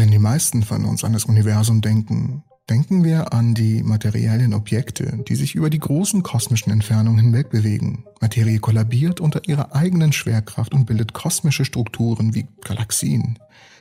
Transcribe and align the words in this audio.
Wenn 0.00 0.10
die 0.10 0.18
meisten 0.18 0.62
von 0.62 0.86
uns 0.86 1.04
an 1.04 1.12
das 1.12 1.26
Universum 1.26 1.82
denken, 1.82 2.42
denken 2.70 3.04
wir 3.04 3.34
an 3.34 3.52
die 3.52 3.82
materiellen 3.82 4.54
Objekte, 4.54 5.22
die 5.28 5.34
sich 5.34 5.54
über 5.54 5.68
die 5.68 5.78
großen 5.78 6.22
kosmischen 6.22 6.72
Entfernungen 6.72 7.22
hinweg 7.22 7.50
bewegen. 7.50 8.06
Materie 8.18 8.60
kollabiert 8.60 9.20
unter 9.20 9.46
ihrer 9.46 9.76
eigenen 9.76 10.14
Schwerkraft 10.14 10.72
und 10.72 10.86
bildet 10.86 11.12
kosmische 11.12 11.66
Strukturen 11.66 12.34
wie 12.34 12.46
Galaxien. 12.64 13.38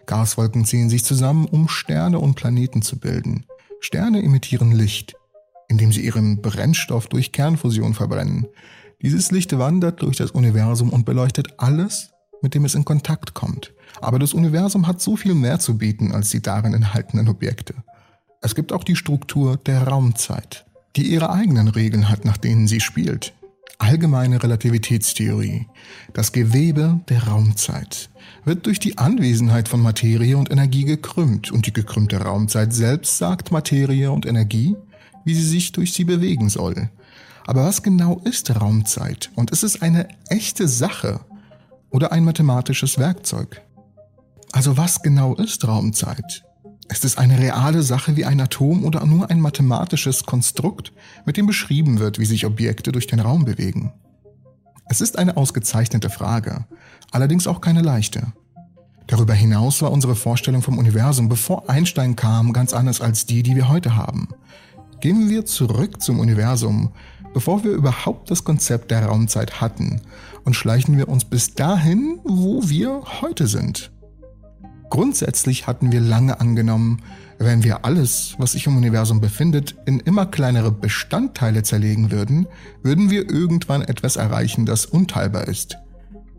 Gaswolken 0.08 0.66
ziehen 0.66 0.90
sich 0.90 1.06
zusammen, 1.06 1.46
um 1.46 1.70
Sterne 1.70 2.20
und 2.20 2.36
Planeten 2.36 2.82
zu 2.82 3.00
bilden. 3.00 3.46
Sterne 3.80 4.22
emittieren 4.22 4.74
Licht, 4.74 5.16
indem 5.70 5.94
sie 5.94 6.04
ihren 6.04 6.42
Brennstoff 6.42 7.08
durch 7.08 7.32
Kernfusion 7.32 7.94
verbrennen. 7.94 8.46
Dieses 9.02 9.32
Licht 9.32 9.58
wandert 9.58 10.02
durch 10.02 10.18
das 10.18 10.32
Universum 10.32 10.90
und 10.90 11.06
beleuchtet 11.06 11.54
alles, 11.60 12.12
mit 12.42 12.56
dem 12.56 12.66
es 12.66 12.76
in 12.76 12.84
Kontakt 12.84 13.34
kommt. 13.34 13.74
Aber 14.02 14.20
das 14.20 14.34
Universum 14.34 14.88
hat 14.88 15.02
so 15.02 15.16
viel 15.16 15.34
mehr 15.34 15.60
zu 15.60 15.78
bieten 15.78 16.12
als 16.12 16.30
die 16.30 16.42
darin 16.42 16.74
enthaltenen 16.74 17.28
Objekte. 17.28 17.76
Es 18.42 18.56
gibt 18.56 18.72
auch 18.72 18.84
die 18.84 18.96
Struktur 18.96 19.58
der 19.58 19.88
Raumzeit, 19.88 20.66
die 20.96 21.12
ihre 21.12 21.30
eigenen 21.30 21.68
Regeln 21.68 22.10
hat, 22.10 22.26
nach 22.26 22.38
denen 22.38 22.68
sie 22.68 22.80
spielt. 22.80 23.34
Allgemeine 23.78 24.42
Relativitätstheorie, 24.44 25.68
das 26.14 26.32
Gewebe 26.32 27.00
der 27.08 27.24
Raumzeit, 27.28 28.10
wird 28.44 28.66
durch 28.66 28.80
die 28.80 28.98
Anwesenheit 28.98 29.68
von 29.68 29.82
Materie 29.82 30.38
und 30.38 30.52
Energie 30.52 30.84
gekrümmt 30.84 31.52
und 31.52 31.66
die 31.66 31.74
gekrümmte 31.74 32.18
Raumzeit 32.18 32.74
selbst 32.74 33.18
sagt 33.18 33.52
Materie 33.52 34.12
und 34.12 34.26
Energie, 34.26 34.76
wie 35.24 35.34
sie 35.34 35.48
sich 35.48 35.72
durch 35.72 35.94
sie 35.94 36.04
bewegen 36.04 36.50
soll. 36.50 36.90
Aber 37.46 37.66
was 37.66 37.82
genau 37.82 38.20
ist 38.26 38.54
Raumzeit 38.60 39.32
und 39.36 39.52
ist 39.52 39.64
es 39.64 39.82
eine 39.82 40.08
echte 40.30 40.68
Sache 40.68 41.22
oder 41.90 42.12
ein 42.12 42.26
mathematisches 42.26 43.00
Werkzeug? 43.00 43.62
Also 44.52 44.78
was 44.78 45.02
genau 45.02 45.36
ist 45.36 45.68
Raumzeit? 45.68 46.44
Ist 46.90 47.06
es 47.06 47.18
eine 47.18 47.38
reale 47.38 47.84
Sache 47.84 48.16
wie 48.16 48.26
ein 48.26 48.42
Atom 48.42 48.84
oder 48.84 49.06
nur 49.06 49.30
ein 49.30 49.40
mathematisches 49.40 50.26
Konstrukt, 50.26 50.92
mit 51.26 51.38
dem 51.38 51.46
beschrieben 51.46 52.00
wird, 52.00 52.18
wie 52.18 52.26
sich 52.26 52.48
Objekte 52.48 52.92
durch 52.92 53.06
den 53.06 53.20
Raum 53.20 53.46
bewegen? 53.46 53.94
Es 54.90 55.02
ist 55.02 55.20
eine 55.20 55.38
ausgezeichnete 55.38 56.10
Frage, 56.10 56.66
allerdings 57.12 57.46
auch 57.46 57.62
keine 57.62 57.84
leichte. 57.84 58.34
Darüber 59.06 59.36
hinaus 59.36 59.84
war 59.84 59.92
unsere 59.92 60.16
Vorstellung 60.16 60.64
vom 60.64 60.80
Universum, 60.80 61.30
bevor 61.30 61.70
Einstein 61.70 62.16
kam, 62.16 62.54
ganz 62.54 62.74
anders 62.74 63.02
als 63.02 63.28
die, 63.28 63.44
die 63.44 63.56
wir 63.56 63.70
heute 63.70 63.96
haben. 63.96 64.30
Gehen 65.00 65.30
wir 65.30 65.46
zurück 65.46 66.02
zum 66.02 66.20
Universum, 66.20 66.92
bevor 67.34 67.64
wir 67.64 67.72
überhaupt 67.72 68.32
das 68.32 68.44
Konzept 68.44 68.90
der 68.90 69.06
Raumzeit 69.06 69.62
hatten, 69.62 70.02
und 70.44 70.56
schleichen 70.56 70.98
wir 70.98 71.08
uns 71.08 71.24
bis 71.24 71.54
dahin, 71.54 72.20
wo 72.24 72.68
wir 72.68 73.04
heute 73.22 73.46
sind. 73.46 73.92
Grundsätzlich 74.90 75.68
hatten 75.68 75.92
wir 75.92 76.02
lange 76.02 76.40
angenommen, 76.40 77.02
wenn 77.38 77.64
wir 77.64 77.86
alles, 77.86 78.36
was 78.38 78.54
sich 78.54 78.68
im 78.68 78.76
Universum 78.76 79.22
befindet, 79.22 79.76
in 79.86 80.00
immer 80.00 80.26
kleinere 80.26 80.72
Bestandteile 80.72 81.64
zerlegen 81.64 82.12
würden, 82.12 82.48
würden 82.84 83.10
wir 83.10 83.30
irgendwann 83.30 83.82
etwas 83.82 84.16
erreichen, 84.16 84.66
das 84.66 84.86
unteilbar 84.86 85.48
ist. 85.48 85.78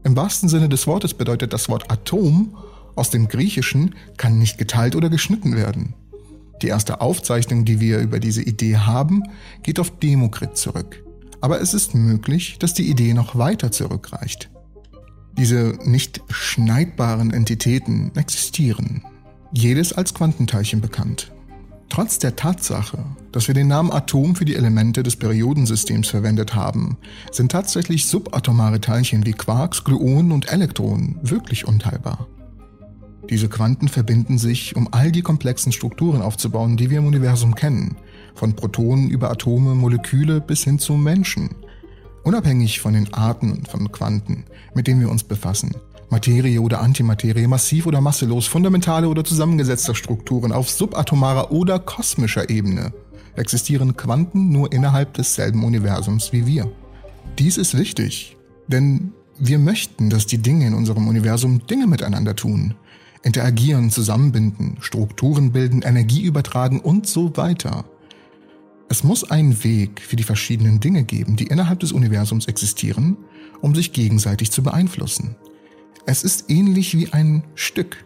Im 0.04 0.16
wahrsten 0.16 0.48
Sinne 0.48 0.68
des 0.68 0.86
Wortes 0.86 1.14
bedeutet 1.14 1.52
das 1.52 1.68
Wort 1.68 1.90
Atom 1.90 2.56
aus 2.96 3.10
dem 3.10 3.28
Griechischen 3.28 3.94
kann 4.16 4.38
nicht 4.38 4.58
geteilt 4.58 4.94
oder 4.94 5.08
geschnitten 5.08 5.56
werden. 5.56 5.94
Die 6.60 6.68
erste 6.68 7.00
Aufzeichnung, 7.00 7.64
die 7.64 7.80
wir 7.80 8.00
über 8.00 8.20
diese 8.20 8.42
Idee 8.42 8.76
haben, 8.76 9.22
geht 9.62 9.80
auf 9.80 9.98
Demokrit 9.98 10.56
zurück. 10.56 11.02
Aber 11.40 11.60
es 11.62 11.72
ist 11.72 11.94
möglich, 11.94 12.58
dass 12.58 12.74
die 12.74 12.90
Idee 12.90 13.14
noch 13.14 13.36
weiter 13.36 13.72
zurückreicht. 13.72 14.50
Diese 15.38 15.78
nicht 15.84 16.20
schneidbaren 16.28 17.32
Entitäten 17.32 18.10
existieren, 18.14 19.02
jedes 19.52 19.92
als 19.92 20.14
Quantenteilchen 20.14 20.80
bekannt. 20.80 21.32
Trotz 21.88 22.18
der 22.18 22.36
Tatsache, 22.36 22.98
dass 23.32 23.48
wir 23.48 23.54
den 23.54 23.66
Namen 23.66 23.90
Atom 23.90 24.36
für 24.36 24.44
die 24.44 24.54
Elemente 24.54 25.02
des 25.02 25.16
Periodensystems 25.16 26.08
verwendet 26.08 26.54
haben, 26.54 26.98
sind 27.32 27.50
tatsächlich 27.50 28.06
subatomare 28.06 28.80
Teilchen 28.80 29.26
wie 29.26 29.32
Quarks, 29.32 29.82
Gluonen 29.82 30.30
und 30.30 30.52
Elektronen 30.52 31.18
wirklich 31.22 31.66
unteilbar. 31.66 32.28
Diese 33.28 33.48
Quanten 33.48 33.88
verbinden 33.88 34.38
sich, 34.38 34.76
um 34.76 34.88
all 34.92 35.10
die 35.10 35.22
komplexen 35.22 35.72
Strukturen 35.72 36.22
aufzubauen, 36.22 36.76
die 36.76 36.90
wir 36.90 36.98
im 36.98 37.06
Universum 37.06 37.54
kennen, 37.54 37.96
von 38.34 38.54
Protonen 38.54 39.10
über 39.10 39.30
Atome, 39.30 39.74
Moleküle 39.74 40.40
bis 40.40 40.64
hin 40.64 40.78
zu 40.78 40.94
Menschen– 40.94 41.50
Unabhängig 42.22 42.80
von 42.80 42.94
den 42.94 43.12
Arten 43.14 43.64
von 43.64 43.90
Quanten, 43.92 44.44
mit 44.74 44.86
denen 44.86 45.00
wir 45.00 45.10
uns 45.10 45.24
befassen, 45.24 45.72
Materie 46.10 46.60
oder 46.60 46.80
Antimaterie, 46.80 47.46
massiv 47.46 47.86
oder 47.86 48.00
masselos, 48.00 48.46
fundamentale 48.46 49.08
oder 49.08 49.24
zusammengesetzte 49.24 49.94
Strukturen 49.94 50.52
auf 50.52 50.68
subatomarer 50.68 51.52
oder 51.52 51.78
kosmischer 51.78 52.50
Ebene, 52.50 52.92
existieren 53.36 53.96
Quanten 53.96 54.50
nur 54.50 54.72
innerhalb 54.72 55.14
desselben 55.14 55.64
Universums 55.64 56.32
wie 56.32 56.46
wir. 56.46 56.70
Dies 57.38 57.56
ist 57.56 57.78
wichtig, 57.78 58.36
denn 58.66 59.12
wir 59.38 59.58
möchten, 59.58 60.10
dass 60.10 60.26
die 60.26 60.38
Dinge 60.38 60.66
in 60.66 60.74
unserem 60.74 61.08
Universum 61.08 61.66
Dinge 61.66 61.86
miteinander 61.86 62.36
tun, 62.36 62.74
interagieren, 63.22 63.90
zusammenbinden, 63.90 64.76
Strukturen 64.80 65.52
bilden, 65.52 65.82
Energie 65.82 66.22
übertragen 66.22 66.80
und 66.80 67.06
so 67.06 67.36
weiter. 67.36 67.84
Es 68.90 69.04
muss 69.04 69.30
einen 69.30 69.62
Weg 69.62 70.00
für 70.00 70.16
die 70.16 70.24
verschiedenen 70.24 70.80
Dinge 70.80 71.04
geben, 71.04 71.36
die 71.36 71.46
innerhalb 71.46 71.78
des 71.78 71.92
Universums 71.92 72.46
existieren, 72.46 73.16
um 73.60 73.72
sich 73.72 73.92
gegenseitig 73.92 74.50
zu 74.50 74.64
beeinflussen. 74.64 75.36
Es 76.06 76.24
ist 76.24 76.50
ähnlich 76.50 76.96
wie 76.96 77.12
ein 77.12 77.44
Stück, 77.54 78.04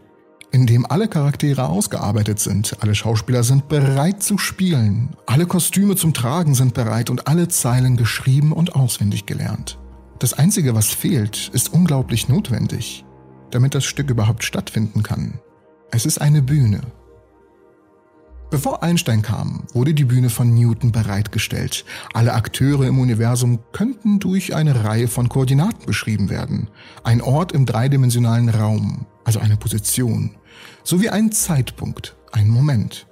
in 0.53 0.67
dem 0.67 0.85
alle 0.85 1.09
Charaktere 1.09 1.71
ausgearbeitet 1.71 2.39
sind, 2.39 2.77
alle 2.81 2.95
Schauspieler 2.95 3.45
sind 3.45 3.69
bereit 3.69 4.23
zu 4.23 4.37
spielen, 4.37 5.17
alle 5.25 5.47
Kostüme 5.47 5.97
zum 5.97 6.13
Tragen 6.13 6.55
sind 6.55 6.75
bereit 6.75 7.09
und 7.09 7.29
alle 7.29 7.49
Zeilen 7.49 7.97
geschrieben 7.97 8.53
und 8.53 8.77
auswendig 8.77 9.25
gelernt. 9.25 9.79
Das 10.19 10.35
Einzige, 10.35 10.75
was 10.75 10.89
fehlt, 10.89 11.51
ist 11.55 11.73
unglaublich 11.73 12.29
notwendig, 12.29 13.07
damit 13.51 13.75
das 13.75 13.85
Stück 13.87 14.11
überhaupt 14.11 14.45
stattfinden 14.45 15.03
kann. 15.03 15.41
Es 15.91 16.05
ist 16.05 16.21
eine 16.21 16.43
Bühne, 16.43 16.83
Bevor 18.51 18.83
Einstein 18.83 19.23
kam, 19.23 19.65
wurde 19.73 19.95
die 19.95 20.05
Bühne 20.05 20.31
von 20.31 20.55
Newton 20.55 20.93
bereitgestellt. 20.93 21.85
Alle 22.13 22.35
Akteure 22.35 22.87
im 22.87 22.99
Universum 22.99 23.59
könnten 23.73 24.21
durch 24.21 24.55
eine 24.55 24.85
Reihe 24.85 25.09
von 25.09 25.29
Koordinaten 25.29 25.87
beschrieben 25.87 26.31
werden. 26.31 26.69
Ein 27.03 27.21
Ort 27.21 27.53
im 27.53 27.67
dreidimensionalen 27.67 28.49
Raum, 28.49 29.07
also 29.25 29.41
eine 29.41 29.57
Position, 29.57 30.37
sowie 30.85 31.09
ein 31.09 31.33
Zeitpunkt, 31.33 32.17
ein 32.33 32.49
Moment. 32.49 33.07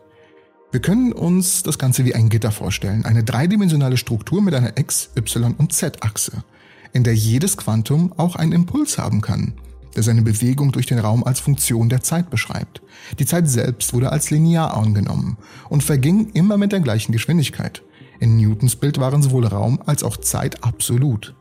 Wir 0.71 0.81
können 0.81 1.13
uns 1.13 1.63
das 1.63 1.79
Ganze 1.79 2.05
wie 2.05 2.15
ein 2.15 2.29
Gitter 2.29 2.53
vorstellen, 2.53 3.05
eine 3.05 3.25
dreidimensionale 3.25 3.97
Struktur 3.97 4.41
mit 4.43 4.55
einer 4.55 4.79
X, 4.79 5.11
Y 5.17 5.55
und 5.59 5.73
Z-Achse, 5.73 6.45
in 6.93 7.05
der 7.05 7.15
jedes 7.15 7.57
Quantum 7.57 8.13
auch 8.17 8.37
einen 8.37 8.53
Impuls 8.53 8.99
haben 8.99 9.21
kann– 9.21 9.55
der 9.95 10.03
seine 10.03 10.23
Bewegung 10.23 10.73
durch 10.73 10.87
den 10.87 10.99
Raum 10.99 11.25
als 11.25 11.41
Funktion 11.41 11.89
der 11.89 12.03
Zeit 12.03 12.31
beschreibt. 12.31 12.83
Die 13.19 13.27
Zeit 13.27 13.49
selbst 13.49 13.93
wurde 13.93 14.13
als 14.13 14.31
linear 14.31 14.77
angenommen 14.77 15.37
und 15.69 15.83
verging 15.83 16.31
immer 16.33 16.57
mit 16.57 16.73
der 16.73 16.81
gleichen 16.81 17.13
Geschwindigkeit. 17.13 17.83
In 18.21 18.37
Newtons 18.37 18.77
Bild 18.77 18.99
waren 18.99 19.23
sowohl 19.23 19.47
Raum 19.47 19.81
als 19.87 20.03
auch 20.03 20.17
Zeit 20.17 20.63
absolut. 20.63 21.35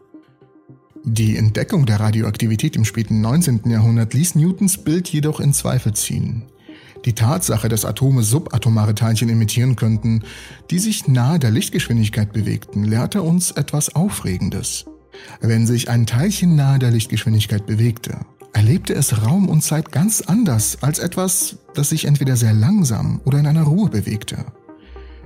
Die 1.03 1.35
Entdeckung 1.35 1.85
der 1.85 1.99
Radioaktivität 1.99 2.75
im 2.75 2.85
späten 2.85 3.21
19. 3.21 3.61
Jahrhundert 3.65 4.13
ließ 4.13 4.35
Newtons 4.35 4.77
Bild 4.77 5.09
jedoch 5.09 5.39
in 5.39 5.53
Zweifel 5.53 5.93
ziehen. 5.93 6.43
Die 7.05 7.13
Tatsache, 7.13 7.69
dass 7.69 7.85
Atome 7.85 8.21
subatomare 8.21 8.93
Teilchen 8.93 9.29
emittieren 9.29 9.75
könnten, 9.75 10.21
die 10.69 10.77
sich 10.77 11.07
nahe 11.07 11.39
der 11.39 11.49
Lichtgeschwindigkeit 11.49 12.31
bewegten, 12.31 12.83
lehrte 12.83 13.23
uns 13.23 13.51
etwas 13.51 13.95
Aufregendes. 13.95 14.85
Wenn 15.39 15.65
sich 15.65 15.89
ein 15.89 16.05
Teilchen 16.05 16.55
nahe 16.55 16.77
der 16.77 16.91
Lichtgeschwindigkeit 16.91 17.65
bewegte, 17.65 18.19
erlebte 18.53 18.93
es 18.93 19.25
Raum 19.25 19.49
und 19.49 19.61
Zeit 19.61 19.91
ganz 19.91 20.21
anders 20.21 20.77
als 20.81 20.99
etwas, 20.99 21.57
das 21.73 21.89
sich 21.89 22.05
entweder 22.05 22.35
sehr 22.35 22.53
langsam 22.53 23.21
oder 23.25 23.39
in 23.39 23.47
einer 23.47 23.63
Ruhe 23.63 23.89
bewegte. 23.89 24.45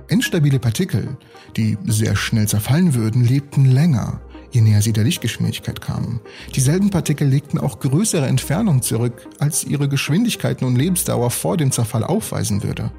Instabile 0.08 0.58
Partikel, 0.58 1.16
die 1.56 1.76
sehr 1.86 2.14
schnell 2.14 2.46
zerfallen 2.46 2.94
würden, 2.94 3.24
lebten 3.24 3.64
länger, 3.64 4.20
je 4.52 4.60
näher 4.60 4.80
sie 4.80 4.92
der 4.92 5.04
Lichtgeschwindigkeit 5.04 5.80
kamen. 5.80 6.20
Dieselben 6.54 6.90
Partikel 6.90 7.28
legten 7.28 7.58
auch 7.58 7.80
größere 7.80 8.26
Entfernungen 8.26 8.82
zurück, 8.82 9.28
als 9.40 9.64
ihre 9.64 9.88
Geschwindigkeiten 9.88 10.64
und 10.64 10.76
Lebensdauer 10.76 11.30
vor 11.30 11.56
dem 11.56 11.72
Zerfall 11.72 12.04
aufweisen 12.04 12.62
würde. 12.62 12.92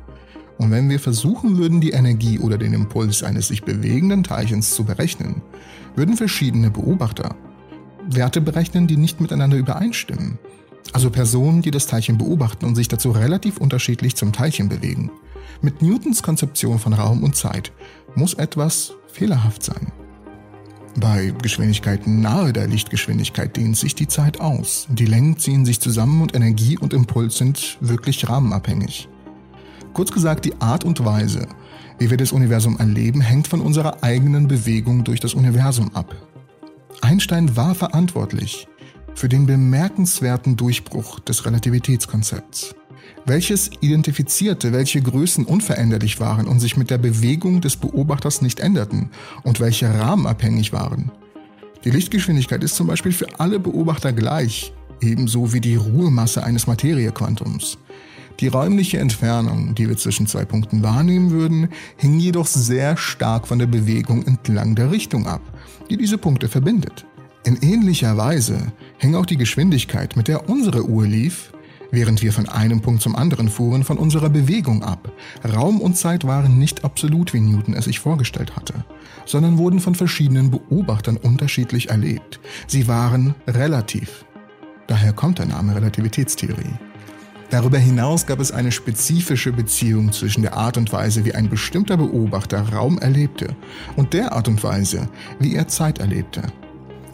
Und 0.57 0.71
wenn 0.71 0.89
wir 0.89 0.99
versuchen 0.99 1.57
würden, 1.57 1.81
die 1.81 1.91
Energie 1.91 2.39
oder 2.39 2.57
den 2.57 2.73
Impuls 2.73 3.23
eines 3.23 3.47
sich 3.47 3.63
bewegenden 3.63 4.23
Teilchens 4.23 4.73
zu 4.73 4.83
berechnen, 4.83 5.41
würden 5.95 6.17
verschiedene 6.17 6.71
Beobachter 6.71 7.35
Werte 8.07 8.41
berechnen, 8.41 8.87
die 8.87 8.97
nicht 8.97 9.21
miteinander 9.21 9.57
übereinstimmen. 9.57 10.39
Also 10.93 11.09
Personen, 11.09 11.61
die 11.61 11.71
das 11.71 11.87
Teilchen 11.87 12.17
beobachten 12.17 12.65
und 12.65 12.75
sich 12.75 12.87
dazu 12.87 13.11
relativ 13.11 13.57
unterschiedlich 13.57 14.15
zum 14.15 14.31
Teilchen 14.31 14.69
bewegen. 14.69 15.11
Mit 15.61 15.81
Newtons 15.81 16.23
Konzeption 16.23 16.79
von 16.79 16.93
Raum 16.93 17.23
und 17.23 17.35
Zeit 17.35 17.71
muss 18.15 18.33
etwas 18.33 18.93
fehlerhaft 19.11 19.63
sein. 19.63 19.91
Bei 20.99 21.31
Geschwindigkeiten 21.43 22.21
nahe 22.21 22.53
der 22.53 22.67
Lichtgeschwindigkeit 22.67 23.55
dehnt 23.55 23.77
sich 23.77 23.93
die 23.93 24.07
Zeit 24.07 24.39
aus. 24.39 24.87
Die 24.89 25.05
Längen 25.05 25.37
ziehen 25.37 25.63
sich 25.63 25.79
zusammen 25.79 26.21
und 26.23 26.35
Energie 26.35 26.77
und 26.77 26.93
Impuls 26.93 27.37
sind 27.37 27.77
wirklich 27.81 28.27
rahmenabhängig. 28.27 29.07
Kurz 29.93 30.11
gesagt, 30.11 30.45
die 30.45 30.59
Art 30.59 30.83
und 30.85 31.05
Weise, 31.05 31.47
wie 31.99 32.09
wir 32.09 32.17
das 32.17 32.31
Universum 32.31 32.77
erleben, 32.79 33.21
hängt 33.21 33.47
von 33.47 33.61
unserer 33.61 34.03
eigenen 34.03 34.47
Bewegung 34.47 35.03
durch 35.03 35.19
das 35.19 35.35
Universum 35.35 35.93
ab. 35.95 36.15
Einstein 37.01 37.55
war 37.55 37.75
verantwortlich 37.75 38.67
für 39.13 39.29
den 39.29 39.45
bemerkenswerten 39.45 40.57
Durchbruch 40.57 41.19
des 41.19 41.45
Relativitätskonzepts, 41.45 42.75
welches 43.25 43.71
identifizierte, 43.81 44.73
welche 44.73 45.01
Größen 45.01 45.45
unveränderlich 45.45 46.19
waren 46.19 46.47
und 46.47 46.59
sich 46.59 46.77
mit 46.77 46.89
der 46.89 46.97
Bewegung 46.97 47.61
des 47.61 47.77
Beobachters 47.77 48.41
nicht 48.41 48.59
änderten 48.59 49.09
und 49.43 49.59
welche 49.59 49.87
rahmenabhängig 49.87 50.73
waren. 50.73 51.11
Die 51.83 51.91
Lichtgeschwindigkeit 51.91 52.63
ist 52.63 52.75
zum 52.75 52.87
Beispiel 52.87 53.11
für 53.11 53.39
alle 53.39 53.59
Beobachter 53.59 54.13
gleich, 54.13 54.73
ebenso 55.01 55.53
wie 55.53 55.61
die 55.61 55.75
Ruhemasse 55.75 56.43
eines 56.43 56.67
Materiequantums. 56.67 57.77
Die 58.39 58.47
räumliche 58.47 58.99
Entfernung, 58.99 59.73
die 59.73 59.89
wir 59.89 59.97
zwischen 59.97 60.27
zwei 60.27 60.45
Punkten 60.45 60.83
wahrnehmen 60.83 61.31
würden, 61.31 61.69
hing 61.95 62.19
jedoch 62.19 62.45
sehr 62.45 62.95
stark 62.95 63.47
von 63.47 63.57
der 63.57 63.65
Bewegung 63.65 64.23
entlang 64.27 64.75
der 64.75 64.91
Richtung 64.91 65.25
ab, 65.25 65.41
die 65.89 65.97
diese 65.97 66.17
Punkte 66.17 66.47
verbindet. 66.47 67.05
In 67.43 67.57
ähnlicher 67.61 68.17
Weise 68.17 68.73
hing 68.97 69.15
auch 69.15 69.25
die 69.25 69.37
Geschwindigkeit, 69.37 70.15
mit 70.17 70.27
der 70.27 70.49
unsere 70.49 70.85
Uhr 70.85 71.07
lief, 71.07 71.53
während 71.91 72.21
wir 72.21 72.33
von 72.33 72.49
einem 72.49 72.81
Punkt 72.81 73.01
zum 73.01 73.15
anderen 73.15 73.49
fuhren, 73.49 73.83
von 73.83 73.97
unserer 73.97 74.29
Bewegung 74.29 74.83
ab. 74.83 75.11
Raum 75.53 75.79
und 75.79 75.95
Zeit 75.95 76.25
waren 76.25 76.57
nicht 76.57 76.83
absolut, 76.83 77.33
wie 77.33 77.39
Newton 77.39 77.73
es 77.73 77.85
sich 77.85 77.99
vorgestellt 77.99 78.55
hatte, 78.55 78.73
sondern 79.25 79.57
wurden 79.57 79.79
von 79.79 79.95
verschiedenen 79.95 80.51
Beobachtern 80.51 81.17
unterschiedlich 81.17 81.89
erlebt. 81.89 82.39
Sie 82.67 82.87
waren 82.87 83.35
relativ. 83.47 84.25
Daher 84.87 85.13
kommt 85.13 85.39
der 85.39 85.45
Name 85.45 85.75
Relativitätstheorie. 85.75 86.73
Darüber 87.49 87.77
hinaus 87.77 88.25
gab 88.25 88.39
es 88.41 88.51
eine 88.51 88.71
spezifische 88.71 89.53
Beziehung 89.53 90.11
zwischen 90.11 90.41
der 90.41 90.55
Art 90.55 90.77
und 90.77 90.91
Weise, 90.91 91.23
wie 91.23 91.33
ein 91.33 91.49
bestimmter 91.49 91.95
Beobachter 91.95 92.73
Raum 92.73 92.97
erlebte, 92.97 93.55
und 93.95 94.13
der 94.13 94.33
Art 94.33 94.49
und 94.49 94.63
Weise, 94.63 95.07
wie 95.39 95.55
er 95.55 95.67
Zeit 95.67 95.99
erlebte. 95.99 96.43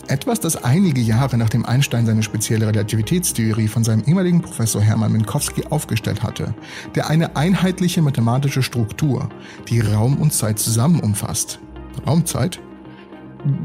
Etwas, 0.07 0.41
das 0.41 0.61
einige 0.61 0.99
Jahre 0.99 1.37
nachdem 1.37 1.65
Einstein 1.65 2.05
seine 2.05 2.23
spezielle 2.23 2.67
Relativitätstheorie 2.67 3.69
von 3.69 3.85
seinem 3.85 4.03
ehemaligen 4.05 4.41
Professor 4.41 4.81
Hermann 4.81 5.13
Minkowski 5.13 5.65
aufgestellt 5.69 6.23
hatte, 6.23 6.53
der 6.95 7.09
eine 7.09 7.37
einheitliche 7.37 8.01
mathematische 8.01 8.63
Struktur, 8.63 9.29
die 9.69 9.79
Raum 9.79 10.17
und 10.17 10.33
Zeit 10.33 10.59
zusammen 10.59 10.99
umfasst. 10.99 11.59
Raumzeit? 12.05 12.59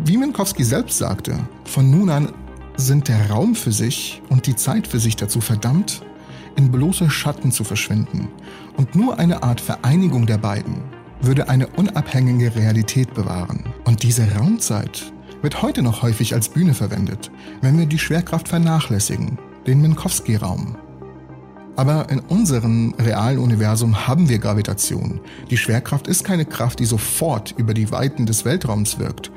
Wie 0.05 0.17
Minkowski 0.17 0.63
selbst 0.63 0.99
sagte, 0.99 1.39
von 1.65 1.91
nun 1.91 2.11
an 2.11 2.33
sind 2.77 3.09
der 3.09 3.31
Raum 3.31 3.57
für 3.57 3.73
sich 3.73 4.23
und 4.29 4.47
die 4.47 4.55
Zeit 4.55 4.87
für 4.87 5.01
sich 5.01 5.17
dazu 5.17 5.41
verdammt, 5.41 6.03
in 6.59 6.73
bloße 6.73 7.09
Schatten 7.09 7.53
zu 7.53 7.63
verschwinden. 7.63 8.29
Und 8.77 8.97
nur 8.97 9.19
eine 9.19 9.45
Art 9.45 9.61
Vereinigung 9.61 10.27
der 10.27 10.39
beiden 10.39 10.83
würde 11.23 11.49
eine 11.49 11.69
unabhängige 11.69 12.55
Realität 12.57 13.15
bewahren. 13.15 13.65
Und 13.85 14.03
diese 14.03 14.31
Raumzeit 14.35 15.13
wird 15.41 15.63
heute 15.63 15.83
noch 15.83 16.03
häufig 16.03 16.35
als 16.35 16.49
Bühne 16.49 16.75
verwendet, 16.75 17.31
wenn 17.63 17.79
wir 17.79 17.87
die 17.87 17.99
Schwerkraft 17.99 18.49
vernachlässigen, 18.49 19.39
den 19.69 19.81
Minkowski-Raum. 19.81 20.77
Aber 21.77 22.11
in 22.11 22.19
unserem 22.19 22.93
realen 22.99 23.39
Universum 23.39 24.09
haben 24.09 24.29
wir 24.29 24.41
Gravitation. 24.41 25.21
Die 25.51 25.57
Schwerkraft 25.57 26.09
ist 26.09 26.25
keine 26.25 26.45
Kraft, 26.45 26.81
die 26.81 26.87
sofort 26.87 27.55
über 27.57 27.73
die 27.73 27.93
Weiten 27.93 28.27
des 28.27 28.45
Weltraums 28.45 28.99
wirkt, 28.99 29.31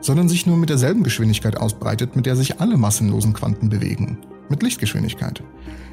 sondern 0.00 0.28
sich 0.28 0.46
nur 0.46 0.56
mit 0.56 0.70
derselben 0.70 1.02
Geschwindigkeit 1.02 1.56
ausbreitet, 1.56 2.14
mit 2.14 2.26
der 2.26 2.36
sich 2.36 2.60
alle 2.60 2.76
massenlosen 2.76 3.32
Quanten 3.32 3.68
bewegen. 3.68 4.18
Mit 4.48 4.62
Lichtgeschwindigkeit. 4.62 5.42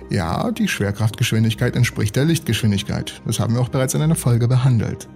Ja, 0.10 0.52
die 0.52 0.68
Schwerkraftgeschwindigkeit 0.68 1.76
entspricht 1.76 2.16
der 2.16 2.26
Lichtgeschwindigkeit. 2.26 3.22
Das 3.26 3.40
haben 3.40 3.56
wir 3.56 3.62
auch 3.62 3.70
bereits 3.70 3.96
in 3.96 4.02
einer 4.02 4.16
Folge 4.16 4.48
behandelt. 4.48 5.08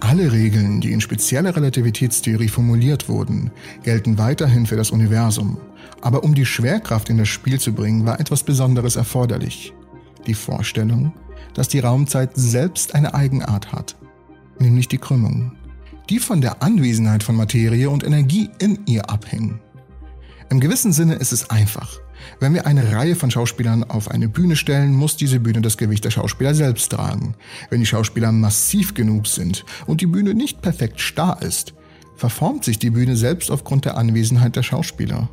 Alle 0.00 0.32
Regeln, 0.32 0.80
die 0.80 0.92
in 0.92 1.00
spezieller 1.00 1.56
Relativitätstheorie 1.56 2.48
formuliert 2.48 3.08
wurden, 3.08 3.50
gelten 3.82 4.18
weiterhin 4.18 4.66
für 4.66 4.76
das 4.76 4.90
Universum. 4.90 5.58
Aber 6.00 6.22
um 6.22 6.34
die 6.34 6.46
Schwerkraft 6.46 7.08
in 7.10 7.18
das 7.18 7.28
Spiel 7.28 7.58
zu 7.58 7.72
bringen, 7.72 8.04
war 8.04 8.20
etwas 8.20 8.42
Besonderes 8.42 8.96
erforderlich. 8.96 9.72
Die 10.26 10.34
Vorstellung, 10.34 11.12
dass 11.54 11.68
die 11.68 11.80
Raumzeit 11.80 12.30
selbst 12.34 12.94
eine 12.94 13.14
Eigenart 13.14 13.72
hat, 13.72 13.96
nämlich 14.58 14.88
die 14.88 14.98
Krümmung, 14.98 15.52
die 16.10 16.18
von 16.18 16.40
der 16.40 16.62
Anwesenheit 16.62 17.22
von 17.22 17.36
Materie 17.36 17.88
und 17.88 18.04
Energie 18.04 18.50
in 18.58 18.80
ihr 18.86 19.08
abhängen. 19.08 19.60
Im 20.50 20.60
gewissen 20.60 20.92
Sinne 20.92 21.14
ist 21.14 21.32
es 21.32 21.50
einfach. 21.50 22.03
Wenn 22.40 22.54
wir 22.54 22.66
eine 22.66 22.92
Reihe 22.92 23.16
von 23.16 23.30
Schauspielern 23.30 23.84
auf 23.84 24.10
eine 24.10 24.28
Bühne 24.28 24.56
stellen, 24.56 24.94
muss 24.94 25.16
diese 25.16 25.40
Bühne 25.40 25.62
das 25.62 25.76
Gewicht 25.76 26.04
der 26.04 26.10
Schauspieler 26.10 26.54
selbst 26.54 26.90
tragen. 26.90 27.34
Wenn 27.70 27.80
die 27.80 27.86
Schauspieler 27.86 28.32
massiv 28.32 28.94
genug 28.94 29.26
sind 29.26 29.64
und 29.86 30.00
die 30.00 30.06
Bühne 30.06 30.34
nicht 30.34 30.62
perfekt 30.62 31.00
starr 31.00 31.42
ist, 31.42 31.74
verformt 32.16 32.64
sich 32.64 32.78
die 32.78 32.90
Bühne 32.90 33.16
selbst 33.16 33.50
aufgrund 33.50 33.84
der 33.84 33.96
Anwesenheit 33.96 34.56
der 34.56 34.62
Schauspieler. 34.62 35.28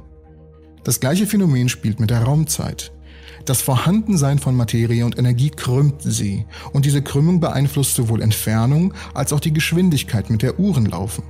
Das 0.84 1.00
gleiche 1.00 1.28
Phänomen 1.28 1.70
spielt 1.70 2.00
mit 2.00 2.10
der 2.10 2.24
Raumzeit. 2.24 2.92
Das 3.46 3.62
Vorhandensein 3.62 4.40
von 4.40 4.56
Materie 4.56 5.06
und 5.06 5.18
Energie 5.18 5.50
krümmt 5.50 6.02
sie, 6.02 6.46
und 6.74 6.86
diese 6.86 7.02
Krümmung 7.02 7.40
beeinflusst 7.40 7.96
sowohl 7.96 8.22
Entfernung 8.22 8.94
als 9.14 9.34
auch 9.34 9.40
die 9.40 9.54
Geschwindigkeit, 9.54 10.30
mit 10.30 10.42
der 10.42 10.60
Uhren 10.60 10.86
laufen. 10.86 11.24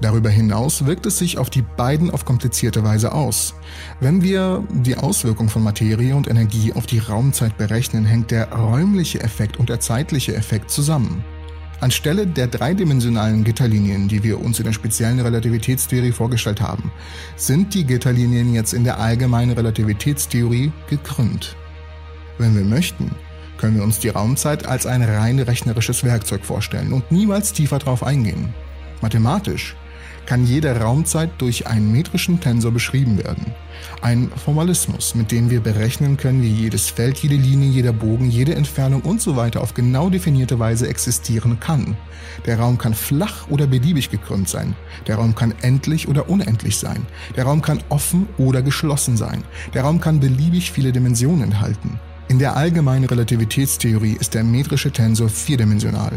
Darüber 0.00 0.28
hinaus 0.28 0.86
wirkt 0.86 1.06
es 1.06 1.18
sich 1.18 1.38
auf 1.38 1.50
die 1.50 1.62
beiden 1.62 2.10
auf 2.10 2.24
komplizierte 2.24 2.84
Weise 2.84 3.12
aus. 3.12 3.54
Wenn 4.00 4.22
wir 4.22 4.64
die 4.70 4.96
Auswirkung 4.96 5.48
von 5.48 5.62
Materie 5.62 6.14
und 6.14 6.28
Energie 6.28 6.72
auf 6.72 6.86
die 6.86 6.98
Raumzeit 6.98 7.56
berechnen, 7.56 8.04
hängt 8.04 8.30
der 8.30 8.52
räumliche 8.52 9.20
Effekt 9.22 9.56
und 9.56 9.68
der 9.68 9.80
zeitliche 9.80 10.34
Effekt 10.34 10.70
zusammen. 10.70 11.24
Anstelle 11.80 12.26
der 12.26 12.46
dreidimensionalen 12.46 13.44
Gitterlinien, 13.44 14.08
die 14.08 14.22
wir 14.22 14.40
uns 14.40 14.58
in 14.58 14.64
der 14.64 14.72
speziellen 14.72 15.20
Relativitätstheorie 15.20 16.12
vorgestellt 16.12 16.60
haben, 16.60 16.90
sind 17.36 17.74
die 17.74 17.84
Gitterlinien 17.84 18.54
jetzt 18.54 18.72
in 18.72 18.84
der 18.84 18.98
allgemeinen 18.98 19.52
Relativitätstheorie 19.52 20.72
gekrümmt. 20.88 21.56
Wenn 22.38 22.56
wir 22.56 22.64
möchten, 22.64 23.10
können 23.58 23.76
wir 23.76 23.84
uns 23.84 23.98
die 23.98 24.08
Raumzeit 24.08 24.66
als 24.66 24.86
ein 24.86 25.02
rein 25.02 25.38
rechnerisches 25.38 26.04
Werkzeug 26.04 26.44
vorstellen 26.44 26.92
und 26.92 27.10
niemals 27.12 27.52
tiefer 27.52 27.78
darauf 27.78 28.02
eingehen. 28.02 28.52
Mathematisch 29.00 29.76
kann 30.26 30.46
jede 30.46 30.80
Raumzeit 30.80 31.30
durch 31.38 31.66
einen 31.66 31.92
metrischen 31.92 32.40
Tensor 32.40 32.72
beschrieben 32.72 33.18
werden. 33.18 33.54
Ein 34.02 34.30
Formalismus, 34.36 35.14
mit 35.14 35.30
dem 35.30 35.50
wir 35.50 35.60
berechnen 35.60 36.16
können, 36.16 36.42
wie 36.42 36.52
jedes 36.52 36.90
Feld, 36.90 37.18
jede 37.18 37.36
Linie, 37.36 37.68
jeder 37.68 37.92
Bogen, 37.92 38.30
jede 38.30 38.54
Entfernung 38.54 39.02
und 39.02 39.20
so 39.20 39.36
weiter 39.36 39.60
auf 39.60 39.74
genau 39.74 40.10
definierte 40.10 40.58
Weise 40.58 40.88
existieren 40.88 41.60
kann. 41.60 41.96
Der 42.46 42.58
Raum 42.58 42.78
kann 42.78 42.94
flach 42.94 43.48
oder 43.48 43.66
beliebig 43.66 44.10
gekrümmt 44.10 44.48
sein. 44.48 44.74
Der 45.06 45.16
Raum 45.16 45.34
kann 45.34 45.54
endlich 45.62 46.08
oder 46.08 46.28
unendlich 46.28 46.78
sein. 46.78 47.06
Der 47.36 47.44
Raum 47.44 47.62
kann 47.62 47.82
offen 47.88 48.28
oder 48.38 48.62
geschlossen 48.62 49.16
sein. 49.16 49.44
Der 49.74 49.82
Raum 49.82 50.00
kann 50.00 50.20
beliebig 50.20 50.72
viele 50.72 50.92
Dimensionen 50.92 51.42
enthalten. 51.44 51.98
In 52.28 52.38
der 52.38 52.56
allgemeinen 52.56 53.04
Relativitätstheorie 53.04 54.16
ist 54.18 54.32
der 54.32 54.44
metrische 54.44 54.90
Tensor 54.90 55.28
vierdimensional, 55.28 56.12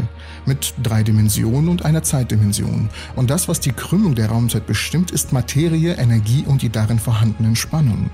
mit 0.46 0.72
drei 0.82 1.02
Dimensionen 1.02 1.68
und 1.68 1.84
einer 1.84 2.02
Zeitdimension. 2.02 2.88
Und 3.14 3.28
das, 3.28 3.46
was 3.46 3.60
die 3.60 3.72
Krümmung 3.72 4.14
der 4.14 4.28
Raumzeit 4.28 4.66
bestimmt, 4.66 5.10
ist 5.10 5.32
Materie, 5.32 5.94
Energie 5.96 6.44
und 6.46 6.62
die 6.62 6.70
darin 6.70 6.98
vorhandenen 6.98 7.56
Spannungen. 7.56 8.10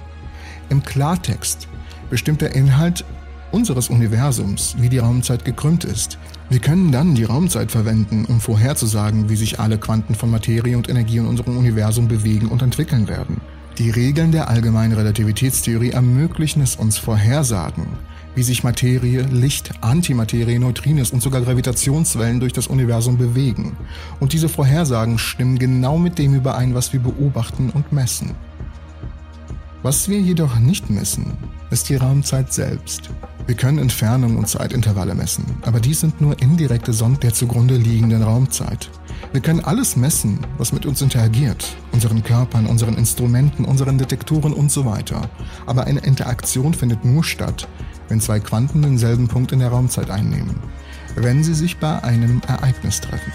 Im 0.71 0.83
Klartext 0.83 1.69
bestimmt 2.11 2.41
der 2.41 2.55
Inhalt 2.57 3.05
unseres 3.53 3.89
Universums, 3.89 4.75
wie 4.79 4.89
die 4.89 4.99
Raumzeit 4.99 5.45
gekrümmt 5.45 5.85
ist. 5.85 6.19
Wir 6.51 6.59
können 6.59 6.91
dann 6.91 7.15
die 7.15 7.25
Raumzeit 7.25 7.71
verwenden, 7.71 8.25
um 8.25 8.41
vorherzusagen, 8.41 9.29
wie 9.29 9.37
sich 9.37 9.61
alle 9.61 9.79
Quanten 9.79 10.17
von 10.17 10.31
Materie 10.31 10.77
und 10.77 10.89
Energie 10.89 11.19
in 11.19 11.27
unserem 11.27 11.57
Universum 11.57 12.09
bewegen 12.09 12.49
und 12.49 12.61
entwickeln 12.61 13.07
werden. 13.07 13.41
Die 13.79 13.91
Regeln 13.91 14.31
der 14.31 14.49
allgemeinen 14.49 14.93
Relativitätstheorie 14.93 15.91
ermöglichen 15.91 16.63
es 16.63 16.77
uns 16.77 16.97
Vorhersagen, 16.97 17.89
wie 18.37 18.45
sich 18.45 18.63
Materie, 18.63 19.23
Licht, 19.23 19.73
Antimaterie, 19.81 20.61
Neutrinos 20.61 21.11
und 21.11 21.21
sogar 21.21 21.41
Gravitationswellen 21.41 22.39
durch 22.39 22.53
das 22.53 22.69
Universum 22.69 23.19
bewegen. 23.19 23.77
Und 24.21 24.33
diese 24.33 24.49
Vorhersagen 24.49 25.19
stimmen 25.19 25.59
genau 25.59 25.99
mit 25.99 26.19
dem 26.19 26.35
überein, 26.35 26.77
was 26.77 26.93
wir 26.93 27.01
beobachten 27.01 27.71
und 27.71 27.91
messen. 27.93 28.37
Was 29.83 30.09
wir 30.09 30.21
jedoch 30.21 30.57
nicht 30.61 30.89
messen, 30.89 31.33
ist 31.73 31.89
die 31.89 31.97
Raumzeit 31.97 32.53
selbst. 32.53 33.11
Wir 33.47 33.57
können 33.57 33.79
Entfernung 33.79 34.37
und 34.37 34.49
Zeitintervalle 34.49 35.17
messen, 35.17 35.47
aber 35.63 35.81
dies 35.81 36.01
sind 36.01 36.21
nur 36.21 36.41
indirekte 36.41 36.93
Sonden 36.93 37.21
der 37.21 37.35
zugrunde 37.35 37.77
liegenden 37.77 38.23
Raumzeit. 38.23 38.89
Wir 39.33 39.41
können 39.41 39.65
alles 39.65 39.97
messen, 39.97 40.39
was 40.59 40.73
mit 40.73 40.87
uns 40.87 41.03
interagiert, 41.03 41.77
unseren 41.93 42.23
Körpern, 42.23 42.67
unseren 42.67 42.97
Instrumenten, 42.97 43.65
unseren 43.65 43.99
Detektoren 43.99 44.53
und 44.53 44.71
so 44.71 44.85
weiter. 44.85 45.29
Aber 45.67 45.85
eine 45.85 46.01
Interaktion 46.01 46.75
findet 46.75 47.05
nur 47.05 47.25
statt, 47.25 47.69
wenn 48.09 48.21
zwei 48.21 48.41
Quanten 48.41 48.83
denselben 48.83 49.29
Punkt 49.29 49.53
in 49.53 49.59
der 49.59 49.71
Raumzeit 49.71 50.11
einnehmen, 50.11 50.57
wenn 51.17 51.43
sie 51.43 51.55
sich 51.55 51.79
bei 51.79 52.03
einem 52.03 52.41
Ereignis 52.47 53.01
treffen. 53.01 53.33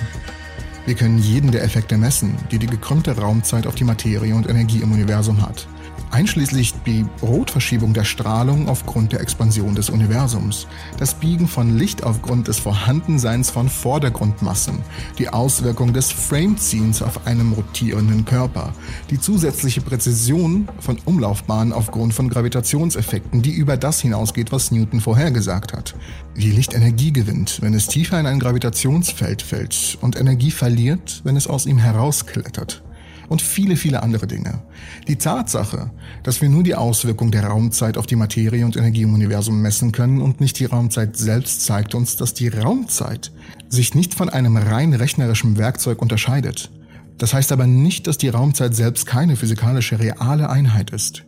Wir 0.86 0.96
können 0.96 1.20
jeden 1.20 1.52
der 1.52 1.64
Effekte 1.64 1.98
messen, 1.98 2.36
die 2.52 2.60
die 2.60 2.68
gekrümmte 2.68 3.18
Raumzeit 3.18 3.68
auf 3.68 3.76
die 3.76 3.84
Materie 3.84 4.34
und 4.34 4.50
Energie 4.50 4.82
im 4.82 4.92
Universum 4.92 5.42
hat 5.42 5.68
einschließlich 6.12 6.74
die 6.86 7.06
Rotverschiebung 7.22 7.94
der 7.94 8.04
Strahlung 8.04 8.68
aufgrund 8.68 9.12
der 9.12 9.22
Expansion 9.22 9.76
des 9.76 9.90
Universums, 9.90 10.68
das 10.98 11.14
Biegen 11.14 11.48
von 11.48 11.78
Licht 11.78 12.04
aufgrund 12.04 12.48
des 12.48 12.60
Vorhandenseins 12.60 13.50
von 13.50 13.70
Vordergrundmassen, 13.70 14.80
die 15.18 15.30
Auswirkung 15.30 15.94
des 15.94 16.12
Frameziehens 16.12 17.02
auf 17.02 17.26
einem 17.28 17.54
rotierenden 17.54 18.26
Körper, 18.26 18.74
die 19.10 19.20
zusätzliche 19.20 19.82
Präzision 19.82 20.68
von 20.80 20.98
Umlaufbahnen 21.06 21.74
aufgrund 21.74 22.14
von 22.14 22.30
Gravitationseffekten, 22.30 23.42
die 23.42 23.54
über 23.54 23.78
das 23.78 24.02
hinausgeht, 24.02 24.52
was 24.52 24.72
Newton 24.72 25.02
vorhergesagt 25.02 25.74
hat, 25.74 25.96
wie 26.36 26.52
Licht 26.52 26.74
Energie 26.74 27.12
gewinnt, 27.12 27.62
wenn 27.62 27.74
es 27.74 27.88
tiefer 27.88 28.20
in 28.20 28.26
ein 28.26 28.40
Gravitationsfeld 28.40 29.42
fällt 29.42 29.98
und 30.02 30.20
Energie 30.20 30.52
verliert, 30.52 31.22
wenn 31.24 31.36
es 31.36 31.48
aus 31.48 31.66
ihm 31.66 31.78
herausklettert 31.78 32.84
und 33.30 33.42
viele, 33.42 33.78
viele 33.78 34.04
andere 34.04 34.28
Dinge. 34.28 34.64
Die 35.08 35.16
Tatsache, 35.16 35.92
dass 36.24 36.42
wir 36.42 36.50
nur 36.50 36.64
die 36.64 36.76
Auswirkung 36.76 37.32
der 37.32 37.46
Raumzeit 37.46 37.98
auf 37.98 38.08
die 38.08 38.16
Materie 38.16 38.66
und 38.66 38.76
Energie 38.76 39.04
im 39.04 39.14
Universum 39.14 39.62
messen 39.62 39.92
können 39.92 40.22
und 40.22 40.42
nicht 40.42 40.60
die 40.60 40.66
Raumzeit 40.66 41.16
selbst, 41.16 41.64
zeigt 41.66 41.96
uns, 41.96 42.18
dass 42.18 42.34
die 42.34 42.50
Raumzeit 42.50 43.32
sich 43.70 43.96
nicht 43.96 44.16
von 44.16 44.30
einem 44.30 44.58
rein 44.58 44.94
rechnerischen 44.94 45.58
Werkzeug 45.58 46.02
unterscheidet. 46.02 46.72
Das 47.18 47.34
heißt 47.34 47.52
aber 47.52 47.68
nicht, 47.68 48.08
dass 48.08 48.18
die 48.18 48.30
Raumzeit 48.30 48.76
selbst 48.76 49.06
keine 49.06 49.36
physikalische 49.36 50.00
reale 50.00 50.50
Einheit 50.50 50.90
ist. 50.90 51.26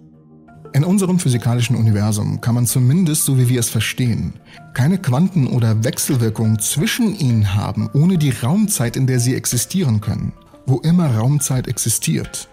In 0.73 0.85
unserem 0.85 1.19
physikalischen 1.19 1.75
Universum 1.75 2.39
kann 2.39 2.55
man 2.55 2.65
zumindest, 2.65 3.25
so 3.25 3.37
wie 3.37 3.49
wir 3.49 3.59
es 3.59 3.69
verstehen, 3.69 4.33
keine 4.73 4.97
Quanten- 4.97 5.47
oder 5.47 5.83
Wechselwirkungen 5.83 6.59
zwischen 6.59 7.13
ihnen 7.19 7.55
haben, 7.55 7.89
ohne 7.93 8.17
die 8.17 8.29
Raumzeit, 8.29 8.95
in 8.95 9.05
der 9.05 9.19
sie 9.19 9.35
existieren 9.35 9.99
können. 9.99 10.31
Wo 10.71 10.79
immer 10.79 11.17
Raumzeit 11.17 11.67
existiert, 11.67 12.47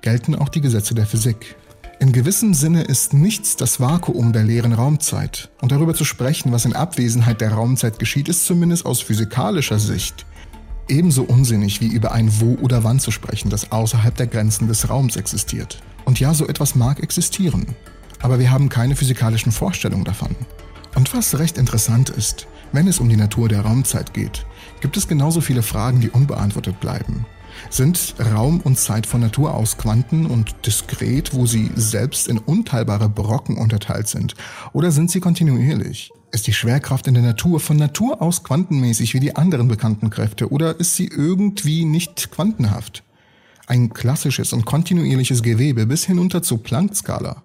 gelten 0.00 0.36
auch 0.36 0.48
die 0.48 0.60
Gesetze 0.60 0.94
der 0.94 1.06
Physik. 1.06 1.56
In 1.98 2.12
gewissem 2.12 2.54
Sinne 2.54 2.82
ist 2.84 3.14
nichts 3.14 3.56
das 3.56 3.80
Vakuum 3.80 4.32
der 4.32 4.44
leeren 4.44 4.72
Raumzeit. 4.72 5.50
Und 5.60 5.72
darüber 5.72 5.92
zu 5.92 6.04
sprechen, 6.04 6.52
was 6.52 6.66
in 6.66 6.76
Abwesenheit 6.76 7.40
der 7.40 7.54
Raumzeit 7.54 7.98
geschieht, 7.98 8.28
ist 8.28 8.46
zumindest 8.46 8.86
aus 8.86 9.00
physikalischer 9.00 9.80
Sicht 9.80 10.24
ebenso 10.86 11.24
unsinnig 11.24 11.80
wie 11.80 11.88
über 11.88 12.12
ein 12.12 12.30
Wo 12.40 12.56
oder 12.62 12.84
Wann 12.84 13.00
zu 13.00 13.10
sprechen, 13.10 13.50
das 13.50 13.72
außerhalb 13.72 14.14
der 14.14 14.28
Grenzen 14.28 14.68
des 14.68 14.88
Raums 14.88 15.16
existiert. 15.16 15.82
Und 16.04 16.20
ja, 16.20 16.34
so 16.34 16.46
etwas 16.46 16.76
mag 16.76 17.02
existieren, 17.02 17.66
aber 18.20 18.38
wir 18.38 18.52
haben 18.52 18.68
keine 18.68 18.94
physikalischen 18.94 19.50
Vorstellungen 19.50 20.04
davon. 20.04 20.36
Und 20.94 21.12
was 21.12 21.40
recht 21.40 21.58
interessant 21.58 22.08
ist, 22.08 22.46
wenn 22.70 22.86
es 22.86 23.00
um 23.00 23.08
die 23.08 23.16
Natur 23.16 23.48
der 23.48 23.62
Raumzeit 23.62 24.14
geht, 24.14 24.46
gibt 24.80 24.96
es 24.96 25.08
genauso 25.08 25.40
viele 25.40 25.62
Fragen, 25.62 26.00
die 26.00 26.10
unbeantwortet 26.10 26.78
bleiben. 26.78 27.26
Sind 27.70 28.14
Raum 28.18 28.60
und 28.60 28.78
Zeit 28.78 29.06
von 29.06 29.20
Natur 29.20 29.54
aus 29.54 29.76
Quanten 29.76 30.26
und 30.26 30.54
diskret, 30.66 31.34
wo 31.34 31.46
sie 31.46 31.70
selbst 31.74 32.28
in 32.28 32.38
unteilbare 32.38 33.08
Brocken 33.08 33.58
unterteilt 33.58 34.08
sind? 34.08 34.34
Oder 34.72 34.90
sind 34.90 35.10
sie 35.10 35.20
kontinuierlich? 35.20 36.10
Ist 36.30 36.46
die 36.46 36.52
Schwerkraft 36.52 37.06
in 37.06 37.14
der 37.14 37.22
Natur 37.22 37.58
von 37.58 37.76
Natur 37.76 38.20
aus 38.20 38.44
quantenmäßig 38.44 39.14
wie 39.14 39.20
die 39.20 39.36
anderen 39.36 39.68
bekannten 39.68 40.10
Kräfte 40.10 40.50
oder 40.50 40.78
ist 40.78 40.94
sie 40.94 41.06
irgendwie 41.06 41.84
nicht 41.84 42.30
quantenhaft? 42.30 43.02
Ein 43.66 43.92
klassisches 43.92 44.52
und 44.52 44.66
kontinuierliches 44.66 45.42
Gewebe 45.42 45.86
bis 45.86 46.04
hinunter 46.04 46.42
zur 46.42 46.62
Planck-Skala. 46.62 47.42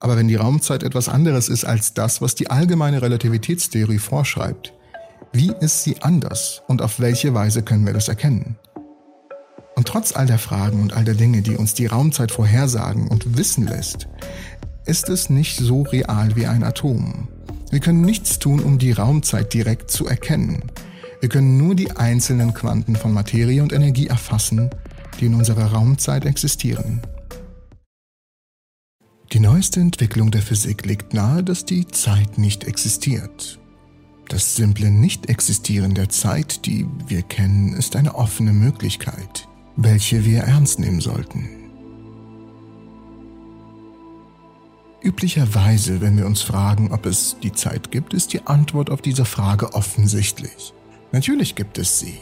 Aber 0.00 0.16
wenn 0.18 0.28
die 0.28 0.34
Raumzeit 0.34 0.82
etwas 0.82 1.08
anderes 1.08 1.48
ist 1.48 1.64
als 1.64 1.94
das, 1.94 2.20
was 2.20 2.34
die 2.34 2.50
allgemeine 2.50 3.00
Relativitätstheorie 3.00 3.98
vorschreibt, 3.98 4.74
wie 5.32 5.52
ist 5.60 5.82
sie 5.82 6.02
anders 6.02 6.62
und 6.68 6.82
auf 6.82 7.00
welche 7.00 7.32
Weise 7.32 7.62
können 7.62 7.86
wir 7.86 7.94
das 7.94 8.08
erkennen? 8.08 8.56
Und 9.76 9.88
trotz 9.88 10.12
all 10.14 10.26
der 10.26 10.38
Fragen 10.38 10.80
und 10.82 10.92
all 10.92 11.04
der 11.04 11.14
Dinge, 11.14 11.42
die 11.42 11.56
uns 11.56 11.74
die 11.74 11.86
Raumzeit 11.86 12.30
vorhersagen 12.30 13.08
und 13.08 13.36
wissen 13.36 13.66
lässt, 13.66 14.06
ist 14.86 15.08
es 15.08 15.30
nicht 15.30 15.58
so 15.58 15.82
real 15.82 16.36
wie 16.36 16.46
ein 16.46 16.62
Atom. 16.62 17.28
Wir 17.70 17.80
können 17.80 18.02
nichts 18.02 18.38
tun, 18.38 18.60
um 18.60 18.78
die 18.78 18.92
Raumzeit 18.92 19.52
direkt 19.52 19.90
zu 19.90 20.06
erkennen. 20.06 20.62
Wir 21.20 21.28
können 21.28 21.56
nur 21.56 21.74
die 21.74 21.90
einzelnen 21.90 22.54
Quanten 22.54 22.94
von 22.94 23.12
Materie 23.12 23.62
und 23.62 23.72
Energie 23.72 24.06
erfassen, 24.06 24.70
die 25.18 25.26
in 25.26 25.34
unserer 25.34 25.72
Raumzeit 25.72 26.24
existieren. 26.24 27.00
Die 29.32 29.40
neueste 29.40 29.80
Entwicklung 29.80 30.30
der 30.30 30.42
Physik 30.42 30.86
legt 30.86 31.14
nahe, 31.14 31.42
dass 31.42 31.64
die 31.64 31.88
Zeit 31.88 32.38
nicht 32.38 32.64
existiert. 32.64 33.58
Das 34.28 34.54
simple 34.54 34.90
Nicht-Existieren 34.90 35.94
der 35.94 36.08
Zeit, 36.08 36.66
die 36.66 36.86
wir 37.08 37.22
kennen, 37.22 37.72
ist 37.72 37.96
eine 37.96 38.14
offene 38.14 38.52
Möglichkeit 38.52 39.48
welche 39.76 40.24
wir 40.24 40.40
ernst 40.40 40.78
nehmen 40.78 41.00
sollten. 41.00 41.48
Üblicherweise, 45.02 46.00
wenn 46.00 46.16
wir 46.16 46.24
uns 46.26 46.40
fragen, 46.40 46.90
ob 46.92 47.04
es 47.04 47.36
die 47.42 47.52
Zeit 47.52 47.90
gibt, 47.90 48.14
ist 48.14 48.32
die 48.32 48.46
Antwort 48.46 48.88
auf 48.88 49.02
diese 49.02 49.26
Frage 49.26 49.74
offensichtlich. 49.74 50.72
Natürlich 51.12 51.54
gibt 51.54 51.76
es 51.76 51.98
sie. 51.98 52.18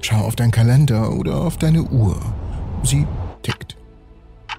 Schau 0.00 0.24
auf 0.24 0.34
deinen 0.34 0.50
Kalender 0.50 1.12
oder 1.12 1.42
auf 1.42 1.58
deine 1.58 1.82
Uhr. 1.82 2.18
Sie 2.82 3.06
tickt. 3.42 3.76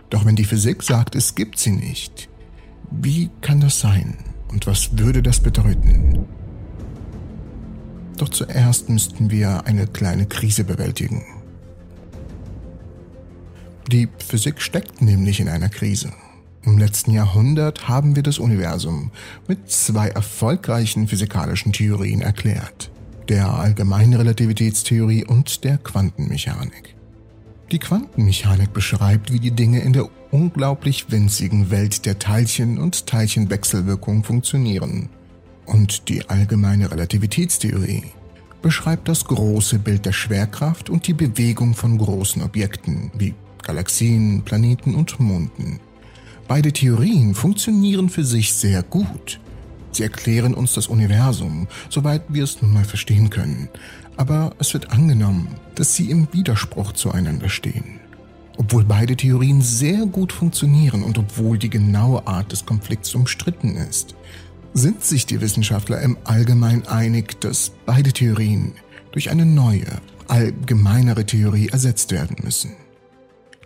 Doch 0.10 0.24
wenn 0.24 0.36
die 0.36 0.46
Physik 0.46 0.84
sagt, 0.84 1.16
es 1.16 1.34
gibt 1.34 1.58
sie 1.58 1.72
nicht, 1.72 2.30
wie 2.92 3.32
kann 3.42 3.60
das 3.60 3.80
sein? 3.80 4.18
Und 4.50 4.68
was 4.68 4.98
würde 5.00 5.24
das 5.24 5.40
bedeuten? 5.40 6.28
Doch 8.18 8.30
zuerst 8.30 8.90
müssten 8.90 9.32
wir 9.32 9.66
eine 9.66 9.88
kleine 9.88 10.28
Krise 10.28 10.64
bewältigen. 10.64 11.26
Die 13.92 14.08
Physik 14.25 14.62
steckt 14.62 15.02
nämlich 15.02 15.40
in 15.40 15.50
einer 15.50 15.70
Krise. 15.70 16.13
Im 16.66 16.78
letzten 16.78 17.12
Jahrhundert 17.12 17.90
haben 17.90 18.16
wir 18.16 18.24
das 18.24 18.40
Universum 18.40 19.12
mit 19.48 19.70
zwei 19.70 20.08
erfolgreichen 20.08 21.08
physikalischen 21.10 21.74
Theorien 21.74 22.22
erklärt. 22.22 22.90
Der 23.28 23.50
allgemeinen 23.50 24.13
Relativitätstheorie 24.13 25.25
und 25.25 25.66
der 25.66 25.78
Quantenmechanik. 25.78 26.96
Die 27.72 27.80
Quantenmechanik 27.80 28.72
beschreibt, 28.72 29.34
wie 29.34 29.40
die 29.40 29.52
Dinge 29.52 29.82
in 29.82 29.94
der 29.94 30.08
unglaublich 30.32 31.12
winzigen 31.12 31.70
Welt 31.70 32.06
der 32.06 32.20
Teilchen 32.20 32.78
und 32.78 33.08
Teilchenwechselwirkung 33.08 34.24
funktionieren. 34.24 35.10
Und 35.66 36.08
die 36.08 36.30
allgemeine 36.30 36.92
Relativitätstheorie 36.92 38.04
beschreibt 38.62 39.10
das 39.10 39.25
große 39.25 39.80
Bild 39.80 40.06
der 40.06 40.13
Schwerkraft 40.13 40.90
und 40.90 41.08
die 41.08 41.13
Bewegung 41.13 41.74
von 41.74 41.98
großen 41.98 42.42
Objekten 42.42 43.12
wie 43.18 43.34
Galaxien, 43.63 44.43
Planeten 44.43 44.93
und 44.96 45.20
Monden. 45.20 45.79
Beide 46.48 46.72
Theorien 46.72 47.34
funktionieren 47.34 48.10
für 48.10 48.24
sich 48.24 48.53
sehr 48.53 48.84
gut. 48.84 49.39
Sie 49.91 50.03
erklären 50.03 50.53
uns 50.53 50.74
das 50.74 50.88
Universum, 50.88 51.67
soweit 51.89 52.24
wir 52.27 52.43
es 52.43 52.62
nun 52.62 52.74
mal 52.74 52.84
verstehen 52.84 53.29
können. 53.29 53.70
Aber 54.17 54.53
es 54.60 54.74
wird 54.74 54.91
angenommen, 54.91 55.48
dass 55.75 55.96
sie 55.96 56.12
im 56.12 56.27
Widerspruch 56.32 56.91
zueinander 56.91 57.50
stehen. 57.50 58.00
Obwohl 58.58 58.84
beide 58.84 59.15
Theorien 59.15 59.62
sehr 59.62 60.05
gut 60.05 60.32
funktionieren 60.32 61.03
und 61.03 61.17
obwohl 61.17 61.58
die 61.58 61.70
genaue 61.70 62.27
Art 62.27 62.51
des 62.51 62.65
Konflikts 62.65 63.15
umstritten 63.15 63.75
ist, 63.75 64.15
sind 64.74 65.03
sich 65.03 65.25
die 65.25 65.41
Wissenschaftler 65.41 66.01
im 66.01 66.17
Allgemeinen 66.24 66.88
einig, 66.88 67.39
dass 67.41 67.72
beide 67.86 68.12
Theorien 68.12 68.74
durch 69.12 69.29
eine 69.29 69.46
neue, 69.46 69.88
allgemeinere 70.27 71.25
Theorie 71.25 71.70
ersetzt 71.70 72.12
werden 72.12 72.38
müssen. 72.43 72.72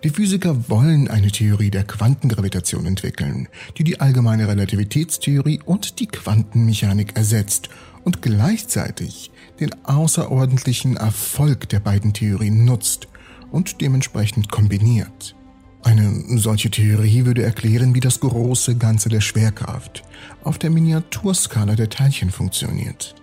Die 0.08 0.14
Physiker 0.14 0.70
wollen 0.70 1.10
eine 1.10 1.32
Theorie 1.32 1.70
der 1.70 1.84
Quantengravitation 1.84 2.86
entwickeln, 2.86 3.50
die 3.78 3.84
die 3.84 4.00
allgemeine 4.00 4.48
Relativitätstheorie 4.48 5.60
und 5.66 6.00
die 6.00 6.08
Quantenmechanik 6.08 7.18
ersetzt 7.18 7.68
und 8.06 8.22
gleichzeitig 8.22 9.32
den 9.60 9.76
außerordentlichen 9.84 10.96
Erfolg 10.96 11.68
der 11.68 11.82
beiden 11.82 12.14
Theorien 12.14 12.64
nutzt 12.64 13.10
und 13.52 13.82
dementsprechend 13.82 14.50
kombiniert. 14.50 15.36
Eine 15.84 16.24
solche 16.38 16.72
Theorie 16.72 17.26
würde 17.26 17.44
erklären, 17.44 17.94
wie 17.94 18.00
das 18.00 18.22
große 18.22 18.78
Ganze 18.78 19.10
der 19.10 19.20
Schwerkraft 19.20 20.04
auf 20.42 20.58
der 20.58 20.70
Miniaturskala 20.70 21.76
der 21.76 21.90
Teilchen 21.90 22.32
funktioniert. 22.32 23.14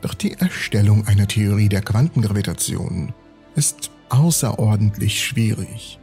Doch 0.00 0.14
die 0.14 0.32
Erstellung 0.32 1.06
einer 1.06 1.28
Theorie 1.28 1.68
der 1.68 1.82
Quantengravitation 1.82 3.12
ist 3.54 3.90
außerordentlich 4.10 5.24
schwierig. 5.24 5.98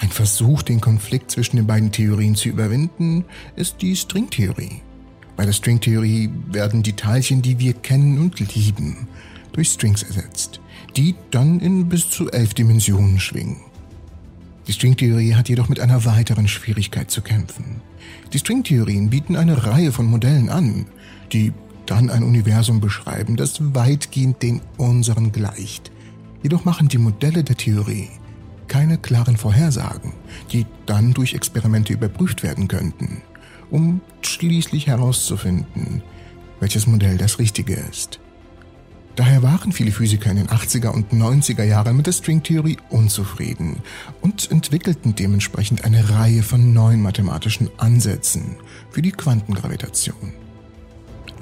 Ein 0.00 0.10
Versuch, 0.10 0.62
den 0.62 0.80
Konflikt 0.80 1.30
zwischen 1.30 1.56
den 1.56 1.66
beiden 1.66 1.90
Theorien 1.90 2.36
zu 2.36 2.48
überwinden, 2.48 3.24
ist 3.56 3.82
die 3.82 3.96
Stringtheorie. 3.96 4.80
Bei 5.36 5.44
der 5.44 5.52
Stringtheorie 5.52 6.30
werden 6.50 6.82
die 6.82 6.94
Teilchen, 6.94 7.42
die 7.42 7.58
wir 7.58 7.74
kennen 7.74 8.18
und 8.18 8.38
lieben, 8.54 9.08
durch 9.52 9.68
Strings 9.68 10.02
ersetzt, 10.02 10.60
die 10.96 11.14
dann 11.30 11.60
in 11.60 11.88
bis 11.88 12.10
zu 12.10 12.30
elf 12.30 12.54
Dimensionen 12.54 13.18
schwingen. 13.20 13.58
Die 14.66 14.72
Stringtheorie 14.72 15.34
hat 15.34 15.48
jedoch 15.48 15.68
mit 15.68 15.80
einer 15.80 16.04
weiteren 16.04 16.46
Schwierigkeit 16.46 17.10
zu 17.10 17.22
kämpfen. 17.22 17.80
Die 18.32 18.38
Stringtheorien 18.38 19.10
bieten 19.10 19.36
eine 19.36 19.64
Reihe 19.64 19.92
von 19.92 20.06
Modellen 20.06 20.50
an, 20.50 20.86
die 21.32 21.52
dann 21.86 22.10
ein 22.10 22.22
Universum 22.22 22.80
beschreiben, 22.80 23.36
das 23.36 23.74
weitgehend 23.74 24.42
dem 24.42 24.60
unseren 24.76 25.32
gleicht. 25.32 25.90
Jedoch 26.42 26.64
machen 26.64 26.88
die 26.88 26.98
Modelle 26.98 27.44
der 27.44 27.56
Theorie 27.56 28.08
keine 28.68 28.98
klaren 28.98 29.36
Vorhersagen, 29.36 30.12
die 30.52 30.66
dann 30.86 31.14
durch 31.14 31.34
Experimente 31.34 31.92
überprüft 31.92 32.42
werden 32.42 32.68
könnten, 32.68 33.22
um 33.70 34.00
schließlich 34.22 34.86
herauszufinden, 34.86 36.02
welches 36.60 36.86
Modell 36.86 37.16
das 37.16 37.38
richtige 37.38 37.74
ist. 37.74 38.20
Daher 39.16 39.42
waren 39.42 39.72
viele 39.72 39.90
Physiker 39.90 40.30
in 40.30 40.36
den 40.36 40.46
80er 40.46 40.90
und 40.90 41.12
90er 41.12 41.64
Jahren 41.64 41.96
mit 41.96 42.06
der 42.06 42.12
Stringtheorie 42.12 42.76
unzufrieden 42.88 43.78
und 44.20 44.48
entwickelten 44.52 45.16
dementsprechend 45.16 45.84
eine 45.84 46.08
Reihe 46.10 46.44
von 46.44 46.72
neuen 46.72 47.02
mathematischen 47.02 47.68
Ansätzen 47.78 48.56
für 48.90 49.02
die 49.02 49.10
Quantengravitation. 49.10 50.34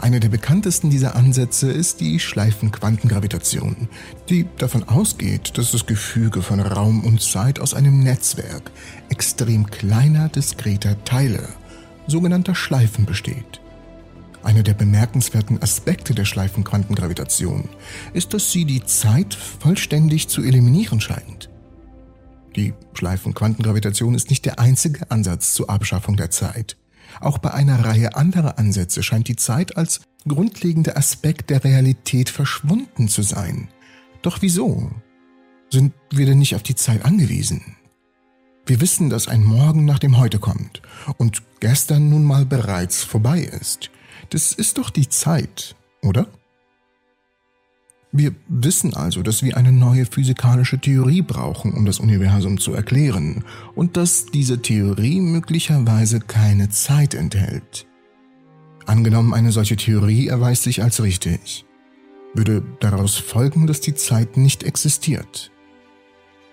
Einer 0.01 0.21
der 0.21 0.29
bekanntesten 0.29 0.91
dieser 0.91 1.17
Ansätze 1.17 1.71
ist 1.71 2.01
die 2.01 2.21
Schleifenquantengravitation, 2.21 3.89
die 4.29 4.47
davon 4.59 4.85
ausgeht, 4.85 5.57
dass 5.57 5.73
das 5.73 5.87
Gefüge 5.87 6.43
von 6.43 6.61
Raum 6.61 7.03
und 7.03 7.23
Zeit 7.23 7.61
aus 7.61 7.73
einem 7.73 8.01
Netzwerk 8.01 8.71
extrem 9.09 9.67
kleiner, 9.71 10.29
diskreter 10.29 11.03
Teile, 11.05 11.49
sogenannter 12.07 12.55
Schleifen, 12.55 13.07
besteht. 13.07 13.61
Einer 14.43 14.63
der 14.63 14.75
bemerkenswerten 14.75 15.61
Aspekte 15.63 16.15
der 16.15 16.25
Schleifenquantengravitation 16.25 17.69
ist, 18.13 18.33
dass 18.35 18.53
sie 18.53 18.65
die 18.65 18.85
Zeit 18.85 19.35
vollständig 19.35 20.29
zu 20.29 20.43
eliminieren 20.43 21.01
scheint. 21.01 21.51
Die 22.55 22.75
Schleifenquantengravitation 22.95 24.15
ist 24.15 24.31
nicht 24.31 24.45
der 24.45 24.61
einzige 24.61 25.11
Ansatz 25.11 25.55
zur 25.55 25.69
Abschaffung 25.69 26.17
der 26.17 26.31
Zeit. 26.31 26.77
Auch 27.21 27.39
bei 27.39 27.53
einer 27.53 27.85
Reihe 27.85 28.17
anderer 28.17 28.59
Ansätze 28.59 29.03
scheint 29.03 29.29
die 29.29 29.37
Zeit 29.37 29.77
als 29.77 30.01
grundlegender 30.27 30.97
Aspekt 30.97 31.51
der 31.51 31.65
Realität 31.65 32.29
verschwunden 32.29 33.09
zu 33.09 33.23
sein. 33.23 33.69
Doch 34.23 34.43
wieso? 34.43 34.91
Sind 35.71 35.93
wir 36.11 36.27
denn 36.27 36.39
nicht 36.39 36.55
auf 36.55 36.63
die 36.63 36.75
Zeit 36.75 37.05
angewiesen? 37.05 37.77
Wir 38.67 38.81
wissen, 38.81 39.11
dass 39.11 39.29
ein 39.29 39.45
Morgen 39.45 39.85
nach 39.85 40.01
dem 40.01 40.19
Heute 40.19 40.41
kommt 40.41 40.83
und 41.19 41.43
gestern 41.61 42.09
nun 42.09 42.25
mal 42.25 42.45
bereits 42.45 43.05
vorbei 43.05 43.41
ist. 43.41 43.91
Das 44.31 44.53
ist 44.53 44.79
doch 44.79 44.91
die 44.91 45.09
Zeit, 45.09 45.77
oder? 46.03 46.27
Wir 48.19 48.35
wissen 48.49 48.95
also, 48.95 49.21
dass 49.21 49.43
wir 49.43 49.59
eine 49.59 49.73
neue 49.73 50.07
physikalische 50.07 50.79
Theorie 50.79 51.21
brauchen, 51.21 51.75
um 51.75 51.85
das 51.85 52.01
Universum 52.01 52.59
zu 52.59 52.73
erklären, 52.73 53.45
und 53.75 53.99
dass 53.99 54.25
diese 54.25 54.63
Theorie 54.63 55.21
möglicherweise 55.21 56.21
keine 56.21 56.71
Zeit 56.71 57.13
enthält. 57.13 57.87
Angenommen, 58.87 59.35
eine 59.35 59.53
solche 59.53 59.77
Theorie 59.77 60.29
erweist 60.29 60.63
sich 60.63 60.83
als 60.83 61.03
richtig, 61.03 61.67
würde 62.33 62.63
daraus 62.81 63.17
folgen, 63.17 63.67
dass 63.67 63.83
die 63.83 63.95
Zeit 63.95 64.39
nicht 64.39 64.63
existiert. 64.63 65.51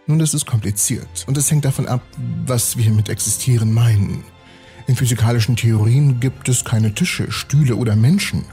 Nun, 0.06 0.20
das 0.20 0.34
ist 0.34 0.46
kompliziert 0.46 1.24
und 1.28 1.38
es 1.38 1.50
hängt 1.50 1.64
davon 1.64 1.88
ab, 1.88 2.02
was 2.46 2.76
wir 2.76 2.92
mit 2.92 3.08
existieren 3.08 3.74
meinen. 3.74 4.26
In 4.88 4.98
physikalischen 4.98 5.56
Theorien 5.56 6.20
gibt 6.20 6.50
es 6.50 6.66
keine 6.66 6.94
Tische, 6.94 7.32
Stühle 7.32 7.78
oder 7.78 7.96
Menschen. 7.96 8.44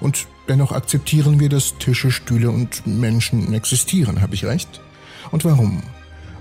Und 0.00 0.28
dennoch 0.48 0.72
akzeptieren 0.72 1.40
wir, 1.40 1.48
dass 1.48 1.78
Tische, 1.78 2.10
Stühle 2.10 2.50
und 2.50 2.86
Menschen 2.86 3.52
existieren, 3.54 4.20
habe 4.20 4.34
ich 4.34 4.44
recht? 4.44 4.80
Und 5.30 5.44
warum? 5.44 5.82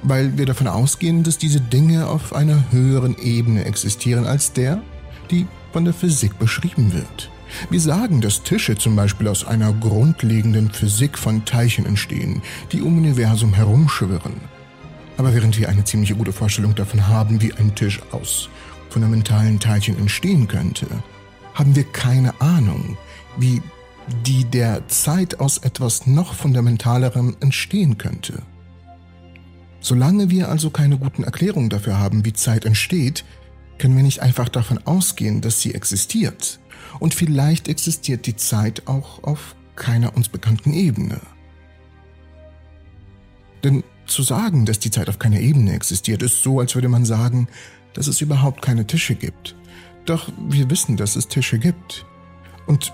Weil 0.03 0.37
wir 0.37 0.45
davon 0.45 0.67
ausgehen, 0.67 1.23
dass 1.23 1.37
diese 1.37 1.59
Dinge 1.59 2.07
auf 2.07 2.33
einer 2.33 2.71
höheren 2.71 3.17
Ebene 3.17 3.65
existieren 3.65 4.25
als 4.25 4.53
der, 4.53 4.81
die 5.31 5.47
von 5.73 5.85
der 5.85 5.93
Physik 5.93 6.39
beschrieben 6.39 6.93
wird. 6.93 7.29
Wir 7.69 7.79
sagen, 7.79 8.21
dass 8.21 8.43
Tische 8.43 8.75
zum 8.75 8.95
Beispiel 8.95 9.27
aus 9.27 9.45
einer 9.45 9.73
grundlegenden 9.73 10.69
Physik 10.69 11.17
von 11.17 11.45
Teilchen 11.45 11.85
entstehen, 11.85 12.41
die 12.71 12.81
um 12.81 12.97
Universum 12.97 13.53
herumschwirren. 13.53 14.33
Aber 15.17 15.33
während 15.33 15.57
wir 15.57 15.69
eine 15.69 15.83
ziemlich 15.83 16.15
gute 16.15 16.33
Vorstellung 16.33 16.75
davon 16.75 17.07
haben, 17.07 17.41
wie 17.41 17.53
ein 17.53 17.73
Tisch 17.73 18.01
aus 18.11 18.49
fundamentalen 18.89 19.59
Teilchen 19.59 19.97
entstehen 19.97 20.47
könnte, 20.47 20.87
haben 21.53 21.75
wir 21.75 21.85
keine 21.85 22.39
Ahnung, 22.39 22.97
wie 23.37 23.61
die 24.25 24.45
der 24.45 24.87
Zeit 24.87 25.39
aus 25.39 25.57
etwas 25.59 26.07
noch 26.07 26.33
fundamentalerem 26.33 27.35
entstehen 27.39 27.97
könnte. 27.97 28.43
Solange 29.79 30.29
wir 30.29 30.49
also 30.49 30.69
keine 30.69 30.97
guten 30.97 31.23
Erklärungen 31.23 31.69
dafür 31.69 31.99
haben, 31.99 32.25
wie 32.25 32.33
Zeit 32.33 32.65
entsteht, 32.65 33.23
können 33.77 33.95
wir 33.95 34.03
nicht 34.03 34.21
einfach 34.21 34.49
davon 34.49 34.79
ausgehen, 34.85 35.41
dass 35.41 35.61
sie 35.61 35.75
existiert. 35.75 36.59
Und 36.99 37.13
vielleicht 37.13 37.67
existiert 37.67 38.25
die 38.25 38.35
Zeit 38.35 38.87
auch 38.87 39.23
auf 39.23 39.55
keiner 39.75 40.15
uns 40.15 40.29
bekannten 40.29 40.73
Ebene. 40.73 41.19
Denn 43.63 43.83
zu 44.07 44.23
sagen, 44.23 44.65
dass 44.65 44.79
die 44.79 44.91
Zeit 44.91 45.09
auf 45.09 45.19
keiner 45.19 45.39
Ebene 45.39 45.73
existiert, 45.73 46.23
ist 46.23 46.41
so, 46.41 46.59
als 46.59 46.75
würde 46.75 46.89
man 46.89 47.05
sagen, 47.05 47.47
dass 47.93 48.07
es 48.07 48.21
überhaupt 48.21 48.61
keine 48.61 48.87
Tische 48.87 49.15
gibt. 49.15 49.55
Doch 50.05 50.29
wir 50.49 50.69
wissen, 50.69 50.97
dass 50.97 51.15
es 51.15 51.27
Tische 51.27 51.59
gibt. 51.59 52.05
Und 52.65 52.93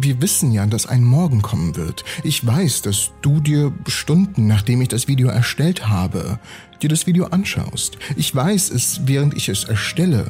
wir 0.00 0.22
wissen 0.22 0.52
ja, 0.52 0.66
dass 0.66 0.86
ein 0.86 1.04
Morgen 1.04 1.42
kommen 1.42 1.76
wird. 1.76 2.04
Ich 2.22 2.46
weiß, 2.46 2.82
dass 2.82 3.10
du 3.22 3.40
dir 3.40 3.72
Stunden 3.86 4.46
nachdem 4.46 4.80
ich 4.80 4.88
das 4.88 5.08
Video 5.08 5.28
erstellt 5.28 5.88
habe, 5.88 6.38
dir 6.82 6.88
das 6.88 7.06
Video 7.06 7.26
anschaust. 7.26 7.98
Ich 8.16 8.34
weiß 8.34 8.70
es, 8.70 9.02
während 9.06 9.34
ich 9.34 9.48
es 9.48 9.64
erstelle, 9.64 10.26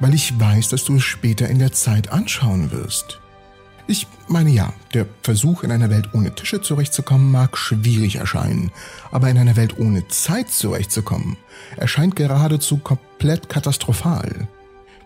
weil 0.00 0.14
ich 0.14 0.38
weiß, 0.38 0.68
dass 0.68 0.84
du 0.84 0.96
es 0.96 1.04
später 1.04 1.48
in 1.48 1.58
der 1.58 1.72
Zeit 1.72 2.10
anschauen 2.10 2.72
wirst. 2.72 3.20
Ich 3.86 4.06
meine 4.28 4.50
ja, 4.50 4.72
der 4.94 5.06
Versuch, 5.22 5.64
in 5.64 5.72
einer 5.72 5.90
Welt 5.90 6.14
ohne 6.14 6.34
Tische 6.34 6.60
zurechtzukommen, 6.60 7.30
mag 7.30 7.58
schwierig 7.58 8.16
erscheinen, 8.16 8.70
aber 9.10 9.28
in 9.28 9.38
einer 9.38 9.56
Welt 9.56 9.78
ohne 9.78 10.06
Zeit 10.08 10.50
zurechtzukommen, 10.50 11.36
erscheint 11.76 12.16
geradezu 12.16 12.78
komplett 12.78 13.48
katastrophal. 13.48 14.48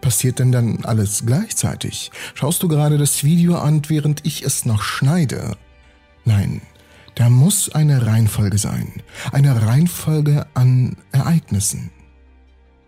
Passiert 0.06 0.38
denn 0.38 0.52
dann 0.52 0.84
alles 0.84 1.24
gleichzeitig? 1.26 2.12
Schaust 2.34 2.62
du 2.62 2.68
gerade 2.68 2.96
das 2.96 3.24
Video 3.24 3.58
an, 3.58 3.82
während 3.88 4.24
ich 4.24 4.44
es 4.44 4.64
noch 4.64 4.84
schneide? 4.84 5.56
Nein, 6.24 6.60
da 7.16 7.28
muss 7.28 7.74
eine 7.74 8.06
Reihenfolge 8.06 8.56
sein. 8.56 9.02
Eine 9.32 9.66
Reihenfolge 9.66 10.46
an 10.54 10.96
Ereignissen. 11.10 11.90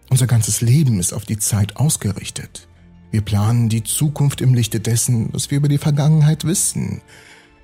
Unser 0.08 0.28
ganzes 0.28 0.60
Leben 0.60 1.00
ist 1.00 1.12
auf 1.12 1.24
die 1.24 1.40
Zeit 1.40 1.74
ausgerichtet. 1.74 2.68
Wir 3.10 3.22
planen 3.22 3.68
die 3.68 3.82
Zukunft 3.82 4.40
im 4.40 4.54
Lichte 4.54 4.78
dessen, 4.78 5.32
was 5.32 5.50
wir 5.50 5.58
über 5.58 5.68
die 5.68 5.78
Vergangenheit 5.78 6.44
wissen. 6.44 7.02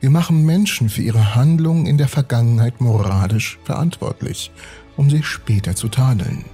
Wir 0.01 0.11
machen 0.11 0.45
Menschen 0.45 0.89
für 0.89 1.03
ihre 1.03 1.37
Handlungen 1.37 1.87
in 1.87 1.97
der 1.97 2.09
Vergangenheit 2.09 2.81
moralisch 2.81 3.61
verantwortlich, 3.63 4.51
um 4.97 5.11
sie 5.11 5.23
später 5.23 5.77
zu 5.77 5.89
tadeln. 5.89 6.45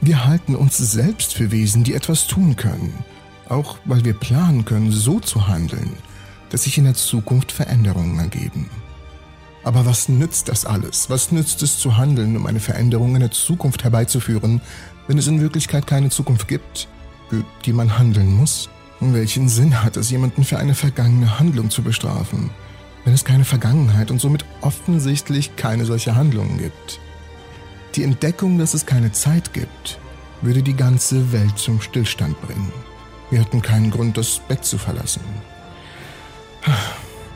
Wir 0.00 0.26
halten 0.26 0.54
uns 0.54 0.78
selbst 0.78 1.34
für 1.34 1.50
Wesen, 1.50 1.82
die 1.82 1.94
etwas 1.94 2.28
tun 2.28 2.54
können, 2.54 2.94
auch 3.48 3.78
weil 3.84 4.04
wir 4.04 4.14
planen 4.14 4.64
können, 4.64 4.92
so 4.92 5.18
zu 5.18 5.48
handeln, 5.48 5.94
dass 6.50 6.62
sich 6.62 6.78
in 6.78 6.84
der 6.84 6.94
Zukunft 6.94 7.50
Veränderungen 7.50 8.16
ergeben. 8.18 8.70
Aber 9.64 9.86
was 9.86 10.08
nützt 10.08 10.48
das 10.48 10.64
alles? 10.64 11.10
Was 11.10 11.32
nützt 11.32 11.62
es 11.64 11.78
zu 11.78 11.96
handeln, 11.96 12.36
um 12.36 12.46
eine 12.46 12.60
Veränderung 12.60 13.16
in 13.16 13.20
der 13.20 13.32
Zukunft 13.32 13.82
herbeizuführen, 13.82 14.60
wenn 15.08 15.18
es 15.18 15.26
in 15.26 15.40
Wirklichkeit 15.40 15.86
keine 15.88 16.10
Zukunft 16.10 16.46
gibt, 16.46 16.86
für 17.28 17.44
die 17.64 17.72
man 17.72 17.98
handeln 17.98 18.32
muss? 18.32 18.70
Und 19.00 19.14
welchen 19.14 19.48
Sinn 19.48 19.82
hat 19.82 19.96
es, 19.96 20.10
jemanden 20.10 20.44
für 20.44 20.58
eine 20.58 20.74
vergangene 20.74 21.40
Handlung 21.40 21.70
zu 21.70 21.82
bestrafen, 21.82 22.50
wenn 23.04 23.14
es 23.14 23.24
keine 23.24 23.44
Vergangenheit 23.44 24.12
und 24.12 24.20
somit 24.20 24.44
offensichtlich 24.60 25.56
keine 25.56 25.86
solche 25.86 26.14
Handlungen 26.14 26.58
gibt? 26.58 27.00
Die 27.98 28.04
Entdeckung, 28.04 28.58
dass 28.58 28.74
es 28.74 28.86
keine 28.86 29.10
Zeit 29.10 29.52
gibt, 29.52 29.98
würde 30.40 30.62
die 30.62 30.76
ganze 30.76 31.32
Welt 31.32 31.58
zum 31.58 31.80
Stillstand 31.80 32.40
bringen. 32.42 32.72
Wir 33.28 33.40
hätten 33.40 33.60
keinen 33.60 33.90
Grund, 33.90 34.16
das 34.16 34.38
Bett 34.38 34.64
zu 34.64 34.78
verlassen. 34.78 35.20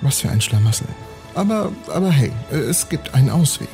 Was 0.03 0.21
für 0.21 0.31
ein 0.31 0.41
Schlamassel. 0.41 0.87
Aber, 1.35 1.73
aber 1.89 2.13
hey, 2.13 2.31
es 2.53 2.89
gibt 2.89 3.13
einen 3.13 3.29
Ausweg. 3.29 3.67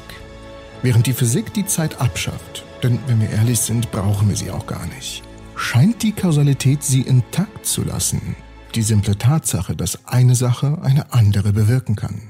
Während 0.80 1.06
die 1.06 1.12
Physik 1.12 1.52
die 1.52 1.66
Zeit 1.66 2.00
abschafft, 2.00 2.64
denn 2.82 2.98
wenn 3.06 3.20
wir 3.20 3.28
ehrlich 3.28 3.60
sind, 3.60 3.90
brauchen 3.90 4.30
wir 4.30 4.36
sie 4.36 4.50
auch 4.50 4.66
gar 4.66 4.86
nicht, 4.86 5.22
scheint 5.56 6.02
die 6.02 6.12
Kausalität 6.12 6.82
sie 6.82 7.02
intakt 7.02 7.66
zu 7.66 7.84
lassen. 7.84 8.34
Die 8.74 8.82
simple 8.82 9.18
Tatsache, 9.18 9.76
dass 9.76 10.06
eine 10.06 10.34
Sache 10.34 10.78
eine 10.80 11.12
andere 11.12 11.52
bewirken 11.52 11.96
kann. 11.96 12.22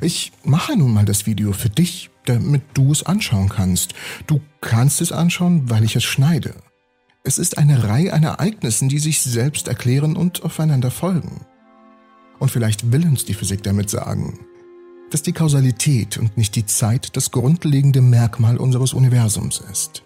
Ich 0.00 0.32
mache 0.42 0.76
nun 0.76 0.92
mal 0.92 1.04
das 1.04 1.26
Video 1.26 1.52
für 1.52 1.70
dich, 1.70 2.10
damit 2.26 2.62
du 2.74 2.92
es 2.92 3.04
anschauen 3.04 3.48
kannst. 3.48 3.94
Du 4.26 4.40
kannst 4.60 5.00
es 5.00 5.12
anschauen, 5.12 5.68
weil 5.70 5.84
ich 5.84 5.96
es 5.96 6.04
schneide. 6.04 6.54
Es 7.24 7.38
ist 7.38 7.58
eine 7.58 7.84
Reihe 7.84 8.12
an 8.12 8.24
Ereignissen, 8.24 8.88
die 8.88 8.98
sich 8.98 9.20
selbst 9.20 9.68
erklären 9.68 10.16
und 10.16 10.42
aufeinander 10.42 10.90
folgen. 10.90 11.46
Und 12.38 12.50
vielleicht 12.50 12.90
will 12.90 13.06
uns 13.06 13.24
die 13.24 13.34
Physik 13.34 13.62
damit 13.62 13.88
sagen, 13.90 14.40
dass 15.10 15.22
die 15.22 15.32
Kausalität 15.32 16.16
und 16.16 16.36
nicht 16.36 16.56
die 16.56 16.66
Zeit 16.66 17.16
das 17.16 17.30
grundlegende 17.30 18.00
Merkmal 18.00 18.56
unseres 18.56 18.94
Universums 18.94 19.62
ist. 19.70 20.02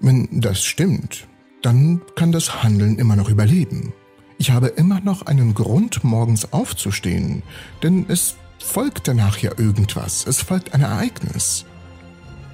Wenn 0.00 0.28
das 0.40 0.62
stimmt, 0.62 1.26
dann 1.62 2.02
kann 2.16 2.32
das 2.32 2.62
Handeln 2.62 2.98
immer 2.98 3.16
noch 3.16 3.30
überleben. 3.30 3.94
Ich 4.38 4.50
habe 4.50 4.66
immer 4.66 5.00
noch 5.00 5.22
einen 5.22 5.54
Grund, 5.54 6.04
morgens 6.04 6.52
aufzustehen, 6.52 7.42
denn 7.82 8.04
es 8.08 8.36
folgt 8.66 9.08
danach 9.08 9.38
ja 9.38 9.52
irgendwas, 9.56 10.26
es 10.26 10.42
folgt 10.42 10.74
ein 10.74 10.82
Ereignis. 10.82 11.64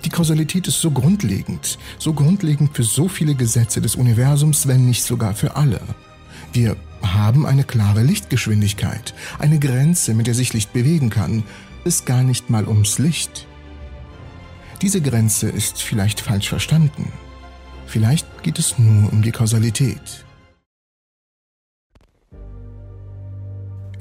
Die 0.04 0.08
Kausalität 0.08 0.68
ist 0.68 0.80
so 0.80 0.90
grundlegend, 0.90 1.78
so 1.98 2.12
grundlegend 2.12 2.76
für 2.76 2.82
so 2.82 3.08
viele 3.08 3.34
Gesetze 3.34 3.80
des 3.80 3.96
Universums, 3.96 4.66
wenn 4.66 4.86
nicht 4.86 5.04
sogar 5.04 5.34
für 5.34 5.56
alle. 5.56 5.80
Wir 6.52 6.76
haben 7.02 7.46
eine 7.46 7.64
klare 7.64 8.02
Lichtgeschwindigkeit, 8.02 9.14
eine 9.38 9.58
Grenze, 9.58 10.14
mit 10.14 10.26
der 10.26 10.34
sich 10.34 10.52
Licht 10.52 10.72
bewegen 10.72 11.10
kann, 11.10 11.44
ist 11.84 12.06
gar 12.06 12.22
nicht 12.22 12.50
mal 12.50 12.68
ums 12.68 12.98
Licht. 12.98 13.46
Diese 14.82 15.00
Grenze 15.00 15.48
ist 15.48 15.82
vielleicht 15.82 16.20
falsch 16.20 16.48
verstanden. 16.48 17.12
Vielleicht 17.86 18.42
geht 18.42 18.58
es 18.58 18.78
nur 18.78 19.12
um 19.12 19.22
die 19.22 19.32
Kausalität. 19.32 20.24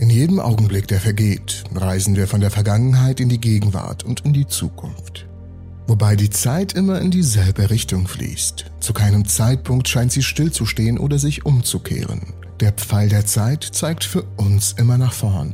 In 0.01 0.09
jedem 0.09 0.39
Augenblick, 0.39 0.87
der 0.87 0.99
vergeht, 0.99 1.63
reisen 1.75 2.15
wir 2.15 2.27
von 2.27 2.41
der 2.41 2.49
Vergangenheit 2.49 3.19
in 3.19 3.29
die 3.29 3.39
Gegenwart 3.39 4.03
und 4.03 4.21
in 4.21 4.33
die 4.33 4.47
Zukunft. 4.47 5.27
Wobei 5.85 6.15
die 6.15 6.31
Zeit 6.31 6.73
immer 6.73 6.99
in 6.99 7.11
dieselbe 7.11 7.69
Richtung 7.69 8.07
fließt. 8.07 8.65
Zu 8.79 8.93
keinem 8.93 9.27
Zeitpunkt 9.27 9.87
scheint 9.87 10.11
sie 10.11 10.23
stillzustehen 10.23 10.97
oder 10.97 11.19
sich 11.19 11.45
umzukehren. 11.45 12.33
Der 12.61 12.71
Pfeil 12.71 13.09
der 13.09 13.27
Zeit 13.27 13.63
zeigt 13.63 14.03
für 14.03 14.23
uns 14.37 14.71
immer 14.71 14.97
nach 14.97 15.13
vorn. 15.13 15.53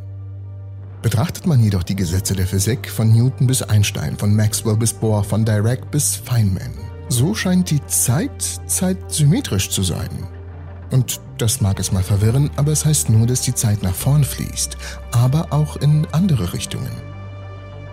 Betrachtet 1.01 1.45
man 1.45 1.62
jedoch 1.62 1.83
die 1.83 1.97
Gesetze 1.97 2.33
der 2.33 2.47
Physik 2.47 2.89
von 2.89 3.12
Newton 3.12 3.47
bis 3.47 3.63
Einstein, 3.63 4.17
von 4.17 4.33
Maxwell 4.33 4.77
bis 4.77 4.93
Bohr, 4.93 5.25
von 5.25 5.43
Dirac 5.43 5.91
bis 5.91 6.15
Feynman, 6.15 6.71
so 7.10 7.36
scheint 7.36 7.69
die 7.69 7.86
Zeit 7.88 8.62
zeitsymmetrisch 8.65 9.69
zu 9.69 9.83
sein. 9.83 10.37
Und 10.91 11.19
das 11.38 11.62
mag 11.62 11.80
es 11.80 11.91
mal 11.91 12.04
verwirren, 12.04 12.50
aber 12.56 12.71
es 12.71 12.86
heißt 12.86 13.10
nur, 13.10 13.28
dass 13.28 13.41
die 13.41 13.54
Zeit 13.54 13.84
nach 13.84 13.95
vorn 13.95 14.23
fließt, 14.23 14.78
aber 15.12 15.52
auch 15.52 15.78
in 15.78 16.08
andere 16.12 16.54
Richtungen. 16.54 16.91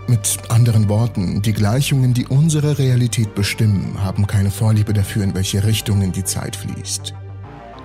Mit 0.06 0.38
anderen 0.48 0.88
Worten, 0.88 1.40
die 1.40 1.54
Gleichungen, 1.54 2.12
die 2.12 2.26
unsere 2.26 2.78
Realität 2.78 3.34
bestimmen, 3.34 3.96
haben 4.02 4.26
keine 4.26 4.50
Vorliebe 4.50 4.92
dafür, 4.92 5.24
in 5.24 5.34
welche 5.34 5.64
Richtungen 5.64 6.12
die 6.12 6.24
Zeit 6.24 6.56
fließt. 6.56 7.14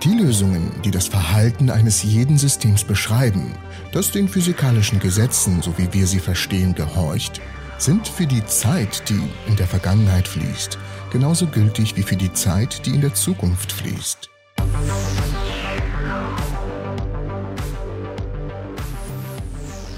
Die 0.03 0.13
Lösungen, 0.13 0.71
die 0.83 0.91
das 0.91 1.07
Verhalten 1.07 1.69
eines 1.69 2.03
jeden 2.03 2.37
Systems 2.37 2.83
beschreiben, 2.83 3.53
das 3.93 4.11
den 4.11 4.27
physikalischen 4.27 4.99
Gesetzen, 4.99 5.61
so 5.61 5.77
wie 5.77 5.91
wir 5.93 6.07
sie 6.07 6.19
verstehen, 6.19 6.75
gehorcht, 6.75 7.41
sind 7.77 8.07
für 8.07 8.25
die 8.25 8.45
Zeit, 8.45 9.09
die 9.09 9.21
in 9.47 9.55
der 9.55 9.67
Vergangenheit 9.67 10.27
fließt, 10.27 10.77
genauso 11.11 11.47
gültig 11.47 11.95
wie 11.95 12.03
für 12.03 12.17
die 12.17 12.33
Zeit, 12.33 12.85
die 12.85 12.91
in 12.91 13.01
der 13.01 13.13
Zukunft 13.13 13.71
fließt. 13.71 14.29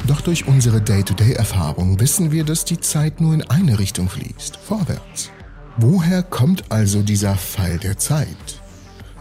Doch 0.07 0.19
durch 0.19 0.45
unsere 0.47 0.81
Day-to-Day-Erfahrung 0.81 1.99
wissen 1.99 2.31
wir, 2.31 2.43
dass 2.43 2.65
die 2.65 2.79
Zeit 2.79 3.21
nur 3.21 3.33
in 3.33 3.43
eine 3.43 3.79
Richtung 3.79 4.09
fließt, 4.09 4.57
vorwärts. 4.57 5.29
Woher 5.77 6.21
kommt 6.21 6.65
also 6.69 7.01
dieser 7.01 7.35
Pfeil 7.35 7.77
der 7.77 7.97
Zeit? 7.97 8.27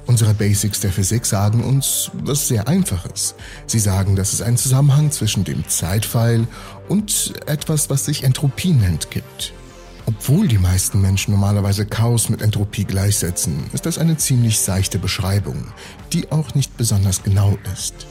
Unsere 0.06 0.34
Basics 0.34 0.80
der 0.80 0.90
Physik 0.90 1.24
sagen 1.24 1.62
uns 1.62 2.10
was 2.12 2.48
sehr 2.48 2.66
Einfaches. 2.66 3.36
Sie 3.66 3.78
sagen, 3.78 4.16
dass 4.16 4.32
es 4.32 4.42
einen 4.42 4.56
Zusammenhang 4.56 5.12
zwischen 5.12 5.44
dem 5.44 5.68
Zeitpfeil 5.68 6.48
und 6.88 7.34
etwas, 7.46 7.88
was 7.88 8.06
sich 8.06 8.24
Entropie 8.24 8.72
nennt, 8.72 9.12
gibt. 9.12 9.52
Obwohl 10.06 10.48
die 10.48 10.58
meisten 10.58 11.00
Menschen 11.00 11.32
normalerweise 11.32 11.86
Chaos 11.86 12.28
mit 12.28 12.42
Entropie 12.42 12.84
gleichsetzen, 12.84 13.64
ist 13.72 13.86
das 13.86 13.98
eine 13.98 14.16
ziemlich 14.16 14.58
seichte 14.58 14.98
Beschreibung, 14.98 15.66
die 16.12 16.30
auch 16.32 16.54
nicht 16.54 16.76
besonders 16.76 17.22
genau 17.22 17.56
ist. 17.72 18.06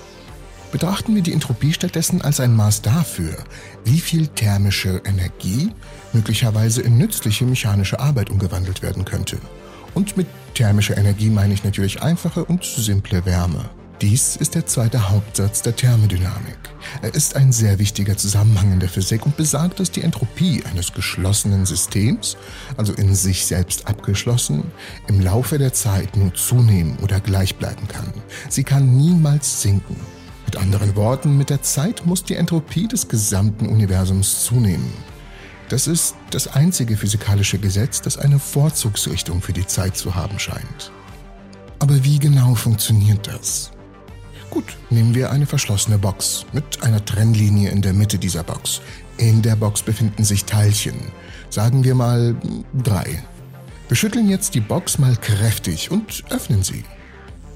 Betrachten 0.72 1.16
wir 1.16 1.24
die 1.24 1.34
Entropie 1.34 1.74
stattdessen 1.74 2.22
als 2.22 2.40
ein 2.40 2.56
Maß 2.56 2.84
dafür, 2.84 3.36
wie 3.86 4.00
viel 4.00 4.28
thermische 4.28 5.02
Energie 5.04 5.72
möglicherweise 6.14 6.82
in 6.82 6.98
nützliche 6.98 7.46
mechanische 7.46 8.00
Arbeit 8.00 8.30
umgewandelt 8.30 8.84
werden 8.84 9.04
könnte. 9.04 9.40
Und 9.96 10.16
mit 10.16 10.28
thermischer 10.54 10.98
Energie 10.98 11.32
meine 11.32 11.56
ich 11.56 11.64
natürlich 11.64 12.04
einfache 12.04 12.46
und 12.46 12.64
simple 12.64 13.26
Wärme. 13.26 13.70
Dies 14.02 14.38
ist 14.38 14.56
der 14.56 14.66
zweite 14.66 15.10
Hauptsatz 15.10 15.62
der 15.62 15.76
Thermodynamik. 15.76 16.58
Er 17.02 17.14
ist 17.14 17.36
ein 17.36 17.52
sehr 17.52 17.80
wichtiger 17.80 18.16
Zusammenhang 18.16 18.72
in 18.72 18.80
der 18.80 18.88
Physik 18.88 19.26
und 19.26 19.36
besagt, 19.36 19.82
dass 19.82 19.92
die 19.92 20.04
Entropie 20.04 20.64
eines 20.72 20.94
geschlossenen 20.94 21.66
Systems, 21.66 22.38
also 22.78 22.94
in 22.94 23.14
sich 23.14 23.46
selbst 23.46 23.88
abgeschlossen, 23.88 24.64
im 25.08 25.20
Laufe 25.20 25.58
der 25.58 25.74
Zeit 25.74 26.16
nur 26.16 26.34
zunehmen 26.34 26.98
oder 27.00 27.20
gleich 27.20 27.58
bleiben 27.58 27.90
kann. 27.90 28.14
Sie 28.48 28.64
kann 28.64 28.96
niemals 28.96 29.62
sinken. 29.62 29.98
Mit 30.46 30.56
anderen 30.56 30.96
Worten, 30.96 31.38
mit 31.38 31.50
der 31.50 31.62
Zeit 31.62 32.06
muss 32.06 32.24
die 32.24 32.36
Entropie 32.36 32.88
des 32.88 33.10
gesamten 33.10 33.68
Universums 33.68 34.46
zunehmen. 34.46 34.94
Das 35.68 35.88
ist 35.88 36.16
das 36.32 36.48
einzige 36.48 36.96
physikalische 36.96 37.60
Gesetz, 37.60 38.02
das 38.02 38.18
eine 38.18 38.40
Vorzugsrichtung 38.40 39.42
für 39.42 39.54
die 39.54 39.68
Zeit 39.68 39.98
zu 39.98 40.16
haben 40.16 40.40
scheint. 40.40 40.94
Aber 41.80 42.02
wie 42.06 42.18
genau 42.18 42.56
funktioniert 42.56 43.28
das? 43.28 43.72
Gut, 44.50 44.78
nehmen 44.90 45.14
wir 45.14 45.32
eine 45.32 45.46
verschlossene 45.46 45.98
Box 45.98 46.46
mit 46.54 46.82
einer 46.82 47.04
Trennlinie 47.04 47.70
in 47.70 47.82
der 47.82 47.94
Mitte 47.94 48.18
dieser 48.18 48.44
Box. 48.44 48.82
In 49.18 49.42
der 49.42 49.56
Box 49.56 49.82
befinden 49.84 50.24
sich 50.24 50.46
Teilchen. 50.46 50.96
Sagen 51.50 51.84
wir 51.84 51.94
mal 51.94 52.36
drei. 52.74 53.24
Wir 53.88 53.98
schütteln 53.98 54.30
jetzt 54.30 54.56
die 54.56 54.60
Box 54.62 54.98
mal 54.98 55.16
kräftig 55.18 55.92
und 55.92 56.24
öffnen 56.30 56.64
sie. 56.64 56.84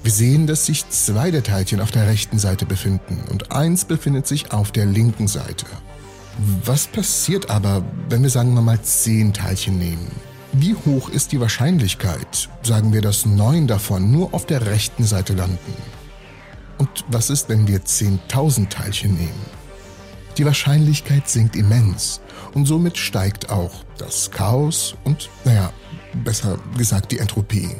Wir 0.02 0.12
sehen, 0.12 0.46
dass 0.46 0.66
sich 0.66 0.88
zwei 0.90 1.30
der 1.30 1.42
Teilchen 1.42 1.80
auf 1.80 1.90
der 1.90 2.06
rechten 2.06 2.38
Seite 2.38 2.66
befinden 2.66 3.22
und 3.30 3.52
eins 3.52 3.84
befindet 3.86 4.26
sich 4.26 4.52
auf 4.52 4.70
der 4.70 4.84
linken 4.84 5.28
Seite. 5.28 5.66
Was 6.64 6.86
passiert 6.86 7.48
aber, 7.48 7.84
wenn 8.08 8.22
wir 8.22 8.30
sagen 8.30 8.54
wir 8.54 8.60
mal 8.60 8.82
zehn 8.82 9.32
Teilchen 9.32 9.78
nehmen? 9.78 10.10
Wie 10.52 10.74
hoch 10.74 11.08
ist 11.08 11.32
die 11.32 11.40
Wahrscheinlichkeit, 11.40 12.48
sagen 12.62 12.92
wir, 12.92 13.00
dass 13.00 13.26
neun 13.26 13.66
davon 13.66 14.12
nur 14.12 14.34
auf 14.34 14.46
der 14.46 14.66
rechten 14.66 15.04
Seite 15.04 15.32
landen? 15.32 15.74
Und 16.78 17.04
was 17.08 17.30
ist, 17.30 17.48
wenn 17.48 17.68
wir 17.68 17.80
10.000 17.80 18.68
Teilchen 18.68 19.14
nehmen? 19.14 19.64
Die 20.36 20.44
Wahrscheinlichkeit 20.44 21.28
sinkt 21.28 21.54
immens 21.54 22.20
und 22.54 22.66
somit 22.66 22.98
steigt 22.98 23.50
auch 23.50 23.84
das 23.98 24.30
Chaos 24.30 24.96
und, 25.04 25.30
naja, 25.44 25.72
besser 26.24 26.58
gesagt 26.76 27.12
die 27.12 27.18
Entropie. 27.18 27.70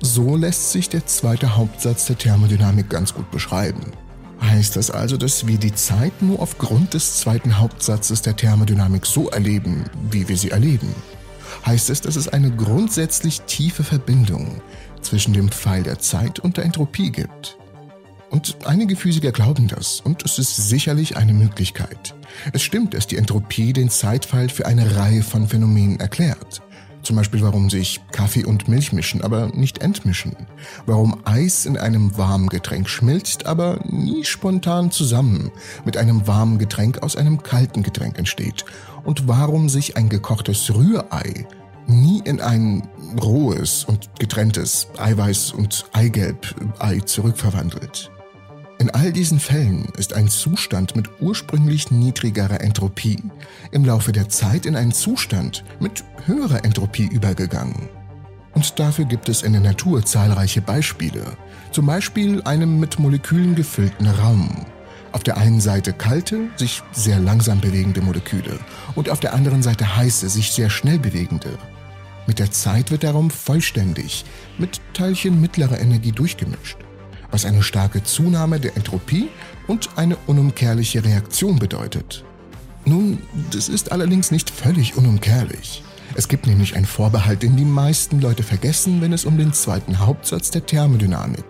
So 0.00 0.36
lässt 0.36 0.70
sich 0.70 0.88
der 0.88 1.06
zweite 1.06 1.56
Hauptsatz 1.56 2.06
der 2.06 2.18
Thermodynamik 2.18 2.88
ganz 2.88 3.14
gut 3.14 3.30
beschreiben. 3.30 3.92
Heißt 4.40 4.76
das 4.76 4.90
also, 4.90 5.16
dass 5.16 5.46
wir 5.46 5.58
die 5.58 5.74
Zeit 5.74 6.20
nur 6.20 6.40
aufgrund 6.40 6.94
des 6.94 7.16
zweiten 7.16 7.58
Hauptsatzes 7.58 8.22
der 8.22 8.36
Thermodynamik 8.36 9.06
so 9.06 9.30
erleben, 9.30 9.84
wie 10.10 10.28
wir 10.28 10.36
sie 10.36 10.50
erleben? 10.50 10.94
Heißt 11.64 11.90
es, 11.90 12.00
dass 12.00 12.16
es 12.16 12.28
eine 12.28 12.50
grundsätzlich 12.50 13.40
tiefe 13.42 13.82
Verbindung 13.82 14.60
zwischen 15.00 15.32
dem 15.32 15.48
Pfeil 15.48 15.82
der 15.82 15.98
Zeit 15.98 16.38
und 16.38 16.58
der 16.58 16.64
Entropie 16.64 17.10
gibt? 17.10 17.56
Und 18.34 18.56
einige 18.66 18.96
Physiker 18.96 19.30
glauben 19.30 19.68
das, 19.68 20.00
und 20.00 20.24
es 20.24 20.40
ist 20.40 20.56
sicherlich 20.56 21.16
eine 21.16 21.32
Möglichkeit. 21.32 22.16
Es 22.52 22.62
stimmt, 22.62 22.92
dass 22.92 23.06
die 23.06 23.16
Entropie 23.16 23.72
den 23.72 23.90
Zeitpfeil 23.90 24.48
für 24.48 24.66
eine 24.66 24.96
Reihe 24.96 25.22
von 25.22 25.46
Phänomenen 25.46 26.00
erklärt. 26.00 26.60
Zum 27.04 27.14
Beispiel, 27.14 27.42
warum 27.42 27.70
sich 27.70 28.00
Kaffee 28.10 28.44
und 28.44 28.66
Milch 28.66 28.92
mischen, 28.92 29.22
aber 29.22 29.52
nicht 29.54 29.78
entmischen. 29.78 30.34
Warum 30.84 31.18
Eis 31.24 31.64
in 31.64 31.78
einem 31.78 32.18
warmen 32.18 32.48
Getränk 32.48 32.88
schmilzt, 32.88 33.46
aber 33.46 33.78
nie 33.88 34.24
spontan 34.24 34.90
zusammen 34.90 35.52
mit 35.84 35.96
einem 35.96 36.26
warmen 36.26 36.58
Getränk 36.58 37.04
aus 37.04 37.14
einem 37.14 37.40
kalten 37.40 37.84
Getränk 37.84 38.18
entsteht. 38.18 38.64
Und 39.04 39.28
warum 39.28 39.68
sich 39.68 39.96
ein 39.96 40.08
gekochtes 40.08 40.74
Rührei 40.74 41.46
nie 41.86 42.20
in 42.24 42.40
ein 42.40 42.88
rohes 43.22 43.84
und 43.84 44.10
getrenntes 44.18 44.88
Eiweiß- 44.96 45.54
und 45.54 45.84
Eigelb-Ei 45.92 46.98
zurückverwandelt. 46.98 48.10
In 48.78 48.90
all 48.90 49.12
diesen 49.12 49.38
Fällen 49.38 49.86
ist 49.96 50.14
ein 50.14 50.28
Zustand 50.28 50.96
mit 50.96 51.08
ursprünglich 51.20 51.90
niedrigerer 51.90 52.60
Entropie 52.60 53.22
im 53.70 53.84
Laufe 53.84 54.10
der 54.10 54.28
Zeit 54.28 54.66
in 54.66 54.74
einen 54.74 54.92
Zustand 54.92 55.64
mit 55.78 56.04
höherer 56.26 56.64
Entropie 56.64 57.06
übergegangen. 57.06 57.88
Und 58.52 58.78
dafür 58.78 59.04
gibt 59.04 59.28
es 59.28 59.42
in 59.42 59.52
der 59.52 59.62
Natur 59.62 60.04
zahlreiche 60.04 60.60
Beispiele, 60.60 61.24
zum 61.70 61.86
Beispiel 61.86 62.42
einem 62.42 62.80
mit 62.80 62.98
Molekülen 62.98 63.54
gefüllten 63.54 64.06
Raum. 64.06 64.66
Auf 65.12 65.22
der 65.22 65.36
einen 65.36 65.60
Seite 65.60 65.92
kalte, 65.92 66.48
sich 66.56 66.82
sehr 66.92 67.20
langsam 67.20 67.60
bewegende 67.60 68.00
Moleküle 68.00 68.58
und 68.96 69.08
auf 69.08 69.20
der 69.20 69.34
anderen 69.34 69.62
Seite 69.62 69.96
heiße, 69.96 70.28
sich 70.28 70.50
sehr 70.50 70.70
schnell 70.70 70.98
bewegende. 70.98 71.58
Mit 72.26 72.40
der 72.40 72.50
Zeit 72.50 72.90
wird 72.90 73.04
der 73.04 73.12
Raum 73.12 73.30
vollständig 73.30 74.24
mit 74.58 74.80
Teilchen 74.94 75.40
mittlerer 75.40 75.78
Energie 75.78 76.12
durchgemischt 76.12 76.83
was 77.34 77.44
eine 77.44 77.64
starke 77.64 78.04
Zunahme 78.04 78.60
der 78.60 78.76
Entropie 78.76 79.28
und 79.66 79.90
eine 79.96 80.16
unumkehrliche 80.28 81.04
Reaktion 81.04 81.58
bedeutet. 81.58 82.24
Nun, 82.84 83.18
das 83.50 83.68
ist 83.68 83.90
allerdings 83.90 84.30
nicht 84.30 84.50
völlig 84.50 84.96
unumkehrlich. 84.96 85.82
Es 86.14 86.28
gibt 86.28 86.46
nämlich 86.46 86.76
einen 86.76 86.86
Vorbehalt, 86.86 87.42
den 87.42 87.56
die 87.56 87.64
meisten 87.64 88.20
Leute 88.20 88.44
vergessen, 88.44 89.00
wenn 89.00 89.12
es 89.12 89.24
um 89.24 89.36
den 89.36 89.52
zweiten 89.52 89.98
Hauptsatz 89.98 90.52
der 90.52 90.64
Thermodynamik 90.64 91.44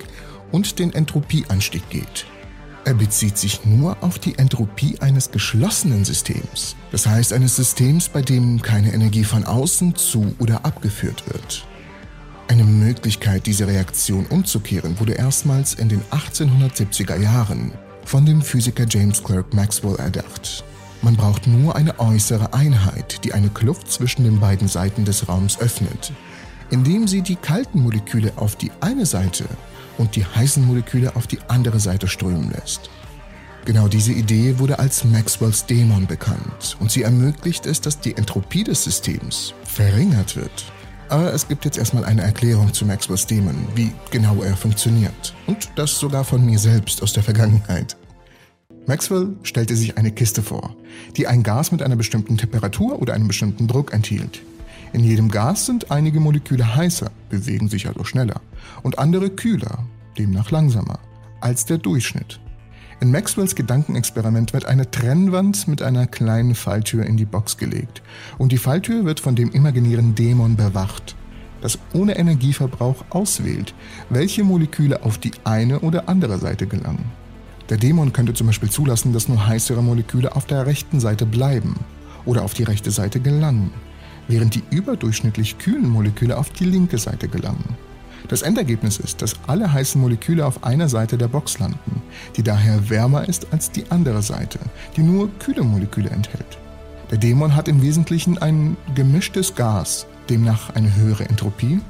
und 0.52 0.78
den 0.78 0.90
Entropieanstieg 0.94 1.82
geht. 1.90 2.24
Er 2.86 2.94
bezieht 2.94 3.36
sich 3.36 3.66
nur 3.66 4.02
auf 4.02 4.18
die 4.18 4.38
Entropie 4.38 4.98
eines 5.00 5.32
geschlossenen 5.32 6.06
Systems, 6.06 6.76
das 6.92 7.06
heißt 7.06 7.34
eines 7.34 7.56
Systems, 7.56 8.08
bei 8.08 8.22
dem 8.22 8.62
keine 8.62 8.94
Energie 8.94 9.24
von 9.24 9.44
außen 9.44 9.96
zu 9.96 10.34
oder 10.38 10.64
abgeführt 10.64 11.24
wird. 11.26 11.66
Eine 12.46 12.64
Möglichkeit, 12.64 13.46
diese 13.46 13.66
Reaktion 13.66 14.26
umzukehren, 14.26 15.00
wurde 15.00 15.14
erstmals 15.14 15.74
in 15.74 15.88
den 15.88 16.02
1870er 16.10 17.18
Jahren 17.18 17.72
von 18.04 18.26
dem 18.26 18.42
Physiker 18.42 18.84
James 18.88 19.22
Clerk 19.24 19.54
Maxwell 19.54 19.96
erdacht. 19.96 20.62
Man 21.00 21.16
braucht 21.16 21.46
nur 21.46 21.74
eine 21.74 21.98
äußere 21.98 22.52
Einheit, 22.52 23.24
die 23.24 23.32
eine 23.32 23.48
Kluft 23.48 23.90
zwischen 23.90 24.24
den 24.24 24.40
beiden 24.40 24.68
Seiten 24.68 25.04
des 25.04 25.26
Raums 25.26 25.58
öffnet, 25.58 26.12
indem 26.70 27.08
sie 27.08 27.22
die 27.22 27.36
kalten 27.36 27.82
Moleküle 27.82 28.32
auf 28.36 28.56
die 28.56 28.70
eine 28.80 29.06
Seite 29.06 29.44
und 29.96 30.14
die 30.16 30.24
heißen 30.24 30.64
Moleküle 30.64 31.16
auf 31.16 31.26
die 31.26 31.38
andere 31.48 31.80
Seite 31.80 32.08
strömen 32.08 32.50
lässt. 32.50 32.90
Genau 33.64 33.88
diese 33.88 34.12
Idee 34.12 34.58
wurde 34.58 34.78
als 34.78 35.04
Maxwells 35.04 35.64
Dämon 35.64 36.06
bekannt 36.06 36.76
und 36.80 36.90
sie 36.90 37.02
ermöglicht 37.02 37.64
es, 37.64 37.80
dass 37.80 38.00
die 38.00 38.14
Entropie 38.14 38.64
des 38.64 38.84
Systems 38.84 39.54
verringert 39.64 40.36
wird. 40.36 40.64
Aber 41.08 41.32
es 41.32 41.46
gibt 41.46 41.64
jetzt 41.64 41.78
erstmal 41.78 42.04
eine 42.04 42.22
Erklärung 42.22 42.72
zu 42.72 42.86
Maxwells 42.86 43.26
Dämon, 43.26 43.66
wie 43.74 43.92
genau 44.10 44.42
er 44.42 44.56
funktioniert. 44.56 45.34
Und 45.46 45.70
das 45.76 45.98
sogar 45.98 46.24
von 46.24 46.44
mir 46.44 46.58
selbst 46.58 47.02
aus 47.02 47.12
der 47.12 47.22
Vergangenheit. 47.22 47.96
Maxwell 48.86 49.34
stellte 49.42 49.76
sich 49.76 49.96
eine 49.96 50.12
Kiste 50.12 50.42
vor, 50.42 50.76
die 51.16 51.26
ein 51.26 51.42
Gas 51.42 51.72
mit 51.72 51.82
einer 51.82 51.96
bestimmten 51.96 52.36
Temperatur 52.36 53.00
oder 53.00 53.14
einem 53.14 53.28
bestimmten 53.28 53.66
Druck 53.66 53.92
enthielt. 53.92 54.42
In 54.92 55.02
jedem 55.02 55.30
Gas 55.30 55.66
sind 55.66 55.90
einige 55.90 56.20
Moleküle 56.20 56.76
heißer, 56.76 57.10
bewegen 57.30 57.68
sich 57.68 57.88
also 57.88 58.04
schneller, 58.04 58.40
und 58.82 58.98
andere 58.98 59.30
kühler, 59.30 59.84
demnach 60.18 60.50
langsamer, 60.50 61.00
als 61.40 61.64
der 61.64 61.78
Durchschnitt. 61.78 62.38
In 63.00 63.10
Maxwells 63.10 63.54
Gedankenexperiment 63.54 64.52
wird 64.52 64.66
eine 64.66 64.90
Trennwand 64.90 65.68
mit 65.68 65.82
einer 65.82 66.06
kleinen 66.06 66.54
Falltür 66.54 67.04
in 67.04 67.16
die 67.16 67.24
Box 67.24 67.56
gelegt 67.58 68.02
und 68.38 68.52
die 68.52 68.58
Falltür 68.58 69.04
wird 69.04 69.20
von 69.20 69.36
dem 69.36 69.50
imaginären 69.50 70.14
Dämon 70.14 70.56
bewacht, 70.56 71.16
das 71.60 71.78
ohne 71.92 72.16
Energieverbrauch 72.16 73.04
auswählt, 73.10 73.74
welche 74.10 74.44
Moleküle 74.44 75.02
auf 75.02 75.18
die 75.18 75.32
eine 75.44 75.80
oder 75.80 76.08
andere 76.08 76.38
Seite 76.38 76.66
gelangen. 76.66 77.04
Der 77.68 77.78
Dämon 77.78 78.12
könnte 78.12 78.34
zum 78.34 78.46
Beispiel 78.46 78.70
zulassen, 78.70 79.12
dass 79.12 79.28
nur 79.28 79.46
heißere 79.46 79.82
Moleküle 79.82 80.36
auf 80.36 80.46
der 80.46 80.66
rechten 80.66 81.00
Seite 81.00 81.26
bleiben 81.26 81.76
oder 82.24 82.42
auf 82.42 82.54
die 82.54 82.64
rechte 82.64 82.90
Seite 82.90 83.20
gelangen 83.20 83.70
während 84.28 84.54
die 84.54 84.62
überdurchschnittlich 84.70 85.58
kühlen 85.58 85.88
Moleküle 85.88 86.36
auf 86.36 86.50
die 86.50 86.64
linke 86.64 86.98
Seite 86.98 87.28
gelangen. 87.28 87.76
Das 88.28 88.40
Endergebnis 88.42 88.96
ist, 88.96 89.20
dass 89.20 89.36
alle 89.46 89.72
heißen 89.72 90.00
Moleküle 90.00 90.46
auf 90.46 90.64
einer 90.64 90.88
Seite 90.88 91.18
der 91.18 91.28
Box 91.28 91.58
landen, 91.58 92.02
die 92.36 92.42
daher 92.42 92.88
wärmer 92.88 93.28
ist 93.28 93.52
als 93.52 93.70
die 93.70 93.90
andere 93.90 94.22
Seite, 94.22 94.58
die 94.96 95.02
nur 95.02 95.28
kühle 95.38 95.62
Moleküle 95.62 96.08
enthält. 96.08 96.58
Der 97.10 97.18
Dämon 97.18 97.54
hat 97.54 97.68
im 97.68 97.82
Wesentlichen 97.82 98.38
ein 98.38 98.78
gemischtes 98.94 99.54
Gas, 99.54 100.06
demnach 100.30 100.74
eine 100.74 100.96
höhere 100.96 101.28
Entropie, 101.28 101.80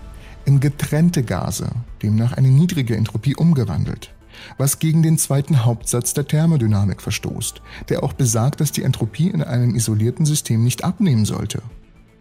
in 0.45 0.59
getrennte 0.59 1.23
Gase, 1.23 1.71
demnach 2.03 2.33
eine 2.33 2.49
niedrige 2.49 2.97
Entropie 2.97 3.37
umgewandelt, 3.37 4.13
was 4.59 4.81
gegen 4.81 5.03
den 5.03 5.19
zweiten 5.19 5.65
Hauptsatz 5.65 6.15
der 6.15 6.27
Thermodynamik 6.27 7.01
verstoßt, 7.01 7.63
der 7.89 8.03
auch 8.03 8.13
besagt, 8.13 8.61
dass 8.61 8.73
die 8.73 8.83
Entropie 8.83 9.29
in 9.29 9.43
einem 9.43 9.77
isolierten 9.77 10.27
System 10.27 10.65
nicht 10.65 10.83
abnehmen 10.83 11.25
sollte. 11.25 11.63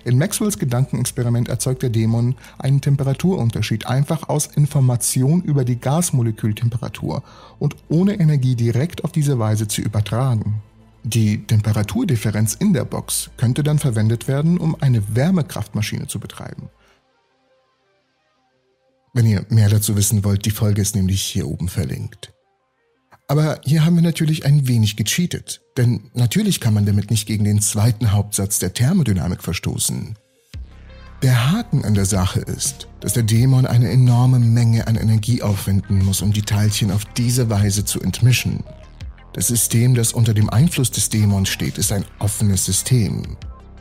In 0.05 0.17
Maxwells 0.17 0.59
Gedankenexperiment 0.59 1.47
erzeugt 1.47 1.81
der 1.81 1.89
Dämon 1.89 2.35
einen 2.57 2.81
Temperaturunterschied 2.81 3.87
einfach 3.87 4.27
aus 4.27 4.47
Information 4.47 5.41
über 5.41 5.63
die 5.63 5.79
Gasmolekültemperatur 5.79 7.23
und 7.57 7.75
ohne 7.87 8.19
Energie 8.19 8.55
direkt 8.55 9.05
auf 9.05 9.13
diese 9.13 9.39
Weise 9.39 9.67
zu 9.67 9.81
übertragen. 9.81 10.61
Die 11.03 11.45
Temperaturdifferenz 11.45 12.53
in 12.53 12.73
der 12.73 12.85
Box 12.85 13.29
könnte 13.37 13.63
dann 13.63 13.79
verwendet 13.79 14.27
werden, 14.27 14.57
um 14.57 14.75
eine 14.81 15.15
Wärmekraftmaschine 15.15 16.07
zu 16.07 16.19
betreiben. 16.19 16.69
Wenn 19.13 19.25
ihr 19.27 19.45
mehr 19.49 19.69
dazu 19.69 19.95
wissen 19.95 20.23
wollt, 20.23 20.45
die 20.45 20.51
Folge 20.51 20.81
ist 20.81 20.95
nämlich 20.95 21.21
hier 21.21 21.47
oben 21.47 21.69
verlinkt. 21.69 22.33
Aber 23.33 23.59
hier 23.65 23.83
haben 23.83 23.95
wir 23.95 24.03
natürlich 24.03 24.45
ein 24.45 24.67
wenig 24.67 24.95
gecheatet, 24.95 25.61
denn 25.75 26.11
natürlich 26.13 26.59
kann 26.59 26.75
man 26.75 26.85
damit 26.85 27.09
nicht 27.09 27.25
gegen 27.25 27.45
den 27.45 27.61
zweiten 27.61 28.11
Hauptsatz 28.11 28.59
der 28.59 28.75
Thermodynamik 28.75 29.41
verstoßen. 29.41 30.13
Der 31.23 31.51
Haken 31.51 31.83
an 31.83 31.95
der 31.95 32.05
Sache 32.05 32.41
ist, 32.41 32.89
dass 32.99 33.13
der 33.13 33.23
Dämon 33.23 33.65
eine 33.65 33.89
enorme 33.89 34.37
Menge 34.37 34.85
an 34.85 34.97
Energie 34.97 35.41
aufwenden 35.41 36.05
muss, 36.05 36.21
um 36.21 36.31
die 36.31 36.43
Teilchen 36.43 36.91
auf 36.91 37.05
diese 37.05 37.49
Weise 37.49 37.83
zu 37.85 37.99
entmischen. 38.01 38.63
Das 39.33 39.47
System, 39.47 39.95
das 39.95 40.13
unter 40.13 40.35
dem 40.35 40.51
Einfluss 40.51 40.91
des 40.91 41.09
Dämons 41.09 41.49
steht, 41.49 41.79
ist 41.79 41.91
ein 41.91 42.05
offenes 42.19 42.65
System. 42.65 43.35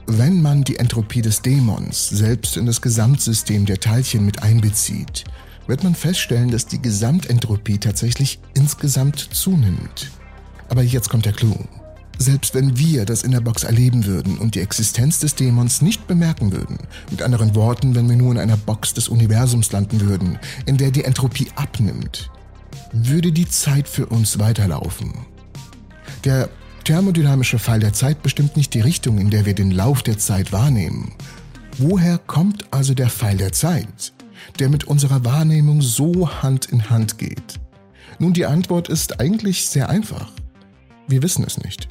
Wenn 0.06 0.40
man 0.40 0.64
die 0.64 0.78
Entropie 0.78 1.20
des 1.20 1.42
Dämons 1.42 2.08
selbst 2.08 2.56
in 2.56 2.64
das 2.64 2.80
Gesamtsystem 2.80 3.66
der 3.66 3.80
Teilchen 3.80 4.24
mit 4.24 4.42
einbezieht, 4.42 5.24
wird 5.66 5.84
man 5.84 5.94
feststellen, 5.94 6.50
dass 6.50 6.66
die 6.66 6.80
Gesamtentropie 6.80 7.78
tatsächlich 7.78 8.38
insgesamt 8.54 9.18
zunimmt. 9.32 10.10
Aber 10.68 10.82
jetzt 10.82 11.10
kommt 11.10 11.26
der 11.26 11.32
Clou. 11.32 11.56
Selbst 12.18 12.54
wenn 12.54 12.78
wir 12.78 13.04
das 13.04 13.24
in 13.24 13.32
der 13.32 13.40
Box 13.40 13.64
erleben 13.64 14.06
würden 14.06 14.38
und 14.38 14.54
die 14.54 14.60
Existenz 14.60 15.18
des 15.18 15.34
Dämons 15.34 15.82
nicht 15.82 16.06
bemerken 16.06 16.52
würden, 16.52 16.78
mit 17.10 17.22
anderen 17.22 17.54
Worten, 17.54 17.94
wenn 17.94 18.08
wir 18.08 18.16
nur 18.16 18.32
in 18.32 18.38
einer 18.38 18.56
Box 18.56 18.94
des 18.94 19.08
Universums 19.08 19.72
landen 19.72 20.00
würden, 20.00 20.38
in 20.66 20.76
der 20.76 20.90
die 20.90 21.04
Entropie 21.04 21.48
abnimmt, 21.56 22.30
würde 22.92 23.32
die 23.32 23.48
Zeit 23.48 23.88
für 23.88 24.06
uns 24.06 24.38
weiterlaufen. 24.38 25.12
Der 26.24 26.48
thermodynamische 26.84 27.58
Fall 27.58 27.80
der 27.80 27.92
Zeit 27.92 28.22
bestimmt 28.22 28.56
nicht 28.56 28.74
die 28.74 28.80
Richtung, 28.80 29.18
in 29.18 29.30
der 29.30 29.44
wir 29.44 29.54
den 29.54 29.70
Lauf 29.70 30.02
der 30.02 30.18
Zeit 30.18 30.52
wahrnehmen. 30.52 31.12
Woher 31.78 32.18
kommt 32.18 32.66
also 32.70 32.94
der 32.94 33.08
Fall 33.08 33.36
der 33.36 33.52
Zeit? 33.52 34.12
Der 34.58 34.68
mit 34.68 34.84
unserer 34.84 35.24
Wahrnehmung 35.24 35.82
so 35.82 36.28
Hand 36.42 36.66
in 36.66 36.90
Hand 36.90 37.18
geht? 37.18 37.60
Nun, 38.18 38.32
die 38.32 38.46
Antwort 38.46 38.88
ist 38.88 39.20
eigentlich 39.20 39.66
sehr 39.66 39.88
einfach. 39.88 40.30
Wir 41.08 41.22
wissen 41.22 41.44
es 41.44 41.58
nicht. 41.58 41.88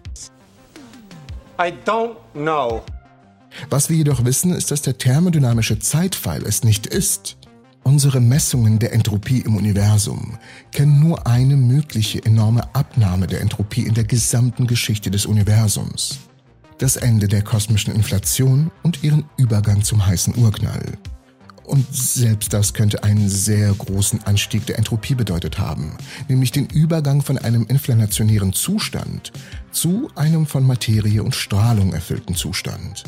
I 1.60 1.74
don't 1.86 2.16
know. 2.34 2.84
Was 3.70 3.90
wir 3.90 3.98
jedoch 3.98 4.24
wissen, 4.26 4.54
ist, 4.54 4.72
dass 4.72 4.82
der 4.82 4.98
thermodynamische 4.98 5.80
Zeitpfeil 5.80 6.44
es 6.46 6.64
nicht 6.64 6.88
ist. 6.88 7.38
Unsere 7.84 8.20
Messungen 8.20 8.80
der 8.80 8.94
Entropie 8.94 9.42
im 9.42 9.56
Universum 9.56 10.38
kennen 10.72 11.00
nur 11.00 11.26
eine 11.26 11.58
mögliche 11.58 12.24
enorme 12.24 12.64
Abnahme 12.76 13.28
der 13.28 13.42
Entropie 13.42 13.84
in 13.84 13.96
der 13.96 14.04
gesamten 14.04 14.68
Geschichte 14.68 15.10
des 15.10 15.26
Universums. 15.26 16.20
Das 16.78 16.96
Ende 16.96 17.28
der 17.28 17.44
kosmischen 17.44 17.94
Inflation 17.94 18.72
und 18.84 19.04
ihren 19.04 19.26
Übergang 19.38 19.84
zum 19.84 20.06
heißen 20.06 20.36
Urknall. 20.38 20.98
Und 21.72 21.88
selbst 21.96 22.52
das 22.52 22.74
könnte 22.74 23.02
einen 23.04 23.30
sehr 23.30 23.72
großen 23.72 24.24
Anstieg 24.26 24.66
der 24.66 24.78
Entropie 24.78 25.16
bedeutet 25.16 25.58
haben, 25.58 25.94
nämlich 26.28 26.52
den 26.52 26.66
Übergang 26.66 27.22
von 27.22 27.38
einem 27.38 27.66
inflationären 27.66 28.52
Zustand 28.52 29.32
zu 29.72 30.10
einem 30.16 30.46
von 30.46 30.68
Materie 30.68 31.24
und 31.24 31.34
Strahlung 31.34 31.94
erfüllten 31.94 32.36
Zustand. 32.36 33.06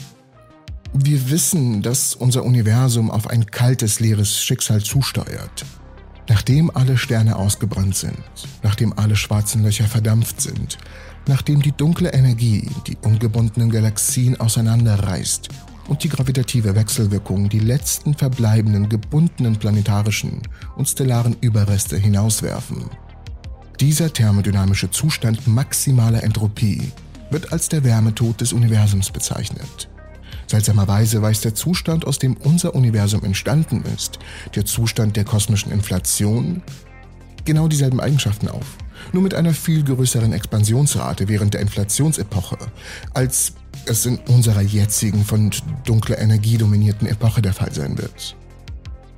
Wir 0.94 1.30
wissen, 1.30 1.82
dass 1.82 2.16
unser 2.16 2.46
Universum 2.46 3.12
auf 3.12 3.28
ein 3.28 3.48
kaltes, 3.48 4.00
leeres 4.00 4.42
Schicksal 4.42 4.82
zusteuert. 4.82 5.66
Nachdem 6.30 6.72
alle 6.74 6.98
Sterne 6.98 7.36
ausgebrannt 7.36 7.98
sind, 7.98 8.24
nachdem 8.62 8.98
alle 8.98 9.18
schwarzen 9.18 9.62
Löcher 9.64 9.88
verdampft 9.90 10.40
sind, 10.40 10.78
nachdem 11.28 11.62
die 11.62 11.74
dunkle 11.74 12.14
Energie 12.14 12.70
die 12.88 12.96
ungebundenen 13.02 13.72
Galaxien 13.72 14.40
auseinanderreißt 14.40 15.50
und 15.88 16.04
die 16.04 16.10
gravitative 16.10 16.76
Wechselwirkung 16.76 17.50
die 17.50 17.60
letzten 17.60 18.14
verbleibenden 18.14 18.90
gebundenen 18.90 19.58
planetarischen 19.58 20.42
und 20.76 20.88
stellaren 20.88 21.36
Überreste 21.42 21.98
hinauswerfen. 21.98 22.90
Dieser 23.80 24.14
thermodynamische 24.14 24.92
Zustand 24.92 25.48
maximaler 25.48 26.24
Entropie 26.24 26.92
wird 27.32 27.52
als 27.52 27.70
der 27.70 27.84
Wärmetod 27.84 28.40
des 28.40 28.54
Universums 28.54 29.10
bezeichnet. 29.10 29.90
Seltsamerweise 30.48 31.22
weist 31.22 31.46
der 31.46 31.56
Zustand, 31.56 32.06
aus 32.06 32.20
dem 32.20 32.38
unser 32.38 32.76
Universum 32.76 33.24
entstanden 33.24 33.84
ist, 33.96 34.20
der 34.56 34.66
Zustand 34.66 35.18
der 35.18 35.24
kosmischen 35.24 35.72
Inflation, 35.72 36.62
genau 37.46 37.68
dieselben 37.68 38.00
Eigenschaften 38.00 38.48
auf, 38.48 38.78
nur 39.12 39.24
mit 39.24 39.34
einer 39.34 39.54
viel 39.54 39.84
größeren 39.84 40.32
Expansionsrate 40.32 41.28
während 41.28 41.56
der 41.56 41.62
Inflationsepoche 41.62 42.58
als 43.14 43.54
es 43.86 44.06
in 44.06 44.18
unserer 44.28 44.62
jetzigen 44.62 45.24
von 45.24 45.52
dunkler 45.86 46.20
Energie 46.20 46.58
dominierten 46.58 47.08
Epoche 47.08 47.42
der 47.42 47.54
Fall 47.54 47.74
sein 47.74 47.98
wird. 47.98 48.36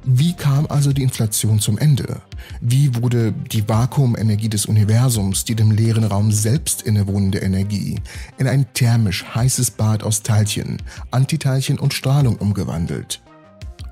Wie 0.07 0.33
kam 0.33 0.67
also 0.67 0.93
die 0.93 1.01
Inflation 1.01 1.59
zum 1.59 1.79
Ende? 1.79 2.21
Wie 2.61 2.95
wurde 2.95 3.31
die 3.31 3.67
Vakuumenergie 3.67 4.49
des 4.49 4.67
Universums, 4.67 5.45
die 5.45 5.55
dem 5.55 5.71
leeren 5.71 6.03
Raum 6.03 6.31
selbst 6.31 6.83
innewohnende 6.83 7.39
Energie, 7.39 7.99
in 8.37 8.47
ein 8.47 8.71
thermisch 8.73 9.25
heißes 9.33 9.71
Bad 9.71 10.03
aus 10.03 10.21
Teilchen, 10.21 10.77
Antiteilchen 11.09 11.79
und 11.79 11.95
Strahlung 11.95 12.35
umgewandelt? 12.35 13.21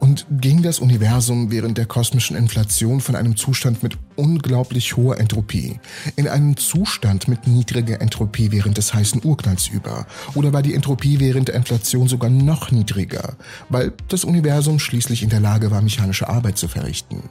Und 0.04 0.26
ging 0.30 0.62
das 0.62 0.80
Universum 0.80 1.50
während 1.50 1.78
der 1.78 1.86
kosmischen 1.86 2.36
Inflation 2.36 3.00
von 3.00 3.16
einem 3.16 3.38
Zustand 3.38 3.84
mit 3.84 3.98
unglaublich 4.18 4.98
hoher 4.98 5.18
Entropie 5.18 5.80
in 6.18 6.28
einen 6.28 6.58
Zustand 6.58 7.30
mit 7.30 7.48
niedriger 7.48 8.02
Entropie 8.02 8.52
während 8.52 8.78
des 8.78 8.94
heißen 8.94 9.22
Urknalls 9.24 9.70
über? 9.70 10.06
Oder 10.36 10.52
war 10.52 10.62
die 10.62 10.74
Entropie 10.74 11.22
während 11.22 11.48
der 11.48 11.56
Inflation 11.56 12.10
sogar 12.10 12.30
noch 12.30 12.70
niedriger, 12.70 13.38
weil 13.70 13.94
das 14.10 14.26
Universum 14.26 14.78
schließlich 14.78 15.24
in 15.24 15.30
der 15.30 15.40
Lage 15.40 15.72
war, 15.72 15.82
mechanische 15.82 16.28
Arbeit 16.28 16.58
zu 16.58 16.68
verrichten? 16.68 17.24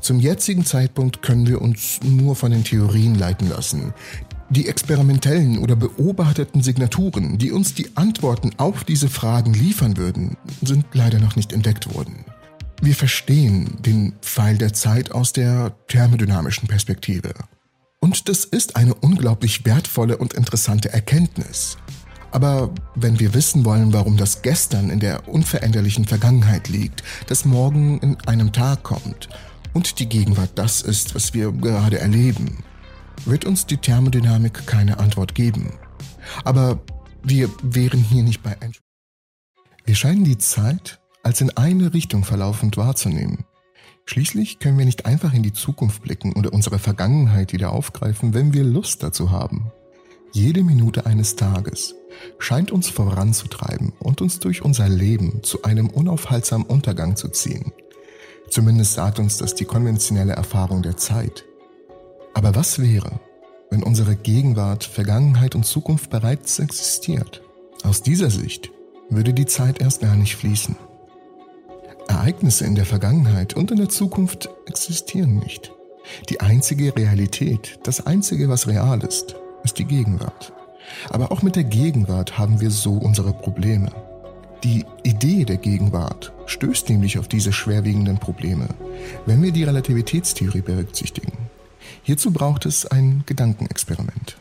Zum 0.00 0.20
jetzigen 0.20 0.66
Zeitpunkt 0.66 1.22
können 1.22 1.46
wir 1.46 1.62
uns 1.62 2.00
nur 2.02 2.36
von 2.36 2.50
den 2.50 2.64
Theorien 2.64 3.14
leiten 3.14 3.48
lassen, 3.48 3.94
die 4.50 4.68
experimentellen 4.68 5.58
oder 5.58 5.76
beobachteten 5.76 6.62
Signaturen, 6.62 7.38
die 7.38 7.52
uns 7.52 7.74
die 7.74 7.96
Antworten 7.96 8.52
auf 8.56 8.84
diese 8.84 9.08
Fragen 9.08 9.52
liefern 9.52 9.96
würden, 9.96 10.36
sind 10.62 10.86
leider 10.92 11.18
noch 11.18 11.36
nicht 11.36 11.52
entdeckt 11.52 11.94
worden. 11.94 12.24
Wir 12.80 12.94
verstehen 12.94 13.76
den 13.80 14.14
Pfeil 14.22 14.56
der 14.56 14.72
Zeit 14.72 15.12
aus 15.12 15.32
der 15.32 15.74
thermodynamischen 15.88 16.68
Perspektive. 16.68 17.34
Und 18.00 18.28
das 18.28 18.44
ist 18.44 18.76
eine 18.76 18.94
unglaublich 18.94 19.64
wertvolle 19.66 20.16
und 20.16 20.32
interessante 20.32 20.92
Erkenntnis. 20.92 21.76
Aber 22.30 22.70
wenn 22.94 23.18
wir 23.18 23.34
wissen 23.34 23.64
wollen, 23.64 23.92
warum 23.92 24.16
das 24.16 24.42
Gestern 24.42 24.90
in 24.90 25.00
der 25.00 25.28
unveränderlichen 25.28 26.04
Vergangenheit 26.04 26.68
liegt, 26.68 27.02
das 27.26 27.44
Morgen 27.44 27.98
in 28.00 28.16
einem 28.26 28.52
Tag 28.52 28.82
kommt 28.82 29.28
und 29.72 29.98
die 29.98 30.08
Gegenwart 30.08 30.50
das 30.54 30.82
ist, 30.82 31.14
was 31.14 31.34
wir 31.34 31.50
gerade 31.52 31.98
erleben, 31.98 32.58
wird 33.24 33.44
uns 33.44 33.66
die 33.66 33.76
Thermodynamik 33.76 34.66
keine 34.66 34.98
Antwort 34.98 35.34
geben. 35.34 35.72
Aber 36.44 36.80
wir 37.22 37.50
wären 37.62 38.00
hier 38.00 38.22
nicht 38.22 38.42
bei 38.42 38.60
Einsch 38.60 38.80
Wir 39.84 39.94
scheinen 39.94 40.24
die 40.24 40.38
Zeit 40.38 41.00
als 41.22 41.40
in 41.40 41.56
eine 41.56 41.92
Richtung 41.94 42.24
verlaufend 42.24 42.76
wahrzunehmen. 42.76 43.44
Schließlich 44.06 44.58
können 44.58 44.78
wir 44.78 44.86
nicht 44.86 45.04
einfach 45.04 45.34
in 45.34 45.42
die 45.42 45.52
Zukunft 45.52 46.02
blicken 46.02 46.32
oder 46.32 46.52
unsere 46.52 46.78
Vergangenheit 46.78 47.52
wieder 47.52 47.72
aufgreifen, 47.72 48.32
wenn 48.32 48.54
wir 48.54 48.64
Lust 48.64 49.02
dazu 49.02 49.30
haben. 49.30 49.70
Jede 50.32 50.62
Minute 50.62 51.06
eines 51.06 51.36
Tages 51.36 51.94
scheint 52.38 52.70
uns 52.70 52.88
voranzutreiben 52.88 53.92
und 53.98 54.20
uns 54.20 54.38
durch 54.38 54.62
unser 54.62 54.88
Leben 54.88 55.42
zu 55.42 55.62
einem 55.62 55.88
unaufhaltsamen 55.88 56.66
Untergang 56.66 57.16
zu 57.16 57.28
ziehen. 57.28 57.72
Zumindest 58.48 58.94
sagt 58.94 59.18
uns 59.18 59.36
das 59.36 59.54
die 59.54 59.64
konventionelle 59.64 60.32
Erfahrung 60.32 60.82
der 60.82 60.96
Zeit. 60.96 61.44
Aber 62.38 62.54
was 62.54 62.78
wäre, 62.78 63.18
wenn 63.68 63.82
unsere 63.82 64.14
Gegenwart, 64.14 64.84
Vergangenheit 64.84 65.56
und 65.56 65.66
Zukunft 65.66 66.08
bereits 66.08 66.60
existiert? 66.60 67.42
Aus 67.82 68.00
dieser 68.00 68.30
Sicht 68.30 68.70
würde 69.10 69.34
die 69.34 69.46
Zeit 69.46 69.80
erst 69.80 70.02
gar 70.02 70.14
nicht 70.14 70.36
fließen. 70.36 70.76
Ereignisse 72.06 72.64
in 72.64 72.76
der 72.76 72.86
Vergangenheit 72.86 73.54
und 73.54 73.72
in 73.72 73.78
der 73.78 73.88
Zukunft 73.88 74.50
existieren 74.66 75.40
nicht. 75.40 75.72
Die 76.28 76.40
einzige 76.40 76.94
Realität, 76.94 77.80
das 77.82 78.06
einzige, 78.06 78.48
was 78.48 78.68
real 78.68 79.02
ist, 79.02 79.34
ist 79.64 79.80
die 79.80 79.84
Gegenwart. 79.84 80.52
Aber 81.10 81.32
auch 81.32 81.42
mit 81.42 81.56
der 81.56 81.64
Gegenwart 81.64 82.38
haben 82.38 82.60
wir 82.60 82.70
so 82.70 82.92
unsere 82.92 83.32
Probleme. 83.32 83.90
Die 84.62 84.84
Idee 85.02 85.44
der 85.44 85.56
Gegenwart 85.56 86.32
stößt 86.46 86.88
nämlich 86.88 87.18
auf 87.18 87.26
diese 87.26 87.52
schwerwiegenden 87.52 88.18
Probleme, 88.18 88.68
wenn 89.26 89.42
wir 89.42 89.50
die 89.50 89.64
Relativitätstheorie 89.64 90.60
berücksichtigen. 90.60 91.47
Hierzu 92.08 92.30
braucht 92.30 92.64
es 92.64 92.86
ein 92.86 93.22
Gedankenexperiment. 93.26 94.38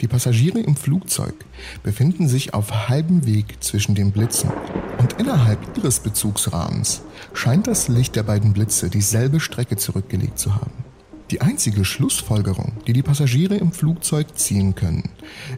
Die 0.01 0.07
Passagiere 0.07 0.59
im 0.59 0.75
Flugzeug 0.75 1.33
befinden 1.81 2.27
sich 2.27 2.53
auf 2.53 2.89
halbem 2.89 3.25
Weg 3.25 3.63
zwischen 3.63 3.95
den 3.95 4.11
Blitzen 4.11 4.51
und 4.99 5.13
innerhalb 5.13 5.59
ihres 5.77 5.99
Bezugsrahmens 5.99 7.01
scheint 7.33 7.67
das 7.67 7.87
Licht 7.87 8.15
der 8.15 8.23
beiden 8.23 8.53
Blitze 8.53 8.89
dieselbe 8.89 9.39
Strecke 9.39 9.77
zurückgelegt 9.77 10.39
zu 10.39 10.55
haben. 10.55 10.83
Die 11.31 11.41
einzige 11.41 11.85
Schlussfolgerung, 11.85 12.73
die 12.85 12.93
die 12.93 13.01
Passagiere 13.01 13.55
im 13.55 13.71
Flugzeug 13.71 14.37
ziehen 14.37 14.75
können, 14.75 15.09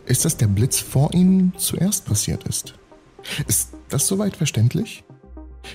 ist, 0.06 0.24
dass 0.24 0.38
der 0.38 0.48
Blitz 0.48 0.80
vor 0.80 1.14
ihnen 1.14 1.54
zuerst 1.58 2.06
passiert 2.06 2.44
ist. 2.46 2.76
Ist 3.48 3.72
das 3.90 4.08
soweit 4.08 4.38
verständlich? 4.38 5.04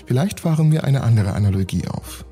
Vielleicht 0.06 0.40
fahren 0.40 0.70
wir 0.70 0.84
eine 0.84 1.02
andere 1.02 1.32
Analogie 1.32 1.86
auf. 1.88 2.24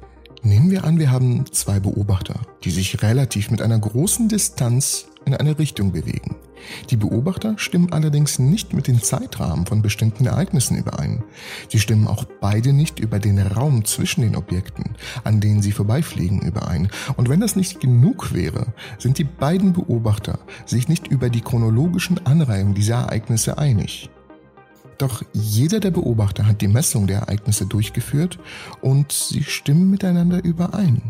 Nehmen 0.43 0.71
wir 0.71 0.85
an, 0.85 0.99
wir 0.99 1.11
haben 1.11 1.45
zwei 1.53 1.81
Beobachter, 1.81 2.41
die 2.63 2.71
sich 2.71 3.03
relativ 3.03 3.51
mit 3.51 3.61
einer 3.61 3.79
großen 3.79 4.29
Distanz 4.29 5.08
in 5.25 5.35
eine 5.35 5.59
Richtung 5.59 5.93
bewegen. 5.93 6.37
Die 6.91 6.97
Beobachter 6.97 7.55
stimmen 7.57 7.93
allerdings 7.93 8.39
nicht 8.39 8.73
mit 8.75 8.87
den 8.87 9.03
Zeitrahmen 9.03 9.67
von 9.67 9.83
bestimmten 9.83 10.27
Ereignissen 10.27 10.77
überein. 10.77 11.23
Sie 11.69 11.79
stimmen 11.79 12.07
auch 12.07 12.25
beide 12.41 12.73
nicht 12.73 12.99
über 12.99 13.19
den 13.19 13.39
Raum 13.39 13.85
zwischen 13.85 14.23
den 14.23 14.37
Objekten, 14.37 14.97
an 15.25 15.41
denen 15.41 15.63
sie 15.63 15.73
vorbeifliegen, 15.73 16.41
überein. 16.41 16.89
Und 17.17 17.29
wenn 17.29 17.41
das 17.41 17.57
nicht 17.57 17.81
genug 17.81 18.33
wäre, 18.35 18.73
sind 18.99 19.19
die 19.19 19.25
beiden 19.25 19.73
Beobachter 19.73 20.39
sich 20.67 20.89
nicht 20.89 21.09
über 21.09 21.31
die 21.31 21.43
chronologischen 21.43 22.25
Anreihungen 22.27 22.75
dieser 22.75 22.97
Ereignisse 22.97 23.59
einig. 23.59 24.11
Doch 24.99 25.23
jeder 25.33 25.79
der 25.79 25.93
Beobachter 25.93 26.47
hat 26.47 26.61
die 26.61 26.69
Messung 26.69 27.07
der 27.07 27.21
Ereignisse 27.21 27.67
durchgeführt 27.67 28.39
und 28.81 29.13
sie 29.13 29.45
stimmen 29.45 29.91
miteinander 29.91 30.43
überein. 30.43 31.03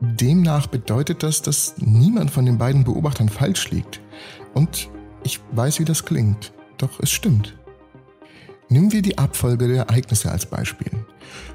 Demnach 0.00 0.68
bedeutet 0.68 1.22
das, 1.22 1.42
dass 1.42 1.74
niemand 1.78 2.30
von 2.30 2.46
den 2.46 2.58
beiden 2.58 2.84
Beobachtern 2.84 3.28
falsch 3.28 3.70
liegt. 3.70 4.00
Und 4.54 4.88
ich 5.24 5.40
weiß, 5.52 5.80
wie 5.80 5.84
das 5.84 6.04
klingt, 6.04 6.52
doch 6.76 7.00
es 7.00 7.10
stimmt. 7.10 7.56
Nehmen 8.68 8.92
wir 8.92 9.02
die 9.02 9.18
Abfolge 9.18 9.66
der 9.66 9.86
Ereignisse 9.88 10.30
als 10.30 10.46
Beispiel. 10.46 10.92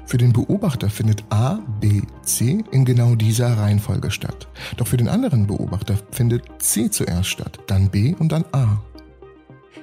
Für 0.04 0.18
den 0.18 0.32
Beobachter 0.32 0.90
findet 0.90 1.24
A, 1.30 1.60
B, 1.80 2.02
C 2.22 2.64
in 2.70 2.84
genau 2.84 3.14
dieser 3.14 3.56
Reihenfolge 3.56 4.10
statt. 4.10 4.48
Doch 4.76 4.88
für 4.88 4.96
den 4.96 5.08
anderen 5.08 5.46
Beobachter 5.46 5.96
findet 6.10 6.44
C 6.58 6.90
zuerst 6.90 7.30
statt, 7.30 7.60
dann 7.66 7.88
B 7.88 8.14
und 8.18 8.32
dann 8.32 8.44
A. 8.52 8.82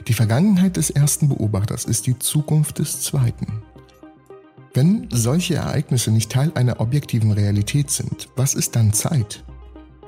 Die 0.08 0.14
Vergangenheit 0.14 0.78
des 0.78 0.90
ersten 0.90 1.30
Beobachters 1.30 1.86
ist 1.86 2.06
die 2.06 2.20
Zukunft 2.20 2.80
des 2.80 3.02
zweiten. 3.02 3.64
Wenn 4.74 5.10
solche 5.12 5.56
Ereignisse 5.56 6.12
nicht 6.12 6.32
Teil 6.32 6.52
einer 6.56 6.80
objektiven 6.80 7.32
Realität 7.32 7.92
sind, 7.92 8.30
was 8.38 8.54
ist 8.54 8.78
dann 8.78 8.94
Zeit? 8.94 9.44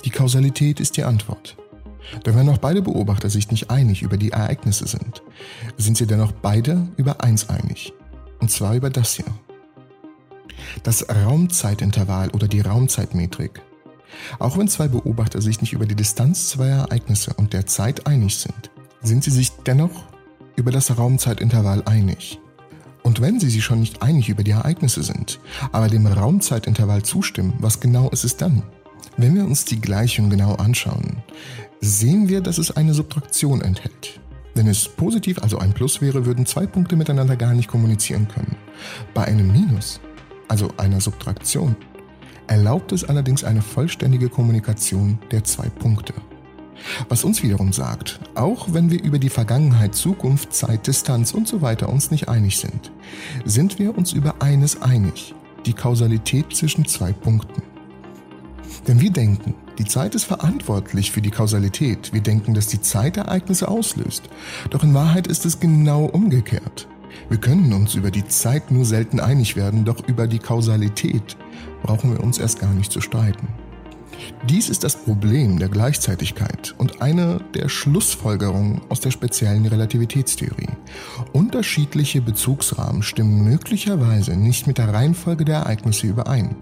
Die 0.06 0.10
Kausalität 0.10 0.80
ist 0.80 0.96
die 0.96 1.04
Antwort. 1.04 1.58
Denn 2.26 2.36
wenn 2.36 2.48
auch 2.48 2.60
beide 2.60 2.82
Beobachter 2.82 3.30
sich 3.30 3.52
nicht 3.52 3.70
einig 3.70 4.04
über 4.04 4.16
die 4.16 4.32
Ereignisse 4.32 4.88
sind, 4.88 5.22
sind 5.78 5.98
sie 5.98 6.08
dennoch 6.08 6.32
beide 6.32 6.88
über 6.96 7.22
eins 7.22 7.50
einig. 7.50 7.94
Und 8.40 8.52
zwar 8.52 8.76
über 8.76 8.90
das 8.90 9.16
hier. 9.16 9.26
Das 10.84 11.08
Raumzeitintervall 11.10 12.30
oder 12.30 12.48
die 12.48 12.62
Raumzeitmetrik. 12.62 13.62
Auch 14.40 14.58
wenn 14.58 14.70
zwei 14.70 14.88
Beobachter 14.88 15.42
sich 15.42 15.60
nicht 15.60 15.74
über 15.74 15.86
die 15.86 15.96
Distanz 15.96 16.50
zweier 16.50 16.86
Ereignisse 16.86 17.34
und 17.34 17.52
der 17.52 17.66
Zeit 17.66 18.08
einig 18.08 18.38
sind, 18.38 18.72
sind 19.02 19.26
sie 19.26 19.32
sich 19.32 19.52
dennoch 19.66 20.06
über 20.56 20.72
das 20.72 20.98
Raumzeitintervall 20.98 21.84
einig. 21.86 22.40
Und 23.04 23.20
wenn 23.20 23.39
Sie 23.39 23.49
sich 23.49 23.64
schon 23.64 23.82
nicht 23.82 24.01
einig 24.01 24.30
über 24.30 24.43
die 24.43 24.51
Ereignisse 24.51 25.04
sind, 25.04 25.39
aber 25.72 25.89
dem 25.89 26.08
Raumzeitintervall 26.08 27.04
zustimmen, 27.04 27.54
was 27.60 27.80
genau 27.80 28.10
ist 28.10 28.24
es 28.24 28.38
dann? 28.38 28.64
Wenn 29.18 29.36
wir 29.36 29.43
uns 29.43 29.66
die 29.66 29.82
Gleichung 29.82 30.30
genau 30.30 30.56
anschauen, 30.56 31.22
sehen 31.82 32.30
wir, 32.30 32.41
dass 32.41 32.58
es 32.58 32.72
eine 32.76 32.93
Subtraktion 32.93 33.62
enthält. 33.62 34.22
Wenn 34.56 34.68
es 34.68 34.88
positiv, 34.88 35.41
also 35.43 35.60
ein 35.60 35.74
Plus 35.74 36.01
wäre, 36.01 36.26
würden 36.26 36.45
zwei 36.45 36.66
Punkte 36.66 36.95
miteinander 36.95 37.36
gar 37.36 37.54
nicht 37.54 37.68
kommunizieren 37.68 38.28
können. 38.28 38.56
Bei 39.14 39.26
einem 39.26 39.51
Minus, 39.51 39.99
also 40.47 40.70
einer 40.78 41.01
Subtraktion, 41.01 41.76
erlaubt 42.47 42.91
es 42.91 43.04
allerdings 43.04 43.43
eine 43.43 43.62
vollständige 43.62 44.30
Kommunikation 44.30 45.20
der 45.32 45.43
zwei 45.43 45.70
Punkte. 45.70 46.14
Was 47.10 47.24
uns 47.24 47.44
wiederum 47.44 47.74
sagt, 47.74 48.20
auch 48.36 48.74
wenn 48.74 48.90
wir 48.90 49.04
über 49.04 49.20
die 49.20 49.30
Vergangenheit, 49.30 49.96
Zukunft, 49.96 50.54
Zeit, 50.54 50.88
Distanz 50.88 51.34
und 51.34 51.48
so 51.48 51.62
weiter 51.62 51.90
uns 51.90 52.12
nicht 52.12 52.30
einig 52.30 52.58
sind, 52.58 52.92
sind 53.46 53.80
wir 53.80 53.98
uns 53.98 54.14
über 54.14 54.42
eines 54.42 54.82
einig, 54.82 55.34
die 55.66 55.74
Kausalität 55.74 56.56
zwischen 56.56 56.86
zwei 56.86 57.12
Punkten. 57.12 57.62
Denn 58.88 59.00
wir 59.00 59.12
denken, 59.12 59.56
die 59.78 59.86
Zeit 59.86 60.14
ist 60.14 60.26
verantwortlich 60.26 61.12
für 61.12 61.22
die 61.22 61.32
Kausalität. 61.32 62.14
Wir 62.14 62.22
denken, 62.22 62.54
dass 62.54 62.68
die 62.68 62.82
Zeit 62.82 63.18
Ereignisse 63.18 63.68
auslöst. 63.68 64.24
Doch 64.70 64.84
in 64.84 64.94
Wahrheit 64.94 65.28
ist 65.28 65.46
es 65.46 65.60
genau 65.60 66.06
umgekehrt. 66.06 66.88
Wir 67.30 67.38
können 67.38 67.72
uns 67.74 67.96
über 67.96 68.12
die 68.12 68.28
Zeit 68.28 68.72
nur 68.72 68.86
selten 68.86 69.20
einig 69.20 69.56
werden, 69.56 69.86
doch 69.86 70.08
über 70.08 70.28
die 70.28 70.40
Kausalität 70.40 71.38
brauchen 71.82 72.12
wir 72.12 72.24
uns 72.24 72.38
erst 72.38 72.60
gar 72.60 72.74
nicht 72.74 72.92
zu 72.92 73.02
streiten. 73.02 73.48
Dies 74.49 74.70
ist 74.70 74.84
das 74.84 74.95
Problem 74.95 75.59
der 75.59 75.70
Gleichzeitigkeit 75.70 76.76
und 76.78 77.01
eine 77.01 77.39
der 77.53 77.70
Schlussfolgerungen 77.70 78.82
aus 78.89 78.99
der 78.99 79.11
speziellen 79.11 79.66
Relativitätstheorie. 79.66 80.70
Unterschiedliche 81.32 82.22
Bezugsrahmen 82.22 83.03
stimmen 83.03 83.43
möglicherweise 83.43 84.36
nicht 84.36 84.68
mit 84.68 84.78
der 84.78 84.93
Reihenfolge 84.93 85.45
der 85.45 85.59
Ereignisse 85.59 86.07
überein. 86.07 86.55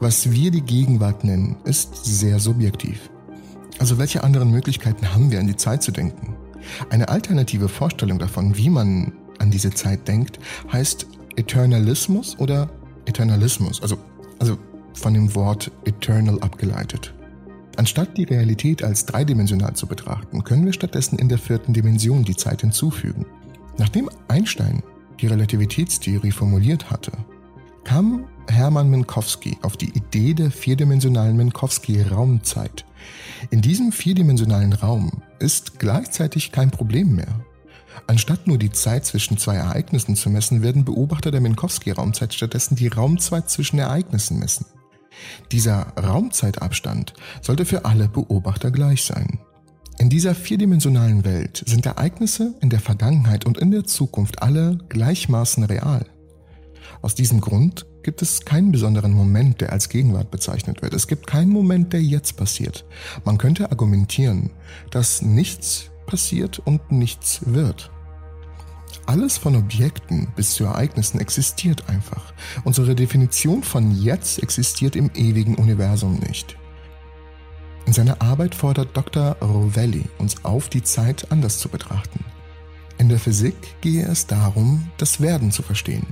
Was 0.00 0.30
wir 0.32 0.50
die 0.50 0.62
Gegenwart 0.62 1.24
nennen, 1.24 1.56
ist 1.64 2.04
sehr 2.04 2.38
subjektiv. 2.38 3.10
Also 3.78 3.98
welche 3.98 4.22
anderen 4.22 4.50
Möglichkeiten 4.50 5.14
haben 5.14 5.30
wir 5.30 5.40
an 5.40 5.46
die 5.46 5.56
Zeit 5.56 5.82
zu 5.82 5.92
denken? 5.92 6.36
Eine 6.90 7.08
alternative 7.08 7.68
Vorstellung 7.68 8.18
davon, 8.18 8.56
wie 8.56 8.70
man 8.70 9.12
an 9.38 9.50
diese 9.50 9.70
Zeit 9.70 10.06
denkt, 10.06 10.38
heißt 10.72 11.06
Eternalismus 11.36 12.38
oder 12.38 12.68
Eternalismus, 13.06 13.82
also, 13.82 13.96
also 14.38 14.58
von 14.94 15.14
dem 15.14 15.34
Wort 15.34 15.70
eternal 15.84 16.40
abgeleitet. 16.40 17.14
Anstatt 17.76 18.16
die 18.18 18.24
Realität 18.24 18.82
als 18.82 19.06
dreidimensional 19.06 19.74
zu 19.74 19.86
betrachten, 19.86 20.44
können 20.44 20.66
wir 20.66 20.72
stattdessen 20.72 21.18
in 21.18 21.28
der 21.28 21.38
vierten 21.38 21.72
Dimension 21.72 22.22
die 22.22 22.36
Zeit 22.36 22.60
hinzufügen. 22.60 23.26
Nachdem 23.78 24.10
Einstein 24.28 24.82
die 25.20 25.26
Relativitätstheorie 25.26 26.32
formuliert 26.32 26.90
hatte, 26.90 27.12
kam 27.84 28.26
Hermann 28.48 28.90
Minkowski 28.90 29.56
auf 29.62 29.76
die 29.76 29.90
Idee 29.90 30.34
der 30.34 30.50
vierdimensionalen 30.50 31.36
Minkowski-Raumzeit. 31.36 32.84
In 33.50 33.62
diesem 33.62 33.92
vierdimensionalen 33.92 34.72
Raum 34.72 35.22
ist 35.38 35.78
gleichzeitig 35.78 36.52
kein 36.52 36.70
Problem 36.70 37.16
mehr. 37.16 37.44
Anstatt 38.06 38.46
nur 38.46 38.58
die 38.58 38.72
Zeit 38.72 39.04
zwischen 39.04 39.38
zwei 39.38 39.56
Ereignissen 39.56 40.16
zu 40.16 40.30
messen, 40.30 40.62
werden 40.62 40.84
Beobachter 40.84 41.30
der 41.30 41.40
Minkowski-Raumzeit 41.40 42.34
stattdessen 42.34 42.76
die 42.76 42.88
Raumzeit 42.88 43.50
zwischen 43.50 43.78
Ereignissen 43.78 44.38
messen. 44.38 44.66
Dieser 45.50 45.92
Raumzeitabstand 45.96 47.14
sollte 47.40 47.64
für 47.64 47.84
alle 47.84 48.08
Beobachter 48.08 48.70
gleich 48.70 49.04
sein. 49.04 49.38
In 49.98 50.08
dieser 50.08 50.34
vierdimensionalen 50.34 51.24
Welt 51.24 51.62
sind 51.66 51.86
Ereignisse 51.86 52.54
in 52.60 52.70
der 52.70 52.80
Vergangenheit 52.80 53.44
und 53.44 53.58
in 53.58 53.70
der 53.70 53.84
Zukunft 53.84 54.42
alle 54.42 54.78
gleichmaßen 54.88 55.64
real. 55.64 56.06
Aus 57.02 57.14
diesem 57.14 57.40
Grund 57.40 57.86
gibt 58.02 58.22
es 58.22 58.44
keinen 58.44 58.72
besonderen 58.72 59.12
Moment, 59.12 59.60
der 59.60 59.72
als 59.72 59.88
Gegenwart 59.88 60.30
bezeichnet 60.30 60.82
wird. 60.82 60.94
Es 60.94 61.06
gibt 61.06 61.26
keinen 61.26 61.50
Moment, 61.50 61.92
der 61.92 62.02
jetzt 62.02 62.36
passiert. 62.36 62.84
Man 63.24 63.38
könnte 63.38 63.70
argumentieren, 63.70 64.50
dass 64.90 65.22
nichts 65.22 65.90
passiert 66.06 66.58
und 66.58 66.90
nichts 66.90 67.40
wird. 67.46 67.90
Alles 69.06 69.36
von 69.36 69.56
Objekten 69.56 70.28
bis 70.36 70.54
zu 70.54 70.64
Ereignissen 70.64 71.20
existiert 71.20 71.88
einfach. 71.88 72.32
Unsere 72.64 72.94
Definition 72.94 73.62
von 73.62 73.90
jetzt 73.90 74.42
existiert 74.42 74.96
im 74.96 75.10
ewigen 75.14 75.56
Universum 75.56 76.20
nicht. 76.20 76.56
In 77.84 77.92
seiner 77.92 78.22
Arbeit 78.22 78.54
fordert 78.54 78.96
Dr. 78.96 79.36
Rovelli 79.40 80.04
uns 80.18 80.44
auf, 80.44 80.68
die 80.68 80.82
Zeit 80.82 81.30
anders 81.30 81.58
zu 81.58 81.68
betrachten. 81.68 82.24
In 82.98 83.08
der 83.08 83.18
Physik 83.18 83.56
gehe 83.80 84.06
es 84.06 84.28
darum, 84.28 84.88
das 84.98 85.20
Werden 85.20 85.50
zu 85.50 85.62
verstehen. 85.62 86.06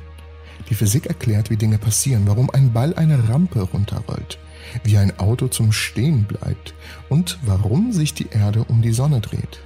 Die 0.68 0.74
Physik 0.74 1.06
erklärt, 1.06 1.50
wie 1.50 1.56
Dinge 1.56 1.78
passieren, 1.78 2.24
warum 2.26 2.50
ein 2.50 2.72
Ball 2.72 2.94
eine 2.94 3.28
Rampe 3.28 3.60
runterrollt, 3.60 4.38
wie 4.82 4.98
ein 4.98 5.18
Auto 5.18 5.48
zum 5.48 5.72
Stehen 5.72 6.24
bleibt 6.24 6.74
und 7.08 7.38
warum 7.42 7.92
sich 7.92 8.14
die 8.14 8.28
Erde 8.30 8.64
um 8.64 8.82
die 8.82 8.92
Sonne 8.92 9.20
dreht. 9.20 9.60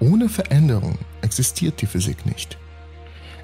Ohne 0.00 0.28
Veränderung 0.28 0.98
existiert 1.22 1.80
die 1.80 1.86
Physik 1.86 2.26
nicht. 2.26 2.58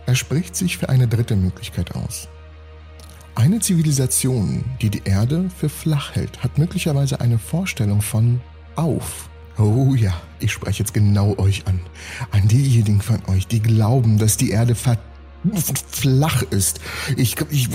Er 0.07 0.15
spricht 0.15 0.57
sich 0.57 0.77
für 0.79 0.89
eine 0.89 1.09
dritte 1.09 1.37
Möglichkeit 1.37 1.95
aus. 1.95 2.29
Eine 3.35 3.61
Zivilisation, 3.61 4.65
die 4.83 4.91
die 4.91 5.03
Erde 5.05 5.49
für 5.57 5.69
flach 5.69 6.15
hält, 6.15 6.43
hat 6.43 6.59
möglicherweise 6.59 7.21
eine 7.21 7.39
Vorstellung 7.39 8.03
von 8.03 8.41
auf. 8.77 9.31
Oh 9.59 9.95
ja, 9.95 10.13
ich 10.39 10.53
spreche 10.53 10.81
jetzt 10.81 10.93
genau 10.93 11.37
euch 11.39 11.67
an. 11.67 11.81
An 12.31 12.47
diejenigen 12.49 13.01
von 13.01 13.21
euch, 13.29 13.47
die 13.47 13.61
glauben, 13.61 14.19
dass 14.19 14.37
die 14.37 14.51
Erde 14.51 14.75
flach 14.75 16.43
ist. 16.51 16.81
Ich, 17.17 17.37
ich 17.51 17.69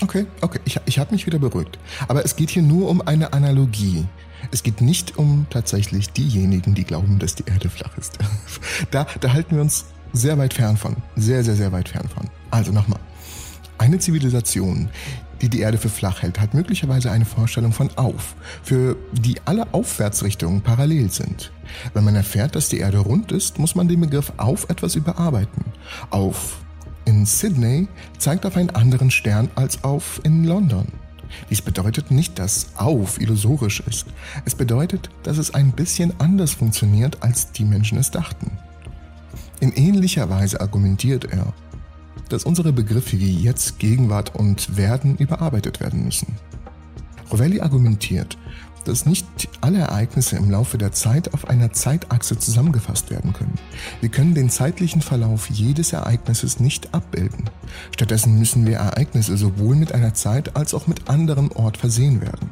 okay, 0.00 0.26
okay, 0.40 0.60
ich, 0.64 0.80
ich 0.86 0.98
habe 0.98 1.12
mich 1.12 1.26
wieder 1.26 1.38
beruhigt. 1.38 1.78
Aber 2.06 2.24
es 2.24 2.36
geht 2.36 2.50
hier 2.50 2.62
nur 2.62 2.88
um 2.88 3.00
eine 3.00 3.32
Analogie. 3.32 4.04
Es 4.50 4.62
geht 4.62 4.80
nicht 4.80 5.18
um 5.18 5.46
tatsächlich 5.50 6.10
diejenigen, 6.10 6.74
die 6.74 6.84
glauben, 6.84 7.18
dass 7.18 7.34
die 7.34 7.44
Erde 7.46 7.68
flach 7.68 7.96
ist. 7.98 8.18
Da, 8.90 9.06
da 9.20 9.32
halten 9.32 9.56
wir 9.56 9.62
uns 9.62 9.86
sehr 10.12 10.38
weit 10.38 10.54
fern 10.54 10.76
von. 10.76 10.96
Sehr, 11.16 11.44
sehr, 11.44 11.56
sehr 11.56 11.72
weit 11.72 11.88
fern 11.88 12.08
von. 12.08 12.28
Also 12.50 12.72
nochmal. 12.72 13.00
Eine 13.76 13.98
Zivilisation, 13.98 14.88
die 15.40 15.48
die 15.48 15.60
Erde 15.60 15.78
für 15.78 15.88
flach 15.88 16.22
hält, 16.22 16.40
hat 16.40 16.54
möglicherweise 16.54 17.10
eine 17.10 17.24
Vorstellung 17.24 17.72
von 17.72 17.90
auf, 17.96 18.34
für 18.62 18.96
die 19.12 19.36
alle 19.44 19.72
Aufwärtsrichtungen 19.72 20.62
parallel 20.62 21.10
sind. 21.10 21.52
Wenn 21.94 22.04
man 22.04 22.16
erfährt, 22.16 22.56
dass 22.56 22.68
die 22.68 22.78
Erde 22.78 22.98
rund 22.98 23.32
ist, 23.32 23.58
muss 23.58 23.74
man 23.74 23.88
den 23.88 24.00
Begriff 24.00 24.32
auf 24.36 24.68
etwas 24.68 24.94
überarbeiten. 24.94 25.64
Auf 26.10 26.58
in 27.04 27.24
Sydney 27.24 27.88
zeigt 28.18 28.44
auf 28.44 28.56
einen 28.56 28.70
anderen 28.70 29.10
Stern 29.10 29.48
als 29.54 29.82
auf 29.84 30.20
in 30.24 30.44
London. 30.44 30.86
Dies 31.50 31.62
bedeutet 31.62 32.10
nicht, 32.10 32.38
dass 32.38 32.68
auf 32.76 33.20
illusorisch 33.20 33.80
ist. 33.80 34.06
Es 34.44 34.54
bedeutet, 34.54 35.10
dass 35.22 35.38
es 35.38 35.54
ein 35.54 35.72
bisschen 35.72 36.12
anders 36.18 36.52
funktioniert, 36.52 37.22
als 37.22 37.52
die 37.52 37.64
Menschen 37.64 37.98
es 37.98 38.10
dachten. 38.10 38.50
In 39.60 39.72
ähnlicher 39.72 40.30
Weise 40.30 40.60
argumentiert 40.60 41.24
er, 41.26 41.52
dass 42.28 42.44
unsere 42.44 42.72
Begriffe 42.72 43.18
wie 43.18 43.38
jetzt, 43.38 43.78
Gegenwart 43.78 44.34
und 44.34 44.76
Werden 44.76 45.16
überarbeitet 45.16 45.80
werden 45.80 46.04
müssen. 46.04 46.36
Rovelli 47.30 47.60
argumentiert, 47.60 48.38
dass 48.88 49.06
nicht 49.06 49.26
alle 49.60 49.78
Ereignisse 49.78 50.36
im 50.36 50.50
Laufe 50.50 50.78
der 50.78 50.92
Zeit 50.92 51.34
auf 51.34 51.48
einer 51.48 51.72
Zeitachse 51.72 52.38
zusammengefasst 52.38 53.10
werden 53.10 53.32
können. 53.32 53.54
Wir 54.00 54.08
können 54.08 54.34
den 54.34 54.50
zeitlichen 54.50 55.02
Verlauf 55.02 55.50
jedes 55.50 55.92
Ereignisses 55.92 56.58
nicht 56.58 56.94
abbilden. 56.94 57.44
Stattdessen 57.94 58.38
müssen 58.38 58.66
wir 58.66 58.78
Ereignisse 58.78 59.36
sowohl 59.36 59.76
mit 59.76 59.92
einer 59.92 60.14
Zeit 60.14 60.56
als 60.56 60.74
auch 60.74 60.86
mit 60.86 61.08
anderem 61.08 61.50
Ort 61.52 61.76
versehen 61.76 62.20
werden. 62.20 62.48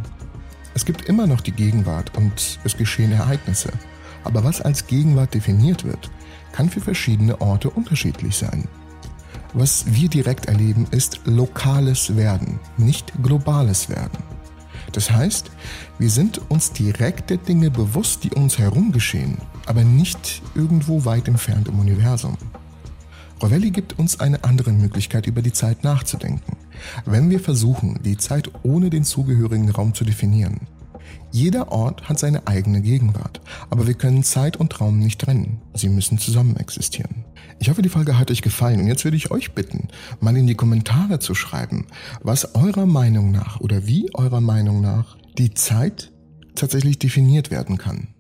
Es 0.75 0.85
gibt 0.85 1.07
immer 1.07 1.27
noch 1.27 1.41
die 1.41 1.53
Gegenwart 1.53 2.17
und 2.17 2.59
es 2.65 2.77
geschehen 2.77 3.13
Ereignisse. 3.13 3.73
Aber 4.25 4.45
was 4.45 4.61
als 4.61 4.87
Gegenwart 4.87 5.33
definiert 5.33 5.85
wird, 5.85 6.11
kann 6.53 6.69
für 6.69 6.81
verschiedene 6.81 7.41
Orte 7.41 7.71
unterschiedlich 7.71 8.37
sein. 8.37 8.69
Was 9.55 9.87
wir 9.87 10.11
direkt 10.11 10.47
erleben, 10.47 10.87
ist 10.91 11.21
lokales 11.25 12.15
Werden, 12.17 12.59
nicht 12.77 13.13
globales 13.23 13.89
Werden. 13.89 14.19
Das 14.93 15.11
heißt, 15.11 15.51
wir 15.99 16.11
sind 16.11 16.43
uns 16.51 16.73
direkt 16.73 17.31
der 17.31 17.39
Dinge 17.39 17.71
bewusst, 17.71 18.25
die 18.25 18.31
uns 18.31 18.59
herum 18.59 18.93
geschehen, 18.93 19.39
aber 19.65 19.83
nicht 19.83 20.43
irgendwo 20.55 21.07
weit 21.07 21.27
entfernt 21.27 21.69
im 21.69 21.79
Universum. 21.79 22.37
Rovelli 23.43 23.71
gibt 23.71 23.99
uns 23.99 24.21
eine 24.21 24.45
andere 24.45 24.73
Möglichkeit, 24.73 25.27
über 25.27 25.41
die 25.41 25.53
Zeit 25.53 25.85
nachzudenken, 25.85 26.57
wenn 27.07 27.31
wir 27.31 27.41
versuchen, 27.41 28.01
die 28.03 28.19
Zeit 28.19 28.51
ohne 28.63 28.91
den 28.91 29.05
zugehörigen 29.05 29.71
Raum 29.71 29.95
zu 29.95 30.05
definieren. 30.05 30.61
Jeder 31.33 31.73
Ort 31.73 32.09
hat 32.09 32.19
seine 32.19 32.47
eigene 32.47 32.83
Gegenwart, 32.83 33.41
aber 33.71 33.87
wir 33.87 33.95
können 33.95 34.23
Zeit 34.23 34.57
und 34.57 34.79
Raum 34.81 34.99
nicht 34.99 35.21
trennen. 35.21 35.61
Sie 35.75 35.89
müssen 35.89 36.19
zusammen 36.19 36.57
existieren. 36.57 37.25
Ich 37.59 37.71
hoffe, 37.71 37.83
die 37.83 37.89
Folge 37.89 38.19
hat 38.19 38.31
euch 38.31 38.43
gefallen 38.43 38.81
und 38.81 38.87
jetzt 38.87 39.05
würde 39.05 39.17
ich 39.17 39.31
euch 39.31 39.53
bitten, 39.53 39.89
mal 40.21 40.37
in 40.37 40.47
die 40.47 40.55
Kommentare 40.55 41.21
zu 41.21 41.35
schreiben, 41.35 41.87
was 42.23 42.55
eurer 42.55 42.87
Meinung 42.87 43.33
nach 43.33 43.61
oder 43.61 43.87
wie 43.87 44.11
eurer 44.15 44.41
Meinung 44.41 44.81
nach 44.83 45.17
die 45.39 45.53
Zeit 45.53 46.13
tatsächlich 46.55 46.99
definiert 46.99 47.51
werden 47.51 47.77
kann. 47.77 48.15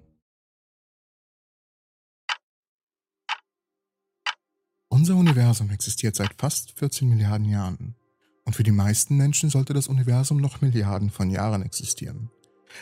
Unser 4.88 5.16
Universum 5.16 5.70
existiert 5.70 6.14
seit 6.14 6.34
fast 6.38 6.78
14 6.78 7.08
Milliarden 7.08 7.48
Jahren. 7.48 7.96
Und 8.44 8.54
für 8.54 8.62
die 8.62 8.70
meisten 8.70 9.16
Menschen 9.16 9.50
sollte 9.50 9.72
das 9.72 9.88
Universum 9.88 10.38
noch 10.38 10.60
Milliarden 10.60 11.10
von 11.10 11.30
Jahren 11.30 11.62
existieren. 11.62 12.30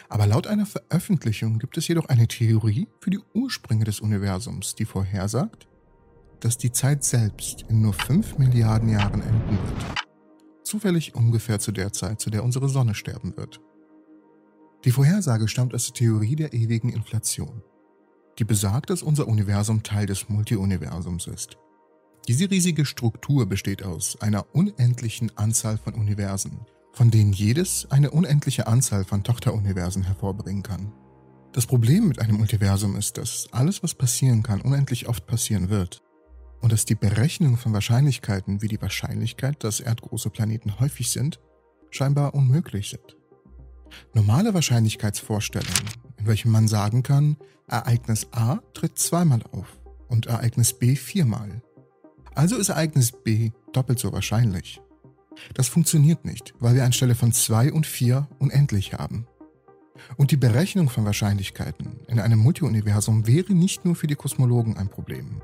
Aber 0.09 0.27
laut 0.27 0.47
einer 0.47 0.67
Veröffentlichung 0.67 1.59
gibt 1.59 1.79
es 1.79 1.87
jedoch 1.87 2.07
eine 2.07 2.27
Theorie 2.27 2.89
für 3.01 3.11
die 3.11 3.21
Ursprünge 3.35 3.85
des 3.85 4.01
Universums, 4.01 4.75
die 4.75 4.85
vorhersagt, 4.85 5.69
dass 6.41 6.59
die 6.59 6.73
Zeit 6.73 7.05
selbst 7.05 7.63
in 7.69 7.81
nur 7.81 7.95
5 7.95 8.39
Milliarden 8.39 8.89
Jahren 8.89 9.23
enden 9.23 9.59
wird. 9.59 10.07
Zufällig 10.65 11.15
ungefähr 11.15 11.61
zu 11.61 11.73
der 11.73 11.93
Zeit, 11.93 12.21
zu 12.21 12.31
der 12.31 12.43
unsere 12.43 12.69
Sonne 12.69 12.95
sterben 12.95 13.37
wird. 13.37 13.61
Die 14.85 14.91
Vorhersage 14.91 15.49
stammt 15.49 15.75
aus 15.75 15.87
der 15.87 15.95
Theorie 15.95 16.37
der 16.37 16.53
ewigen 16.53 16.91
Inflation, 16.91 17.63
die 18.39 18.45
besagt, 18.45 18.91
dass 18.91 19.03
unser 19.03 19.27
Universum 19.29 19.83
Teil 19.83 20.05
des 20.05 20.29
Multiuniversums 20.29 21.27
ist. 21.27 21.57
Diese 22.29 22.51
riesige 22.51 22.85
Struktur 22.85 23.47
besteht 23.47 23.83
aus 23.83 24.21
einer 24.21 24.55
unendlichen 24.55 25.35
Anzahl 25.39 25.79
von 25.79 25.95
Universen, 25.95 26.67
von 26.93 27.11
denen 27.11 27.33
jedes 27.33 27.91
eine 27.91 28.11
unendliche 28.11 28.67
Anzahl 28.67 29.05
von 29.05 29.25
Tochteruniversen 29.25 30.03
hervorbringen 30.03 30.63
kann. 30.63 30.93
Das 31.55 31.67
Problem 31.67 32.09
mit 32.09 32.19
einem 32.19 32.37
Multiversum 32.37 32.97
ist, 32.97 33.17
dass 33.17 33.49
alles, 33.53 33.83
was 33.83 33.95
passieren 33.95 34.43
kann, 34.43 34.61
unendlich 34.61 35.09
oft 35.09 35.27
passieren 35.27 35.71
wird 35.71 36.03
und 36.61 36.73
dass 36.73 36.85
die 36.85 36.95
Berechnung 36.95 37.57
von 37.57 37.73
Wahrscheinlichkeiten 37.73 38.61
wie 38.61 38.69
die 38.69 38.83
Wahrscheinlichkeit, 38.83 39.65
dass 39.65 39.81
erdgroße 39.81 40.29
Planeten 40.29 40.79
häufig 40.79 41.11
sind, 41.11 41.41
scheinbar 41.91 42.35
unmöglich 42.35 42.91
sind. 42.91 43.17
Normale 44.13 44.55
Wahrscheinlichkeitsvorstellungen, 44.55 45.91
in 46.19 46.27
welchen 46.27 46.51
man 46.51 46.69
sagen 46.69 47.03
kann, 47.03 47.37
Ereignis 47.69 48.29
A 48.33 48.59
tritt 48.75 48.99
zweimal 48.99 49.43
auf 49.53 49.79
und 50.09 50.27
Ereignis 50.27 50.73
B 50.73 50.97
viermal. 50.97 51.63
Also 52.35 52.57
ist 52.57 52.69
Ereignis 52.69 53.13
B 53.13 53.53
doppelt 53.73 53.99
so 53.99 54.13
wahrscheinlich. 54.13 54.81
Das 55.55 55.69
funktioniert 55.69 56.25
nicht, 56.25 56.55
weil 56.59 56.75
wir 56.75 56.85
anstelle 56.85 57.15
von 57.15 57.33
2 57.33 57.73
und 57.73 57.87
4 57.87 58.29
unendlich 58.39 58.95
haben. 58.95 59.27
Und 60.17 60.31
die 60.31 60.37
Berechnung 60.37 60.89
von 60.89 61.05
Wahrscheinlichkeiten 61.05 62.01
in 62.09 62.19
einem 62.19 62.39
Multiuniversum 62.39 63.27
wäre 63.27 63.53
nicht 63.53 63.85
nur 63.85 63.95
für 63.95 64.07
die 64.07 64.17
Kosmologen 64.17 64.77
ein 64.77 64.89
Problem. 64.89 65.41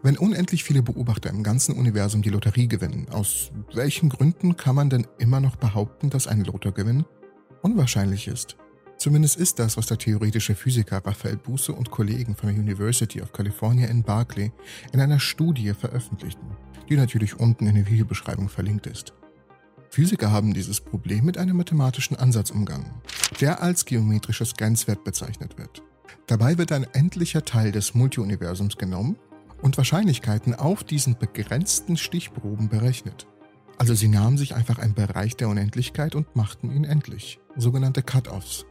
Wenn 0.00 0.16
unendlich 0.16 0.62
viele 0.62 0.82
Beobachter 0.82 1.28
im 1.30 1.42
ganzen 1.42 1.74
Universum 1.76 2.22
die 2.22 2.30
Lotterie 2.30 2.68
gewinnen, 2.68 3.08
aus 3.10 3.50
welchen 3.74 4.08
Gründen 4.08 4.56
kann 4.56 4.76
man 4.76 4.90
denn 4.90 5.08
immer 5.18 5.40
noch 5.40 5.56
behaupten, 5.56 6.08
dass 6.08 6.28
ein 6.28 6.44
Lottogewinn 6.44 7.04
unwahrscheinlich 7.62 8.28
ist? 8.28 8.56
Zumindest 8.96 9.36
ist 9.36 9.58
das, 9.58 9.76
was 9.76 9.86
der 9.86 9.98
theoretische 9.98 10.54
Physiker 10.54 11.04
Raphael 11.04 11.36
Busse 11.36 11.72
und 11.72 11.90
Kollegen 11.90 12.34
von 12.34 12.48
der 12.48 12.58
University 12.58 13.22
of 13.22 13.32
California 13.32 13.86
in 13.86 14.02
Berkeley 14.02 14.50
in 14.92 15.00
einer 15.00 15.20
Studie 15.20 15.72
veröffentlichten 15.72 16.56
die 16.88 16.96
natürlich 16.96 17.38
unten 17.38 17.66
in 17.66 17.74
der 17.74 17.86
Videobeschreibung 17.86 18.48
verlinkt 18.48 18.86
ist. 18.86 19.12
Physiker 19.90 20.30
haben 20.30 20.52
dieses 20.54 20.80
Problem 20.80 21.24
mit 21.24 21.38
einem 21.38 21.56
mathematischen 21.56 22.16
Ansatz 22.16 22.50
umgangen, 22.50 22.90
der 23.40 23.62
als 23.62 23.84
geometrisches 23.84 24.54
Grenzwert 24.54 25.04
bezeichnet 25.04 25.58
wird. 25.58 25.82
Dabei 26.26 26.58
wird 26.58 26.72
ein 26.72 26.86
endlicher 26.92 27.44
Teil 27.44 27.72
des 27.72 27.94
Multiuniversums 27.94 28.76
genommen 28.76 29.16
und 29.62 29.76
Wahrscheinlichkeiten 29.76 30.54
auf 30.54 30.84
diesen 30.84 31.18
begrenzten 31.18 31.96
Stichproben 31.96 32.68
berechnet. 32.68 33.26
Also 33.78 33.94
sie 33.94 34.08
nahmen 34.08 34.36
sich 34.36 34.54
einfach 34.54 34.78
einen 34.78 34.94
Bereich 34.94 35.36
der 35.36 35.48
Unendlichkeit 35.48 36.14
und 36.14 36.34
machten 36.34 36.70
ihn 36.70 36.84
endlich, 36.84 37.38
sogenannte 37.56 38.02
Cut-offs. 38.02 38.66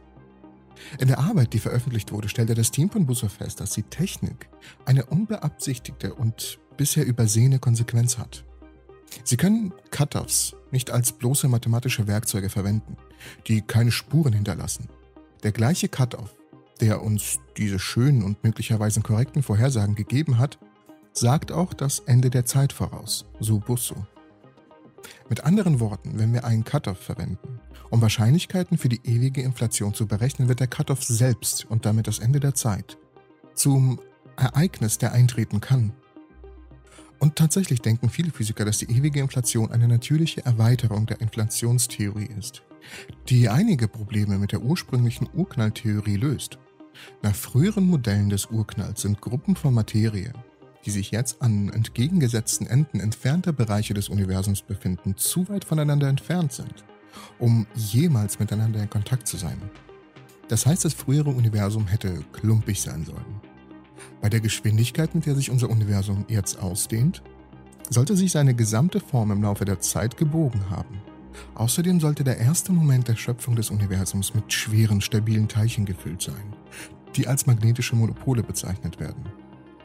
In 1.00 1.08
der 1.08 1.18
Arbeit, 1.18 1.54
die 1.54 1.58
veröffentlicht 1.58 2.12
wurde, 2.12 2.28
stellte 2.28 2.54
das 2.54 2.70
Team 2.70 2.90
von 2.90 3.06
Busser 3.06 3.28
fest, 3.28 3.60
dass 3.60 3.72
die 3.72 3.82
Technik 3.82 4.48
eine 4.84 5.06
unbeabsichtigte 5.06 6.14
und 6.14 6.60
bisher 6.76 7.06
übersehene 7.06 7.58
Konsequenz 7.58 8.18
hat. 8.18 8.44
Sie 9.24 9.36
können 9.36 9.72
Cut-offs 9.90 10.54
nicht 10.70 10.90
als 10.90 11.12
bloße 11.12 11.48
mathematische 11.48 12.06
Werkzeuge 12.06 12.50
verwenden, 12.50 12.96
die 13.46 13.62
keine 13.62 13.90
Spuren 13.90 14.34
hinterlassen. 14.34 14.88
Der 15.42 15.52
gleiche 15.52 15.88
Cut-off, 15.88 16.34
der 16.80 17.02
uns 17.02 17.38
diese 17.56 17.78
schönen 17.78 18.22
und 18.22 18.44
möglicherweise 18.44 19.00
korrekten 19.00 19.42
Vorhersagen 19.42 19.94
gegeben 19.94 20.38
hat, 20.38 20.58
sagt 21.12 21.50
auch 21.50 21.72
das 21.72 22.00
Ende 22.00 22.30
der 22.30 22.44
Zeit 22.44 22.72
voraus, 22.72 23.24
so 23.40 23.58
Busso. 23.58 24.06
Mit 25.28 25.44
anderen 25.44 25.80
Worten, 25.80 26.18
wenn 26.18 26.32
wir 26.32 26.44
einen 26.44 26.64
Cut-off 26.64 26.98
verwenden, 26.98 27.60
um 27.90 28.00
Wahrscheinlichkeiten 28.00 28.78
für 28.78 28.88
die 28.88 29.00
ewige 29.04 29.42
Inflation 29.42 29.94
zu 29.94 30.06
berechnen, 30.06 30.48
wird 30.48 30.60
der 30.60 30.66
Cut-off 30.66 31.02
selbst 31.02 31.66
und 31.68 31.86
damit 31.86 32.06
das 32.06 32.18
Ende 32.18 32.40
der 32.40 32.54
Zeit 32.54 32.98
zum 33.54 34.00
Ereignis, 34.36 34.98
der 34.98 35.12
eintreten 35.12 35.60
kann 35.60 35.92
und 37.18 37.36
tatsächlich 37.36 37.82
denken 37.82 38.10
viele 38.10 38.30
Physiker, 38.30 38.64
dass 38.64 38.78
die 38.78 38.90
ewige 38.90 39.20
Inflation 39.20 39.72
eine 39.72 39.88
natürliche 39.88 40.44
Erweiterung 40.44 41.06
der 41.06 41.20
Inflationstheorie 41.20 42.28
ist, 42.38 42.62
die 43.28 43.48
einige 43.48 43.88
Probleme 43.88 44.38
mit 44.38 44.52
der 44.52 44.62
ursprünglichen 44.62 45.28
Urknalltheorie 45.34 46.16
löst. 46.16 46.58
Nach 47.22 47.34
früheren 47.34 47.86
Modellen 47.86 48.28
des 48.28 48.46
Urknalls 48.46 49.02
sind 49.02 49.20
Gruppen 49.20 49.56
von 49.56 49.74
Materie, 49.74 50.32
die 50.84 50.90
sich 50.90 51.10
jetzt 51.10 51.42
an 51.42 51.68
entgegengesetzten 51.70 52.66
Enden 52.66 53.00
entfernter 53.00 53.52
Bereiche 53.52 53.94
des 53.94 54.08
Universums 54.08 54.62
befinden, 54.62 55.16
zu 55.16 55.48
weit 55.48 55.64
voneinander 55.64 56.08
entfernt 56.08 56.52
sind, 56.52 56.84
um 57.38 57.66
jemals 57.74 58.38
miteinander 58.38 58.82
in 58.82 58.90
Kontakt 58.90 59.26
zu 59.26 59.36
sein. 59.36 59.60
Das 60.48 60.64
heißt, 60.64 60.84
das 60.84 60.94
frühere 60.94 61.30
Universum 61.30 61.86
hätte 61.86 62.24
klumpig 62.32 62.80
sein 62.80 63.04
sollen. 63.04 63.40
Bei 64.20 64.28
der 64.28 64.40
Geschwindigkeit, 64.40 65.14
mit 65.14 65.26
der 65.26 65.34
sich 65.34 65.50
unser 65.50 65.68
Universum 65.70 66.24
jetzt 66.28 66.58
ausdehnt, 66.60 67.22
sollte 67.90 68.16
sich 68.16 68.32
seine 68.32 68.54
gesamte 68.54 69.00
Form 69.00 69.30
im 69.30 69.42
Laufe 69.42 69.64
der 69.64 69.80
Zeit 69.80 70.16
gebogen 70.16 70.70
haben. 70.70 71.00
Außerdem 71.54 72.00
sollte 72.00 72.24
der 72.24 72.38
erste 72.38 72.72
Moment 72.72 73.08
der 73.08 73.16
Schöpfung 73.16 73.56
des 73.56 73.70
Universums 73.70 74.34
mit 74.34 74.52
schweren, 74.52 75.00
stabilen 75.00 75.48
Teilchen 75.48 75.84
gefüllt 75.84 76.22
sein, 76.22 76.54
die 77.14 77.26
als 77.26 77.46
magnetische 77.46 77.96
Monopole 77.96 78.42
bezeichnet 78.42 78.98
werden. 78.98 79.24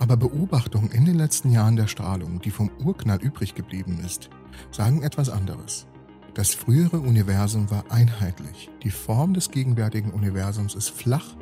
Aber 0.03 0.17
Beobachtungen 0.17 0.91
in 0.91 1.05
den 1.05 1.15
letzten 1.15 1.49
Jahren 1.49 1.77
der 1.77 1.87
Strahlung, 1.87 2.41
die 2.41 2.51
vom 2.51 2.69
Urknall 2.83 3.21
übrig 3.21 3.55
geblieben 3.55 4.01
ist, 4.05 4.29
sagen 4.69 5.01
etwas 5.01 5.29
anderes. 5.29 5.87
Das 6.33 6.53
frühere 6.53 6.99
Universum 6.99 7.71
war 7.71 7.85
einheitlich. 7.89 8.69
Die 8.83 8.91
Form 8.91 9.33
des 9.33 9.49
gegenwärtigen 9.49 10.11
Universums 10.11 10.75
ist 10.75 10.89
flach 10.89 11.37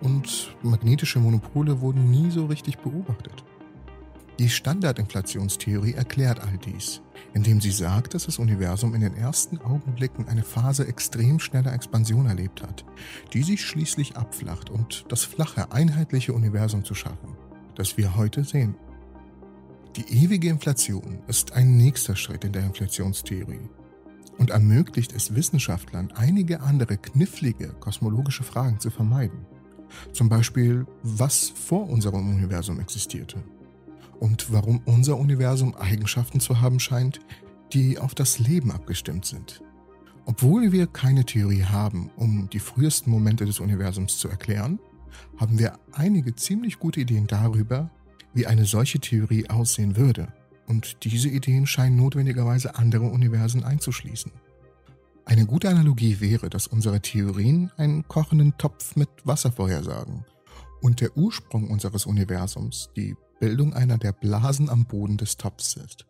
und 0.00 0.54
magnetische 0.62 1.18
Monopole 1.18 1.80
wurden 1.80 2.08
nie 2.12 2.30
so 2.30 2.46
richtig 2.46 2.78
beobachtet. 2.78 3.44
Die 4.38 4.48
Standardinflationstheorie 4.48 5.94
erklärt 5.94 6.38
all 6.38 6.56
dies, 6.58 7.02
indem 7.32 7.60
sie 7.60 7.72
sagt, 7.72 8.14
dass 8.14 8.26
das 8.26 8.38
Universum 8.38 8.94
in 8.94 9.00
den 9.00 9.16
ersten 9.16 9.58
Augenblicken 9.58 10.28
eine 10.28 10.44
Phase 10.44 10.86
extrem 10.86 11.40
schneller 11.40 11.72
Expansion 11.72 12.26
erlebt 12.26 12.62
hat, 12.62 12.84
die 13.32 13.42
sich 13.42 13.64
schließlich 13.64 14.16
abflacht 14.16 14.70
und 14.70 15.04
das 15.08 15.24
flache, 15.24 15.72
einheitliche 15.72 16.32
Universum 16.32 16.84
zu 16.84 16.94
schaffen, 16.94 17.36
das 17.74 17.96
wir 17.96 18.16
heute 18.16 18.44
sehen. 18.44 18.76
Die 19.96 20.24
ewige 20.24 20.48
Inflation 20.48 21.20
ist 21.28 21.52
ein 21.52 21.76
nächster 21.76 22.16
Schritt 22.16 22.44
in 22.44 22.52
der 22.52 22.64
Inflationstheorie 22.64 23.68
und 24.38 24.50
ermöglicht 24.50 25.12
es 25.12 25.34
Wissenschaftlern, 25.34 26.12
einige 26.16 26.60
andere 26.60 26.96
knifflige 26.96 27.68
kosmologische 27.80 28.42
Fragen 28.42 28.80
zu 28.80 28.90
vermeiden. 28.90 29.46
Zum 30.12 30.28
Beispiel, 30.28 30.86
was 31.02 31.50
vor 31.50 31.88
unserem 31.88 32.28
Universum 32.28 32.80
existierte 32.80 33.42
und 34.18 34.52
warum 34.52 34.80
unser 34.84 35.16
Universum 35.16 35.74
Eigenschaften 35.76 36.40
zu 36.40 36.60
haben 36.60 36.80
scheint, 36.80 37.20
die 37.72 37.98
auf 37.98 38.14
das 38.14 38.38
Leben 38.38 38.70
abgestimmt 38.70 39.24
sind. 39.24 39.62
Obwohl 40.26 40.72
wir 40.72 40.86
keine 40.86 41.24
Theorie 41.24 41.64
haben, 41.64 42.10
um 42.16 42.48
die 42.50 42.58
frühesten 42.58 43.10
Momente 43.10 43.44
des 43.44 43.60
Universums 43.60 44.18
zu 44.18 44.28
erklären, 44.28 44.78
haben 45.36 45.58
wir 45.58 45.78
einige 45.92 46.34
ziemlich 46.34 46.78
gute 46.78 47.00
Ideen 47.00 47.26
darüber, 47.26 47.90
wie 48.32 48.46
eine 48.46 48.64
solche 48.64 48.98
Theorie 49.00 49.48
aussehen 49.48 49.96
würde. 49.96 50.28
Und 50.66 51.04
diese 51.04 51.28
Ideen 51.28 51.66
scheinen 51.66 51.96
notwendigerweise 51.96 52.76
andere 52.76 53.06
Universen 53.06 53.64
einzuschließen. 53.64 54.32
Eine 55.26 55.46
gute 55.46 55.68
Analogie 55.70 56.20
wäre, 56.20 56.50
dass 56.50 56.66
unsere 56.66 57.00
Theorien 57.00 57.70
einen 57.76 58.06
kochenden 58.08 58.56
Topf 58.58 58.96
mit 58.96 59.08
Wasser 59.24 59.52
vorhersagen 59.52 60.24
und 60.82 61.00
der 61.00 61.16
Ursprung 61.16 61.70
unseres 61.70 62.04
Universums 62.04 62.90
die 62.94 63.16
Bildung 63.40 63.72
einer 63.72 63.96
der 63.96 64.12
Blasen 64.12 64.68
am 64.68 64.84
Boden 64.84 65.16
des 65.16 65.38
Topfs 65.38 65.76
ist. 65.76 66.06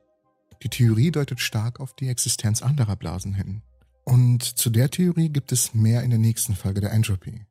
Die 0.62 0.68
Theorie 0.68 1.10
deutet 1.10 1.40
stark 1.40 1.78
auf 1.78 1.94
die 1.94 2.08
Existenz 2.08 2.62
anderer 2.62 2.96
Blasen 2.96 3.34
hin. 3.34 3.62
Und 4.04 4.42
zu 4.42 4.70
der 4.70 4.90
Theorie 4.90 5.28
gibt 5.28 5.52
es 5.52 5.74
mehr 5.74 6.02
in 6.02 6.10
der 6.10 6.18
nächsten 6.18 6.54
Folge 6.54 6.80
der 6.80 6.92
Entropy. 6.92 7.46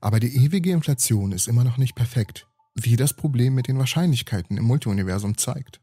Aber 0.00 0.20
die 0.20 0.36
ewige 0.36 0.72
Inflation 0.72 1.32
ist 1.32 1.48
immer 1.48 1.64
noch 1.64 1.76
nicht 1.76 1.94
perfekt, 1.94 2.46
wie 2.74 2.96
das 2.96 3.14
Problem 3.14 3.54
mit 3.54 3.68
den 3.68 3.78
Wahrscheinlichkeiten 3.78 4.56
im 4.56 4.64
Multiuniversum 4.64 5.36
zeigt. 5.36 5.80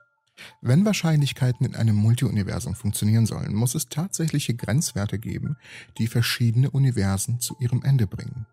Wenn 0.62 0.86
Wahrscheinlichkeiten 0.86 1.66
in 1.66 1.76
einem 1.76 1.96
Multiuniversum 1.96 2.76
funktionieren 2.76 3.26
sollen, 3.26 3.54
muss 3.54 3.76
es 3.76 3.90
tatsächliche 3.90 4.56
Grenzwerte 4.56 5.20
geben, 5.20 5.58
die 5.98 6.08
verschiedene 6.08 6.72
Universen 6.72 7.40
zu 7.40 7.56
ihrem 7.60 7.84
Ende 7.84 8.08
bringen. 8.08 8.48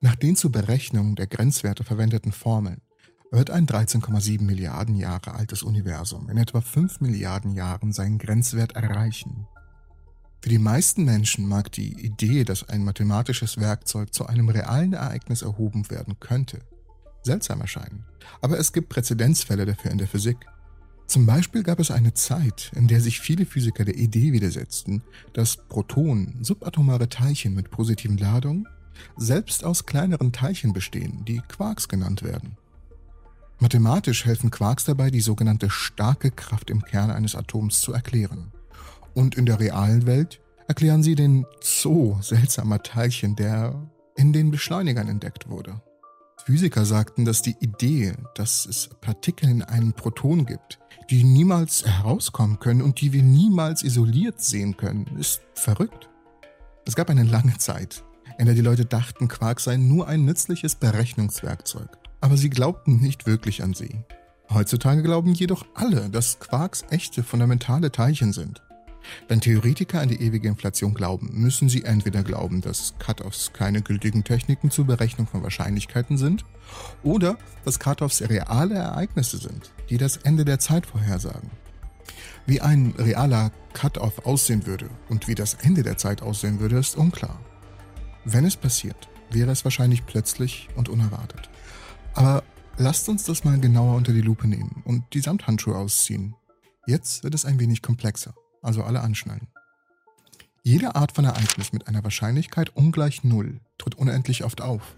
Nach 0.00 0.14
den 0.14 0.36
zur 0.36 0.50
Berechnung 0.50 1.16
der 1.16 1.26
Grenzwerte 1.26 1.84
verwendeten 1.84 2.32
Formeln 2.32 2.80
wird 3.30 3.50
ein 3.50 3.66
13,7 3.66 4.42
Milliarden 4.42 4.96
Jahre 4.96 5.34
altes 5.34 5.62
Universum 5.62 6.28
in 6.30 6.38
etwa 6.38 6.60
5 6.60 7.00
Milliarden 7.00 7.52
Jahren 7.52 7.92
seinen 7.92 8.18
Grenzwert 8.18 8.72
erreichen. 8.72 9.46
Für 10.42 10.48
die 10.48 10.58
meisten 10.58 11.04
Menschen 11.04 11.46
mag 11.46 11.70
die 11.72 11.92
Idee, 12.04 12.44
dass 12.44 12.68
ein 12.68 12.82
mathematisches 12.82 13.58
Werkzeug 13.58 14.14
zu 14.14 14.26
einem 14.26 14.48
realen 14.48 14.94
Ereignis 14.94 15.42
erhoben 15.42 15.90
werden 15.90 16.18
könnte, 16.18 16.60
seltsam 17.22 17.60
erscheinen, 17.60 18.06
aber 18.40 18.58
es 18.58 18.72
gibt 18.72 18.88
Präzedenzfälle 18.88 19.66
dafür 19.66 19.90
in 19.90 19.98
der 19.98 20.08
Physik. 20.08 20.38
Zum 21.06 21.26
Beispiel 21.26 21.62
gab 21.62 21.78
es 21.78 21.90
eine 21.90 22.14
Zeit, 22.14 22.70
in 22.74 22.88
der 22.88 23.00
sich 23.00 23.20
viele 23.20 23.44
Physiker 23.44 23.84
der 23.84 23.96
Idee 23.96 24.32
widersetzten, 24.32 25.02
dass 25.34 25.56
Protonen, 25.56 26.42
subatomare 26.42 27.08
Teilchen 27.08 27.54
mit 27.54 27.70
positiven 27.70 28.16
Ladungen, 28.16 28.66
selbst 29.16 29.64
aus 29.64 29.86
kleineren 29.86 30.32
Teilchen 30.32 30.72
bestehen, 30.72 31.24
die 31.26 31.42
Quarks 31.48 31.88
genannt 31.88 32.22
werden. 32.22 32.56
Mathematisch 33.58 34.24
helfen 34.24 34.50
Quarks 34.50 34.84
dabei, 34.84 35.10
die 35.10 35.20
sogenannte 35.20 35.68
starke 35.68 36.30
Kraft 36.30 36.70
im 36.70 36.82
Kern 36.82 37.10
eines 37.10 37.34
Atoms 37.34 37.80
zu 37.82 37.92
erklären. 37.92 38.52
Und 39.14 39.36
in 39.36 39.46
der 39.46 39.60
realen 39.60 40.06
Welt 40.06 40.40
erklären 40.68 41.02
sie 41.02 41.14
den 41.14 41.46
Zoo 41.62 42.16
seltsamer 42.20 42.82
Teilchen, 42.82 43.36
der 43.36 43.90
in 44.16 44.32
den 44.32 44.50
Beschleunigern 44.50 45.08
entdeckt 45.08 45.48
wurde. 45.48 45.80
Physiker 46.44 46.84
sagten, 46.84 47.24
dass 47.24 47.42
die 47.42 47.56
Idee, 47.60 48.14
dass 48.34 48.66
es 48.66 48.88
Partikel 49.00 49.50
in 49.50 49.62
einem 49.62 49.92
Proton 49.92 50.46
gibt, 50.46 50.78
die 51.10 51.24
niemals 51.24 51.84
herauskommen 51.84 52.58
können 52.60 52.82
und 52.82 53.00
die 53.00 53.12
wir 53.12 53.22
niemals 53.22 53.82
isoliert 53.82 54.40
sehen 54.40 54.76
können, 54.76 55.06
ist 55.18 55.42
verrückt. 55.54 56.08
Es 56.86 56.96
gab 56.96 57.10
eine 57.10 57.24
lange 57.24 57.58
Zeit, 57.58 58.04
in 58.38 58.46
der 58.46 58.54
die 58.54 58.62
Leute 58.62 58.86
dachten, 58.86 59.28
Quarks 59.28 59.64
seien 59.64 59.88
nur 59.88 60.08
ein 60.08 60.24
nützliches 60.24 60.76
Berechnungswerkzeug 60.76 62.00
aber 62.20 62.36
sie 62.36 62.50
glaubten 62.50 63.00
nicht 63.00 63.26
wirklich 63.26 63.62
an 63.62 63.74
sie. 63.74 64.04
Heutzutage 64.52 65.02
glauben 65.02 65.32
jedoch 65.32 65.64
alle, 65.74 66.10
dass 66.10 66.38
Quarks 66.38 66.84
echte 66.90 67.22
fundamentale 67.22 67.92
Teilchen 67.92 68.32
sind. 68.32 68.62
Wenn 69.28 69.40
Theoretiker 69.40 70.00
an 70.00 70.08
die 70.08 70.20
ewige 70.20 70.48
Inflation 70.48 70.94
glauben, 70.94 71.30
müssen 71.32 71.68
sie 71.68 71.84
entweder 71.84 72.22
glauben, 72.22 72.60
dass 72.60 72.94
Cut-offs 72.98 73.52
keine 73.52 73.82
gültigen 73.82 74.24
Techniken 74.24 74.70
zur 74.70 74.86
Berechnung 74.86 75.26
von 75.26 75.42
Wahrscheinlichkeiten 75.42 76.18
sind, 76.18 76.44
oder 77.02 77.38
dass 77.64 77.78
Cut-offs 77.78 78.22
reale 78.22 78.74
Ereignisse 78.74 79.38
sind, 79.38 79.72
die 79.88 79.98
das 79.98 80.18
Ende 80.18 80.44
der 80.44 80.58
Zeit 80.58 80.86
vorhersagen. 80.86 81.50
Wie 82.46 82.60
ein 82.60 82.94
realer 82.98 83.52
Cut-off 83.72 84.26
aussehen 84.26 84.66
würde 84.66 84.88
und 85.08 85.28
wie 85.28 85.34
das 85.34 85.54
Ende 85.54 85.82
der 85.82 85.96
Zeit 85.96 86.22
aussehen 86.22 86.60
würde, 86.60 86.78
ist 86.78 86.96
unklar. 86.96 87.40
Wenn 88.24 88.44
es 88.44 88.56
passiert, 88.56 89.08
wäre 89.30 89.50
es 89.50 89.64
wahrscheinlich 89.64 90.06
plötzlich 90.06 90.68
und 90.74 90.88
unerwartet. 90.88 91.48
Aber 92.14 92.42
lasst 92.76 93.08
uns 93.08 93.24
das 93.24 93.44
mal 93.44 93.58
genauer 93.60 93.94
unter 93.94 94.12
die 94.12 94.20
Lupe 94.20 94.48
nehmen 94.48 94.82
und 94.84 95.04
die 95.14 95.20
Samthandschuhe 95.20 95.76
ausziehen. 95.76 96.34
Jetzt 96.86 97.22
wird 97.22 97.34
es 97.34 97.44
ein 97.44 97.60
wenig 97.60 97.82
komplexer, 97.82 98.34
also 98.62 98.82
alle 98.82 99.00
anschnallen. 99.00 99.48
Jede 100.62 100.94
Art 100.94 101.12
von 101.12 101.24
Ereignis 101.24 101.72
mit 101.72 101.88
einer 101.88 102.04
Wahrscheinlichkeit 102.04 102.76
ungleich 102.76 103.24
Null 103.24 103.60
tritt 103.78 103.94
unendlich 103.94 104.44
oft 104.44 104.60
auf. 104.60 104.94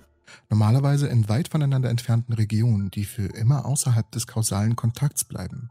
Normalerweise 0.50 1.08
in 1.08 1.28
weit 1.28 1.48
voneinander 1.48 1.90
entfernten 1.90 2.34
Regionen, 2.34 2.90
die 2.90 3.04
für 3.04 3.26
immer 3.26 3.64
außerhalb 3.64 4.10
des 4.10 4.26
kausalen 4.26 4.76
Kontakts 4.76 5.24
bleiben. 5.24 5.70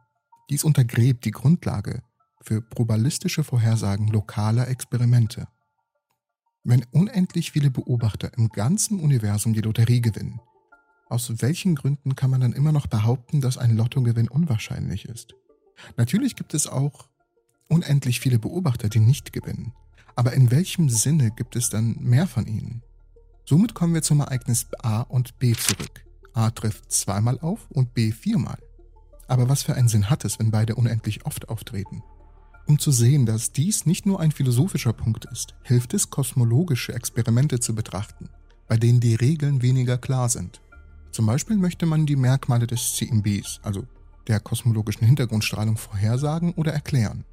Dies 0.49 0.63
untergräbt 0.63 1.25
die 1.25 1.31
Grundlage 1.31 2.03
für 2.41 2.61
probabilistische 2.61 3.43
Vorhersagen 3.43 4.07
lokaler 4.07 4.67
Experimente. 4.67 5.47
Wenn 6.63 6.85
unendlich 6.91 7.51
viele 7.51 7.71
Beobachter 7.71 8.31
im 8.37 8.49
ganzen 8.49 8.99
Universum 8.99 9.53
die 9.53 9.61
Lotterie 9.61 10.01
gewinnen, 10.01 10.39
aus 11.07 11.41
welchen 11.41 11.75
Gründen 11.75 12.15
kann 12.15 12.29
man 12.29 12.41
dann 12.41 12.53
immer 12.53 12.71
noch 12.71 12.87
behaupten, 12.87 13.41
dass 13.41 13.57
ein 13.57 13.75
Lottogewinn 13.75 14.29
unwahrscheinlich 14.29 15.05
ist? 15.05 15.35
Natürlich 15.97 16.35
gibt 16.35 16.53
es 16.53 16.67
auch 16.67 17.09
unendlich 17.71 18.19
viele 18.19 18.37
Beobachter, 18.37 18.89
die 18.89 18.99
nicht 18.99 19.31
gewinnen. 19.31 19.73
Aber 20.15 20.33
in 20.33 20.51
welchem 20.51 20.89
Sinne 20.89 21.31
gibt 21.31 21.55
es 21.55 21.69
dann 21.69 21.95
mehr 21.99 22.27
von 22.27 22.45
ihnen? 22.45 22.83
Somit 23.45 23.73
kommen 23.73 23.93
wir 23.93 24.01
zum 24.01 24.19
Ereignis 24.19 24.67
A 24.83 25.01
und 25.01 25.39
B 25.39 25.53
zurück. 25.53 26.03
A 26.33 26.51
trifft 26.51 26.91
zweimal 26.91 27.39
auf 27.39 27.71
und 27.71 27.93
B 27.93 28.11
viermal. 28.11 28.59
Aber 29.27 29.47
was 29.47 29.63
für 29.63 29.73
einen 29.73 29.87
Sinn 29.87 30.09
hat 30.09 30.25
es, 30.25 30.37
wenn 30.37 30.51
beide 30.51 30.75
unendlich 30.75 31.25
oft 31.25 31.47
auftreten? 31.49 32.03
Um 32.67 32.77
zu 32.77 32.91
sehen, 32.91 33.25
dass 33.25 33.53
dies 33.53 33.85
nicht 33.85 34.05
nur 34.05 34.19
ein 34.19 34.31
philosophischer 34.31 34.93
Punkt 34.93 35.25
ist, 35.25 35.55
hilft 35.63 35.93
es, 35.93 36.09
kosmologische 36.09 36.93
Experimente 36.93 37.59
zu 37.59 37.73
betrachten, 37.73 38.29
bei 38.67 38.77
denen 38.77 38.99
die 38.99 39.15
Regeln 39.15 39.61
weniger 39.61 39.97
klar 39.97 40.29
sind. 40.29 40.61
Zum 41.11 41.25
Beispiel 41.25 41.57
möchte 41.57 41.85
man 41.85 42.05
die 42.05 42.15
Merkmale 42.15 42.67
des 42.67 42.95
CMBs, 42.95 43.61
also 43.63 43.85
der 44.27 44.39
kosmologischen 44.39 45.07
Hintergrundstrahlung, 45.07 45.77
vorhersagen 45.77 46.53
oder 46.53 46.73
erklären. 46.73 47.25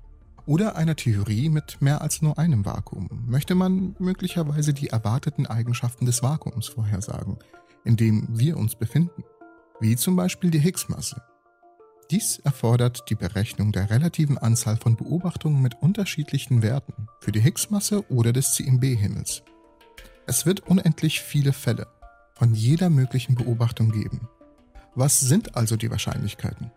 Oder 0.48 0.76
einer 0.76 0.96
Theorie 0.96 1.50
mit 1.50 1.82
mehr 1.82 2.00
als 2.00 2.22
nur 2.22 2.38
einem 2.38 2.64
Vakuum 2.64 3.26
möchte 3.26 3.54
man 3.54 3.94
möglicherweise 3.98 4.72
die 4.72 4.88
erwarteten 4.88 5.46
Eigenschaften 5.46 6.06
des 6.06 6.22
Vakuums 6.22 6.68
vorhersagen, 6.68 7.36
in 7.84 7.98
dem 7.98 8.26
wir 8.30 8.56
uns 8.56 8.74
befinden, 8.74 9.24
wie 9.78 9.94
zum 9.94 10.16
Beispiel 10.16 10.50
die 10.50 10.58
Higgs-Masse. 10.58 11.22
Dies 12.10 12.38
erfordert 12.38 13.10
die 13.10 13.14
Berechnung 13.14 13.72
der 13.72 13.90
relativen 13.90 14.38
Anzahl 14.38 14.78
von 14.78 14.96
Beobachtungen 14.96 15.60
mit 15.60 15.82
unterschiedlichen 15.82 16.62
Werten 16.62 17.08
für 17.20 17.30
die 17.30 17.40
Higgs-Masse 17.40 18.10
oder 18.10 18.32
des 18.32 18.54
CMB-Himmels. 18.54 19.42
Es 20.26 20.46
wird 20.46 20.60
unendlich 20.60 21.20
viele 21.20 21.52
Fälle, 21.52 21.88
von 22.32 22.54
jeder 22.54 22.88
möglichen 22.88 23.34
Beobachtung 23.34 23.90
geben. 23.90 24.30
Was 24.94 25.20
sind 25.20 25.56
also 25.56 25.76
die 25.76 25.90
Wahrscheinlichkeiten? 25.90 26.72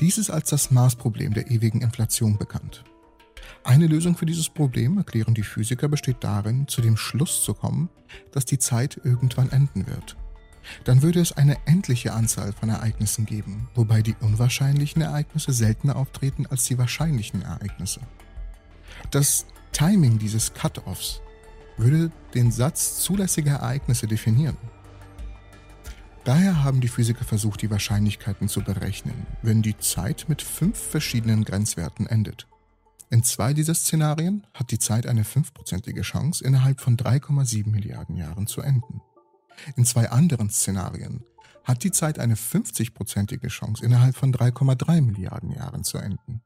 Dies 0.00 0.18
ist 0.18 0.30
als 0.30 0.50
das 0.50 0.70
Maßproblem 0.70 1.32
der 1.32 1.50
ewigen 1.50 1.80
Inflation 1.80 2.36
bekannt. 2.36 2.84
Eine 3.64 3.86
Lösung 3.86 4.16
für 4.16 4.26
dieses 4.26 4.48
Problem, 4.48 4.98
erklären 4.98 5.34
die 5.34 5.42
Physiker, 5.42 5.88
besteht 5.88 6.18
darin, 6.20 6.68
zu 6.68 6.82
dem 6.82 6.96
Schluss 6.96 7.42
zu 7.42 7.54
kommen, 7.54 7.88
dass 8.32 8.44
die 8.44 8.58
Zeit 8.58 9.00
irgendwann 9.02 9.50
enden 9.50 9.86
wird. 9.86 10.16
Dann 10.84 11.02
würde 11.02 11.20
es 11.20 11.32
eine 11.32 11.56
endliche 11.66 12.12
Anzahl 12.12 12.52
von 12.52 12.68
Ereignissen 12.68 13.24
geben, 13.24 13.68
wobei 13.74 14.02
die 14.02 14.16
unwahrscheinlichen 14.20 15.02
Ereignisse 15.02 15.52
seltener 15.52 15.96
auftreten 15.96 16.46
als 16.46 16.64
die 16.64 16.78
wahrscheinlichen 16.78 17.42
Ereignisse. 17.42 18.00
Das 19.10 19.46
Timing 19.72 20.18
dieses 20.18 20.54
Cut-offs 20.54 21.20
würde 21.76 22.10
den 22.34 22.50
Satz 22.50 22.98
zulässiger 23.00 23.52
Ereignisse 23.52 24.06
definieren. 24.06 24.56
Daher 26.26 26.64
haben 26.64 26.80
die 26.80 26.88
Physiker 26.88 27.24
versucht, 27.24 27.62
die 27.62 27.70
Wahrscheinlichkeiten 27.70 28.48
zu 28.48 28.60
berechnen, 28.60 29.28
wenn 29.42 29.62
die 29.62 29.78
Zeit 29.78 30.24
mit 30.28 30.42
fünf 30.42 30.76
verschiedenen 30.76 31.44
Grenzwerten 31.44 32.04
endet. 32.08 32.48
In 33.10 33.22
zwei 33.22 33.54
dieser 33.54 33.76
Szenarien 33.76 34.44
hat 34.52 34.72
die 34.72 34.80
Zeit 34.80 35.06
eine 35.06 35.22
fünfprozentige 35.22 36.02
Chance, 36.02 36.44
innerhalb 36.44 36.80
von 36.80 36.96
3,7 36.96 37.68
Milliarden 37.68 38.16
Jahren 38.16 38.48
zu 38.48 38.60
enden. 38.60 39.02
In 39.76 39.84
zwei 39.84 40.10
anderen 40.10 40.50
Szenarien 40.50 41.24
hat 41.62 41.84
die 41.84 41.92
Zeit 41.92 42.18
eine 42.18 42.34
50-prozentige 42.34 43.46
Chance, 43.46 43.84
innerhalb 43.84 44.16
von 44.16 44.34
3,3 44.34 45.02
Milliarden 45.02 45.52
Jahren 45.52 45.84
zu 45.84 45.98
enden. 45.98 46.42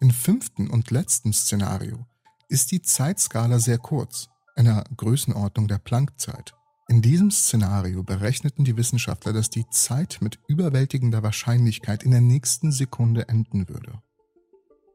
Im 0.00 0.10
fünften 0.10 0.70
und 0.70 0.90
letzten 0.90 1.34
Szenario 1.34 2.06
ist 2.48 2.72
die 2.72 2.80
Zeitskala 2.80 3.58
sehr 3.58 3.76
kurz, 3.76 4.30
einer 4.56 4.84
Größenordnung 4.96 5.68
der 5.68 5.78
Planckzeit. 5.78 6.54
In 6.90 7.02
diesem 7.02 7.30
Szenario 7.30 8.02
berechneten 8.02 8.64
die 8.64 8.78
Wissenschaftler, 8.78 9.34
dass 9.34 9.50
die 9.50 9.68
Zeit 9.68 10.20
mit 10.22 10.38
überwältigender 10.48 11.22
Wahrscheinlichkeit 11.22 12.02
in 12.02 12.12
der 12.12 12.22
nächsten 12.22 12.72
Sekunde 12.72 13.28
enden 13.28 13.68
würde. 13.68 14.00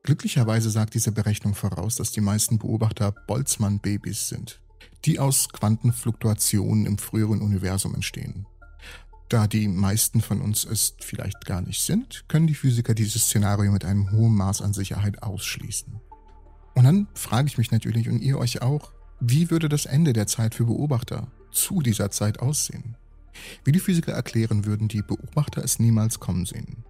Glücklicherweise 0.01 0.71
sagt 0.71 0.95
diese 0.95 1.11
Berechnung 1.11 1.53
voraus, 1.53 1.95
dass 1.95 2.11
die 2.11 2.19
meisten 2.19 2.57
Beobachter 2.57 3.13
Boltzmann-Babys 3.27 4.27
sind, 4.27 4.59
die 5.05 5.19
aus 5.19 5.49
Quantenfluktuationen 5.49 6.87
im 6.87 6.97
früheren 6.97 7.41
Universum 7.41 7.93
entstehen. 7.93 8.47
Da 9.29 9.45
die 9.45 9.67
meisten 9.67 10.21
von 10.21 10.41
uns 10.41 10.65
es 10.65 10.95
vielleicht 10.99 11.45
gar 11.45 11.61
nicht 11.61 11.83
sind, 11.83 12.25
können 12.27 12.47
die 12.47 12.55
Physiker 12.55 12.95
dieses 12.95 13.25
Szenario 13.25 13.71
mit 13.71 13.85
einem 13.85 14.11
hohen 14.11 14.33
Maß 14.33 14.63
an 14.63 14.73
Sicherheit 14.73 15.21
ausschließen. 15.21 16.01
Und 16.73 16.83
dann 16.85 17.07
frage 17.13 17.47
ich 17.47 17.59
mich 17.59 17.69
natürlich 17.69 18.09
und 18.09 18.19
ihr 18.19 18.39
euch 18.39 18.63
auch, 18.63 18.91
wie 19.19 19.51
würde 19.51 19.69
das 19.69 19.85
Ende 19.85 20.11
der 20.11 20.25
Zeit 20.25 20.55
für 20.55 20.65
Beobachter 20.65 21.31
zu 21.53 21.81
dieser 21.81 22.11
Zeit 22.11 22.39
aussehen. 22.39 22.95
Wie 23.63 23.71
die 23.71 23.79
Physiker 23.79 24.13
erklären, 24.13 24.65
würden 24.65 24.87
die 24.87 25.01
Beobachter 25.01 25.63
es 25.63 25.79
niemals 25.79 26.19
kommen 26.19 26.45
sehen. 26.45 26.83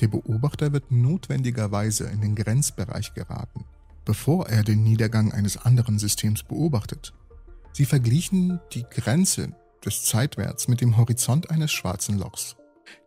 Der 0.00 0.08
Beobachter 0.08 0.72
wird 0.72 0.90
notwendigerweise 0.90 2.04
in 2.04 2.20
den 2.20 2.34
Grenzbereich 2.34 3.14
geraten, 3.14 3.64
bevor 4.04 4.48
er 4.48 4.64
den 4.64 4.82
Niedergang 4.82 5.32
eines 5.32 5.56
anderen 5.56 5.98
Systems 5.98 6.42
beobachtet. 6.42 7.14
Sie 7.72 7.84
verglichen 7.84 8.60
die 8.72 8.84
Grenze 8.90 9.54
des 9.84 10.04
Zeitwerts 10.04 10.68
mit 10.68 10.80
dem 10.80 10.96
Horizont 10.96 11.50
eines 11.50 11.72
schwarzen 11.72 12.18
Lochs. 12.18 12.56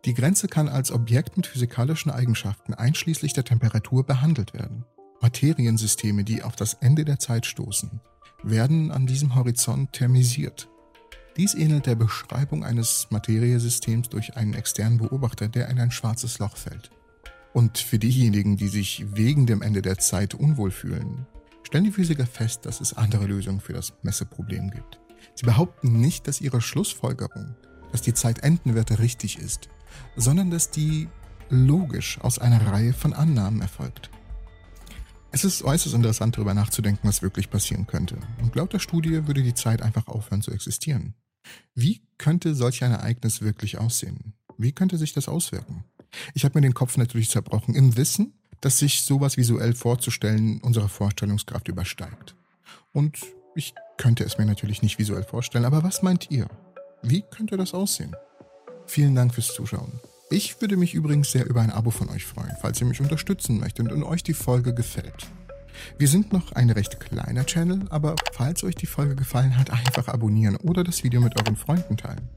Die 0.04 0.14
Grenze 0.14 0.48
kann 0.48 0.68
als 0.68 0.90
Objekt 0.90 1.36
mit 1.36 1.46
physikalischen 1.46 2.10
Eigenschaften 2.10 2.74
einschließlich 2.74 3.32
der 3.32 3.44
Temperatur 3.44 4.04
behandelt 4.04 4.54
werden. 4.54 4.84
Materiensysteme, 5.20 6.24
die 6.24 6.42
auf 6.42 6.56
das 6.56 6.74
Ende 6.74 7.04
der 7.04 7.18
Zeit 7.18 7.46
stoßen, 7.46 8.00
werden 8.42 8.90
an 8.90 9.06
diesem 9.06 9.34
Horizont 9.34 9.92
thermisiert 9.92 10.68
Dies 11.38 11.54
ähnelt 11.54 11.86
der 11.86 11.94
Beschreibung 11.94 12.64
eines 12.64 13.06
Materiesystems 13.10 14.08
durch 14.08 14.36
einen 14.36 14.54
externen 14.54 14.98
Beobachter, 14.98 15.46
der 15.46 15.68
in 15.68 15.78
ein 15.78 15.92
schwarzes 15.92 16.40
Loch 16.40 16.56
fällt. 16.56 16.90
Und 17.52 17.78
für 17.78 18.00
diejenigen, 18.00 18.56
die 18.56 18.66
sich 18.66 19.06
wegen 19.12 19.46
dem 19.46 19.62
Ende 19.62 19.80
der 19.80 19.98
Zeit 19.98 20.34
unwohl 20.34 20.72
fühlen, 20.72 21.28
stellen 21.62 21.84
die 21.84 21.92
Physiker 21.92 22.26
fest, 22.26 22.66
dass 22.66 22.80
es 22.80 22.92
andere 22.92 23.26
Lösungen 23.26 23.60
für 23.60 23.72
das 23.72 23.92
Messeproblem 24.02 24.70
gibt. 24.70 24.98
Sie 25.36 25.46
behaupten 25.46 26.00
nicht, 26.00 26.26
dass 26.26 26.40
ihre 26.40 26.60
Schlussfolgerung, 26.60 27.54
dass 27.92 28.02
die 28.02 28.14
Zeit 28.14 28.40
enden 28.40 28.74
wird, 28.74 28.98
richtig 28.98 29.38
ist, 29.38 29.68
sondern 30.16 30.50
dass 30.50 30.72
die 30.72 31.06
logisch 31.50 32.20
aus 32.20 32.40
einer 32.40 32.66
Reihe 32.66 32.92
von 32.92 33.12
Annahmen 33.12 33.60
erfolgt. 33.60 34.10
Es 35.30 35.44
ist 35.44 35.62
äußerst 35.62 35.94
interessant 35.94 36.36
darüber 36.36 36.54
nachzudenken, 36.54 37.06
was 37.06 37.22
wirklich 37.22 37.48
passieren 37.48 37.86
könnte. 37.86 38.18
Und 38.42 38.56
laut 38.56 38.72
der 38.72 38.80
Studie 38.80 39.28
würde 39.28 39.44
die 39.44 39.54
Zeit 39.54 39.82
einfach 39.82 40.08
aufhören 40.08 40.42
zu 40.42 40.50
existieren. 40.50 41.14
Wie 41.74 42.02
könnte 42.18 42.54
solch 42.54 42.82
ein 42.84 42.92
Ereignis 42.92 43.42
wirklich 43.42 43.78
aussehen? 43.78 44.34
Wie 44.56 44.72
könnte 44.72 44.98
sich 44.98 45.12
das 45.12 45.28
auswirken? 45.28 45.84
Ich 46.34 46.44
habe 46.44 46.58
mir 46.58 46.62
den 46.62 46.74
Kopf 46.74 46.96
natürlich 46.96 47.30
zerbrochen 47.30 47.74
im 47.74 47.96
Wissen, 47.96 48.34
dass 48.60 48.78
sich 48.78 49.02
sowas 49.02 49.36
visuell 49.36 49.74
vorzustellen 49.74 50.60
unsere 50.60 50.88
Vorstellungskraft 50.88 51.68
übersteigt. 51.68 52.34
Und 52.92 53.18
ich 53.54 53.74
könnte 53.96 54.24
es 54.24 54.38
mir 54.38 54.46
natürlich 54.46 54.82
nicht 54.82 54.98
visuell 54.98 55.22
vorstellen, 55.22 55.64
aber 55.64 55.82
was 55.82 56.02
meint 56.02 56.30
ihr? 56.30 56.48
Wie 57.02 57.22
könnte 57.22 57.56
das 57.56 57.74
aussehen? 57.74 58.16
Vielen 58.86 59.14
Dank 59.14 59.34
fürs 59.34 59.54
Zuschauen. 59.54 60.00
Ich 60.30 60.60
würde 60.60 60.76
mich 60.76 60.94
übrigens 60.94 61.30
sehr 61.30 61.48
über 61.48 61.60
ein 61.60 61.70
Abo 61.70 61.90
von 61.90 62.08
euch 62.08 62.26
freuen, 62.26 62.52
falls 62.60 62.80
ihr 62.80 62.86
mich 62.86 63.00
unterstützen 63.00 63.58
möchtet 63.58 63.92
und 63.92 64.02
euch 64.02 64.22
die 64.22 64.34
Folge 64.34 64.74
gefällt. 64.74 65.26
Wir 65.98 66.08
sind 66.08 66.32
noch 66.32 66.52
ein 66.52 66.70
recht 66.70 67.00
kleiner 67.00 67.44
Channel, 67.46 67.86
aber 67.90 68.16
falls 68.32 68.64
euch 68.64 68.74
die 68.74 68.86
Folge 68.86 69.16
gefallen 69.16 69.56
hat, 69.56 69.70
einfach 69.70 70.08
abonnieren 70.08 70.56
oder 70.56 70.84
das 70.84 71.04
Video 71.04 71.20
mit 71.20 71.38
euren 71.40 71.56
Freunden 71.56 71.96
teilen. 71.96 72.28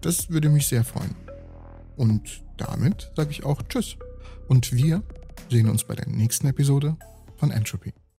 Das 0.00 0.30
würde 0.30 0.48
mich 0.48 0.66
sehr 0.66 0.84
freuen. 0.84 1.14
Und 1.96 2.42
damit 2.56 3.10
sage 3.16 3.30
ich 3.30 3.44
auch 3.44 3.62
Tschüss. 3.62 3.96
Und 4.48 4.72
wir 4.72 5.02
sehen 5.50 5.68
uns 5.68 5.84
bei 5.84 5.94
der 5.94 6.08
nächsten 6.08 6.46
Episode 6.46 6.96
von 7.36 7.50
Entropy. 7.50 7.92